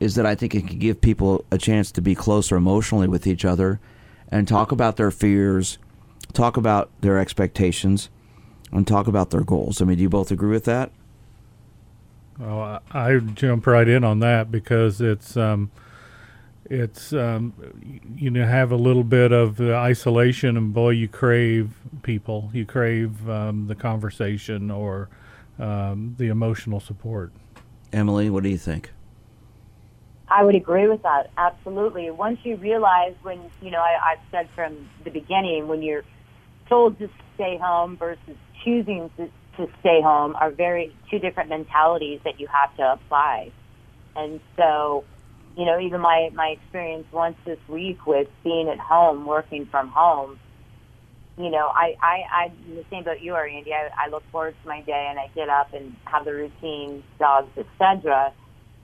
is 0.00 0.14
that 0.14 0.26
I 0.26 0.34
think 0.34 0.54
it 0.54 0.66
can 0.66 0.78
give 0.78 1.00
people 1.00 1.44
a 1.50 1.58
chance 1.58 1.90
to 1.92 2.00
be 2.00 2.14
closer 2.14 2.56
emotionally 2.56 3.08
with 3.08 3.26
each 3.26 3.44
other 3.44 3.80
and 4.30 4.46
talk 4.46 4.72
about 4.72 4.96
their 4.96 5.10
fears, 5.10 5.78
talk 6.32 6.56
about 6.56 6.90
their 7.00 7.18
expectations, 7.18 8.08
and 8.70 8.86
talk 8.86 9.06
about 9.06 9.30
their 9.30 9.42
goals. 9.42 9.82
I 9.82 9.84
mean, 9.84 9.96
do 9.96 10.02
you 10.02 10.08
both 10.08 10.30
agree 10.30 10.50
with 10.50 10.64
that? 10.64 10.92
Oh, 12.40 12.78
I 12.92 13.18
jump 13.18 13.66
right 13.66 13.88
in 13.88 14.04
on 14.04 14.20
that 14.20 14.50
because 14.50 15.00
it's 15.00 15.36
um, 15.36 15.70
it's 16.66 17.12
um, 17.12 17.52
you 18.16 18.30
know 18.30 18.46
have 18.46 18.70
a 18.70 18.76
little 18.76 19.02
bit 19.02 19.32
of 19.32 19.60
isolation, 19.60 20.56
and 20.56 20.72
boy, 20.72 20.90
you 20.90 21.08
crave 21.08 21.70
people. 22.02 22.50
You 22.52 22.64
crave 22.64 23.28
um, 23.28 23.66
the 23.66 23.74
conversation 23.74 24.70
or 24.70 25.08
um, 25.58 26.14
the 26.18 26.28
emotional 26.28 26.78
support. 26.78 27.32
Emily, 27.92 28.30
what 28.30 28.44
do 28.44 28.50
you 28.50 28.58
think? 28.58 28.92
I 30.28 30.44
would 30.44 30.54
agree 30.54 30.88
with 30.88 31.02
that 31.02 31.30
absolutely. 31.38 32.10
Once 32.10 32.38
you 32.44 32.56
realize 32.56 33.14
when 33.22 33.40
you 33.62 33.70
know 33.70 33.80
I, 33.80 34.12
I've 34.12 34.24
said 34.30 34.48
from 34.54 34.88
the 35.04 35.10
beginning 35.10 35.66
when 35.66 35.82
you're 35.82 36.04
told 36.68 36.98
to 36.98 37.08
stay 37.34 37.56
home 37.56 37.96
versus 37.96 38.36
choosing 38.62 39.10
to 39.16 39.28
to 39.58 39.66
stay 39.80 40.00
home 40.02 40.34
are 40.36 40.50
very 40.50 40.94
two 41.10 41.18
different 41.18 41.50
mentalities 41.50 42.20
that 42.24 42.40
you 42.40 42.48
have 42.48 42.74
to 42.76 42.92
apply. 42.94 43.52
And 44.16 44.40
so, 44.56 45.04
you 45.56 45.66
know, 45.66 45.78
even 45.80 46.00
my 46.00 46.30
my 46.34 46.56
experience 46.60 47.06
once 47.12 47.36
this 47.46 47.58
week 47.68 48.06
with 48.06 48.28
being 48.42 48.68
at 48.68 48.80
home, 48.80 49.26
working 49.26 49.66
from 49.70 49.88
home, 49.90 50.38
you 51.36 51.50
know, 51.50 51.70
I 51.72 51.94
I 52.02 52.44
I'm 52.44 52.74
the 52.74 52.84
same 52.90 53.02
about 53.02 53.22
you 53.22 53.34
are, 53.34 53.46
Andy. 53.46 53.72
I, 53.72 54.06
I 54.06 54.10
look 54.10 54.24
forward 54.32 54.54
to 54.62 54.68
my 54.68 54.82
day 54.82 55.08
and 55.10 55.18
I 55.18 55.26
get 55.34 55.48
up 55.48 55.74
and 55.74 55.94
have 56.06 56.24
the 56.24 56.32
routine, 56.32 57.04
dogs, 57.18 57.50
etc. 57.56 58.32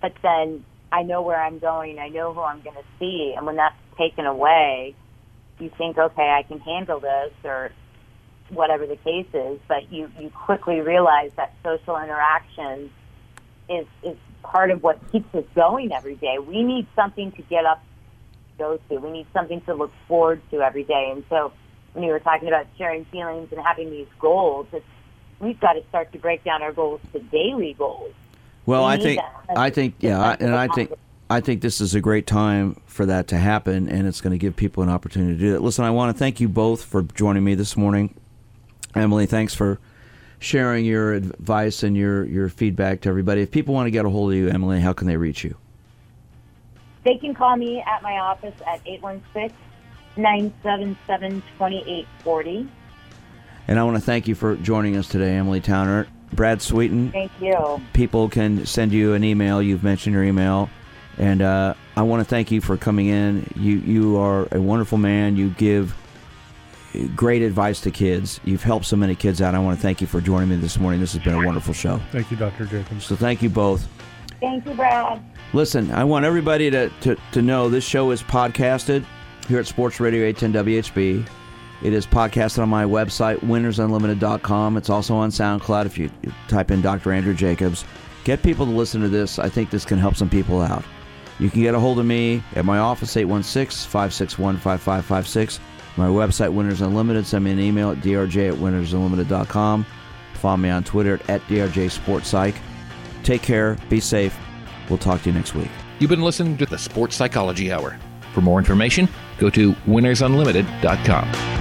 But 0.02 0.12
then 0.22 0.64
I 0.92 1.02
know 1.02 1.22
where 1.22 1.42
I'm 1.42 1.58
going. 1.58 1.98
I 1.98 2.08
know 2.08 2.32
who 2.34 2.40
I'm 2.40 2.62
going 2.62 2.76
to 2.76 2.84
see, 3.00 3.34
and 3.36 3.46
when 3.46 3.56
that's 3.56 3.74
taken 3.98 4.26
away, 4.26 4.94
you 5.58 5.70
think, 5.78 5.98
okay, 5.98 6.34
I 6.36 6.42
can 6.46 6.60
handle 6.60 7.00
this, 7.00 7.32
or 7.44 7.70
whatever 8.50 8.86
the 8.86 8.96
case 8.96 9.26
is, 9.32 9.58
but 9.68 9.90
you, 9.92 10.10
you 10.20 10.30
quickly 10.30 10.80
realize 10.80 11.30
that 11.36 11.54
social 11.62 11.96
interaction 11.96 12.90
is, 13.68 13.86
is 14.02 14.16
part 14.42 14.70
of 14.70 14.82
what 14.82 15.00
keeps 15.10 15.34
us 15.34 15.44
going 15.54 15.92
every 15.92 16.16
day. 16.16 16.38
We 16.38 16.62
need 16.62 16.86
something 16.94 17.32
to 17.32 17.42
get 17.42 17.64
up, 17.64 17.82
go 18.58 18.78
to. 18.88 18.96
We 18.96 19.10
need 19.10 19.26
something 19.32 19.60
to 19.62 19.74
look 19.74 19.92
forward 20.06 20.42
to 20.50 20.60
every 20.60 20.84
day. 20.84 21.08
And 21.10 21.24
so 21.28 21.52
when 21.94 22.04
you 22.04 22.10
were 22.10 22.20
talking 22.20 22.48
about 22.48 22.66
sharing 22.76 23.04
feelings 23.06 23.50
and 23.50 23.60
having 23.60 23.90
these 23.90 24.08
goals, 24.18 24.66
it's, 24.72 24.84
we've 25.40 25.58
got 25.58 25.72
to 25.72 25.84
start 25.88 26.12
to 26.12 26.18
break 26.18 26.44
down 26.44 26.62
our 26.62 26.72
goals 26.72 27.00
to 27.12 27.20
daily 27.20 27.74
goals. 27.74 28.12
Well, 28.66 28.86
we 28.86 28.92
I 28.92 28.96
think, 28.98 29.20
I 29.56 29.70
think, 29.70 29.94
yeah, 30.00 30.20
I, 30.20 30.36
and 30.40 30.54
I 30.54 30.68
think, 30.68 30.92
I 31.30 31.40
think 31.40 31.62
this 31.62 31.80
is 31.80 31.94
a 31.94 32.00
great 32.00 32.26
time 32.26 32.80
for 32.86 33.06
that 33.06 33.28
to 33.28 33.38
happen, 33.38 33.88
and 33.88 34.06
it's 34.06 34.20
going 34.20 34.32
to 34.32 34.38
give 34.38 34.56
people 34.56 34.82
an 34.82 34.88
opportunity 34.88 35.34
to 35.34 35.38
do 35.38 35.52
that. 35.52 35.62
Listen, 35.62 35.84
I 35.84 35.90
want 35.90 36.14
to 36.14 36.18
thank 36.18 36.40
you 36.40 36.48
both 36.48 36.84
for 36.84 37.02
joining 37.02 37.44
me 37.44 37.54
this 37.54 37.76
morning. 37.76 38.14
Emily, 38.94 39.26
thanks 39.26 39.54
for 39.54 39.78
sharing 40.38 40.84
your 40.84 41.14
advice 41.14 41.82
and 41.82 41.96
your, 41.96 42.24
your 42.24 42.48
feedback 42.48 43.00
to 43.02 43.08
everybody. 43.08 43.42
If 43.42 43.50
people 43.50 43.74
want 43.74 43.86
to 43.86 43.90
get 43.90 44.04
a 44.04 44.10
hold 44.10 44.32
of 44.32 44.38
you, 44.38 44.48
Emily, 44.48 44.80
how 44.80 44.92
can 44.92 45.06
they 45.06 45.16
reach 45.16 45.42
you? 45.42 45.56
They 47.04 47.16
can 47.16 47.34
call 47.34 47.56
me 47.56 47.82
at 47.82 48.02
my 48.02 48.18
office 48.18 48.54
at 48.66 48.80
816 48.86 49.56
977 50.16 51.42
2840. 51.58 52.68
And 53.66 53.78
I 53.78 53.84
want 53.84 53.96
to 53.96 54.02
thank 54.02 54.28
you 54.28 54.34
for 54.34 54.56
joining 54.56 54.96
us 54.96 55.08
today, 55.08 55.36
Emily 55.36 55.60
Towner. 55.60 56.06
Brad 56.32 56.60
Sweeten. 56.60 57.12
Thank 57.12 57.32
you. 57.40 57.80
People 57.92 58.28
can 58.28 58.66
send 58.66 58.92
you 58.92 59.14
an 59.14 59.24
email. 59.24 59.62
You've 59.62 59.84
mentioned 59.84 60.14
your 60.14 60.24
email. 60.24 60.68
And 61.16 61.42
uh, 61.42 61.74
I 61.96 62.02
want 62.02 62.20
to 62.20 62.24
thank 62.24 62.50
you 62.50 62.60
for 62.60 62.76
coming 62.76 63.06
in. 63.06 63.48
You, 63.56 63.76
you 63.78 64.16
are 64.18 64.48
a 64.50 64.60
wonderful 64.60 64.98
man. 64.98 65.36
You 65.36 65.50
give 65.50 65.94
great 67.14 67.42
advice 67.42 67.80
to 67.82 67.90
kids. 67.90 68.40
You've 68.44 68.62
helped 68.62 68.86
so 68.86 68.96
many 68.96 69.14
kids 69.14 69.40
out. 69.42 69.54
I 69.54 69.58
want 69.58 69.78
to 69.78 69.82
thank 69.82 70.00
you 70.00 70.06
for 70.06 70.20
joining 70.20 70.48
me 70.48 70.56
this 70.56 70.78
morning. 70.78 71.00
This 71.00 71.12
has 71.14 71.22
been 71.22 71.34
a 71.34 71.46
wonderful 71.46 71.74
show. 71.74 72.00
Thank 72.12 72.30
you, 72.30 72.36
Dr. 72.36 72.66
Jacobs. 72.66 73.04
So 73.04 73.16
thank 73.16 73.42
you 73.42 73.50
both. 73.50 73.86
Thank 74.40 74.66
you, 74.66 74.74
Brad. 74.74 75.22
Listen, 75.52 75.90
I 75.92 76.04
want 76.04 76.24
everybody 76.24 76.70
to, 76.70 76.88
to, 77.00 77.16
to 77.32 77.42
know 77.42 77.68
this 77.68 77.84
show 77.84 78.10
is 78.10 78.22
podcasted. 78.22 79.04
here 79.48 79.58
at 79.58 79.66
Sports 79.66 80.00
Radio 80.00 80.24
810 80.24 80.64
WHB. 80.64 81.28
It 81.82 81.92
is 81.92 82.06
podcasted 82.06 82.62
on 82.62 82.68
my 82.68 82.84
website, 82.84 83.38
winnersunlimited.com. 83.40 84.76
It's 84.76 84.90
also 84.90 85.14
on 85.14 85.30
SoundCloud 85.30 85.86
if 85.86 85.98
you 85.98 86.10
type 86.48 86.70
in 86.70 86.80
Dr. 86.80 87.12
Andrew 87.12 87.34
Jacobs. 87.34 87.84
Get 88.24 88.42
people 88.42 88.64
to 88.64 88.72
listen 88.72 89.02
to 89.02 89.08
this. 89.08 89.38
I 89.38 89.48
think 89.48 89.70
this 89.70 89.84
can 89.84 89.98
help 89.98 90.16
some 90.16 90.30
people 90.30 90.60
out. 90.60 90.84
You 91.38 91.50
can 91.50 91.62
get 91.62 91.74
a 91.74 91.80
hold 91.80 91.98
of 91.98 92.06
me 92.06 92.42
at 92.54 92.64
my 92.64 92.78
office, 92.78 93.16
816 93.16 93.90
561 93.90 94.56
5556. 94.56 95.60
My 95.96 96.08
website, 96.08 96.52
Winners 96.52 96.80
Unlimited. 96.80 97.26
Send 97.26 97.44
me 97.44 97.52
an 97.52 97.60
email 97.60 97.90
at 97.90 97.98
drj 97.98 98.48
at 98.52 98.54
winnersunlimited.com. 98.54 99.86
Follow 100.34 100.56
me 100.56 100.70
on 100.70 100.84
Twitter 100.84 101.20
at 101.28 101.40
drj 101.42 101.90
sports 101.90 102.28
psych. 102.28 102.56
Take 103.22 103.42
care. 103.42 103.76
Be 103.88 104.00
safe. 104.00 104.36
We'll 104.88 104.98
talk 104.98 105.22
to 105.22 105.30
you 105.30 105.34
next 105.34 105.54
week. 105.54 105.70
You've 105.98 106.10
been 106.10 106.22
listening 106.22 106.56
to 106.58 106.66
the 106.66 106.76
Sports 106.78 107.16
Psychology 107.16 107.72
Hour. 107.72 107.96
For 108.34 108.40
more 108.40 108.58
information, 108.58 109.08
go 109.38 109.48
to 109.50 109.72
winnersunlimited.com. 109.86 111.53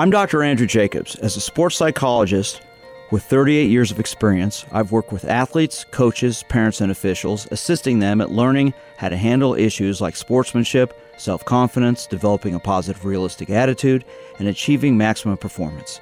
I'm 0.00 0.08
Dr. 0.08 0.42
Andrew 0.42 0.66
Jacobs. 0.66 1.14
As 1.16 1.36
a 1.36 1.42
sports 1.42 1.76
psychologist 1.76 2.62
with 3.10 3.22
38 3.22 3.68
years 3.68 3.90
of 3.90 4.00
experience, 4.00 4.64
I've 4.72 4.92
worked 4.92 5.12
with 5.12 5.26
athletes, 5.26 5.84
coaches, 5.90 6.42
parents, 6.44 6.80
and 6.80 6.90
officials, 6.90 7.46
assisting 7.50 7.98
them 7.98 8.22
at 8.22 8.30
learning 8.30 8.72
how 8.96 9.10
to 9.10 9.16
handle 9.18 9.54
issues 9.54 10.00
like 10.00 10.16
sportsmanship, 10.16 10.98
self 11.18 11.44
confidence, 11.44 12.06
developing 12.06 12.54
a 12.54 12.58
positive, 12.58 13.04
realistic 13.04 13.50
attitude, 13.50 14.06
and 14.38 14.48
achieving 14.48 14.96
maximum 14.96 15.36
performance. 15.36 16.00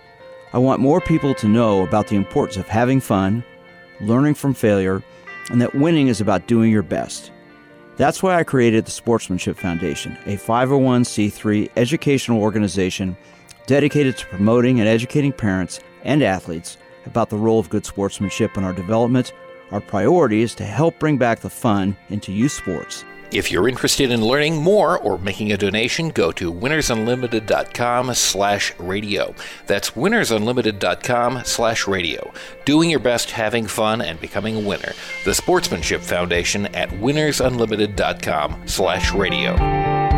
I 0.53 0.59
want 0.59 0.81
more 0.81 1.01
people 1.01 1.35
to 1.35 1.49
know 1.49 1.83
about 1.83 2.07
the 2.07 2.15
importance 2.15 2.57
of 2.57 2.69
having 2.69 3.01
fun, 3.01 3.43
learning 4.01 4.35
from 4.35 4.55
failure, 4.55 5.03
and 5.51 5.61
that 5.61 5.75
winning 5.75 6.07
is 6.07 6.21
about 6.21 6.47
doing 6.47 6.71
your 6.71 6.85
best. 6.85 7.33
That's 7.97 8.23
why 8.23 8.37
I 8.37 8.45
created 8.45 8.85
the 8.85 8.93
Sportsmanship 8.93 9.57
Foundation, 9.57 10.17
a 10.27 10.37
501c3 10.37 11.71
educational 11.77 12.41
organization 12.41 13.17
dedicated 13.69 14.17
to 14.17 14.27
promoting 14.27 14.81
and 14.81 14.89
educating 14.89 15.31
parents 15.31 15.79
and 16.03 16.23
athletes 16.23 16.79
about 17.07 17.29
the 17.29 17.37
role 17.37 17.61
of 17.61 17.69
good 17.69 17.87
sportsmanship 17.87 18.57
in 18.57 18.65
our 18.65 18.73
development. 18.73 19.33
Our 19.71 19.81
priority 19.81 20.43
is 20.43 20.55
to 20.57 20.65
help 20.65 20.99
bring 20.99 21.19
back 21.19 21.41
the 21.41 21.51
fun 21.51 21.97
into 22.09 22.33
youth 22.33 22.53
sports. 22.53 23.05
If 23.31 23.53
you're 23.53 23.69
interested 23.69 24.11
in 24.11 24.23
learning 24.23 24.57
more 24.57 24.99
or 24.99 25.19
making 25.19 25.53
a 25.53 25.59
donation, 25.59 26.09
go 26.09 26.33
to 26.33 26.51
winnersunlimited.com 26.51 28.15
slash 28.15 28.75
radio. 28.79 29.35
That's 29.67 29.91
winnersunlimited.com 29.91 31.43
slash 31.45 31.87
radio. 31.87 32.33
Doing 32.65 32.89
your 32.89 33.01
best, 33.01 33.31
having 33.31 33.67
fun, 33.67 34.01
and 34.01 34.19
becoming 34.19 34.57
a 34.57 34.67
winner. 34.67 34.93
The 35.27 35.35
Sportsmanship 35.35 36.01
Foundation 36.01 36.75
at 36.75 36.89
winnersunlimited.com 36.89 38.63
slash 38.67 39.13
radio. 39.13 40.18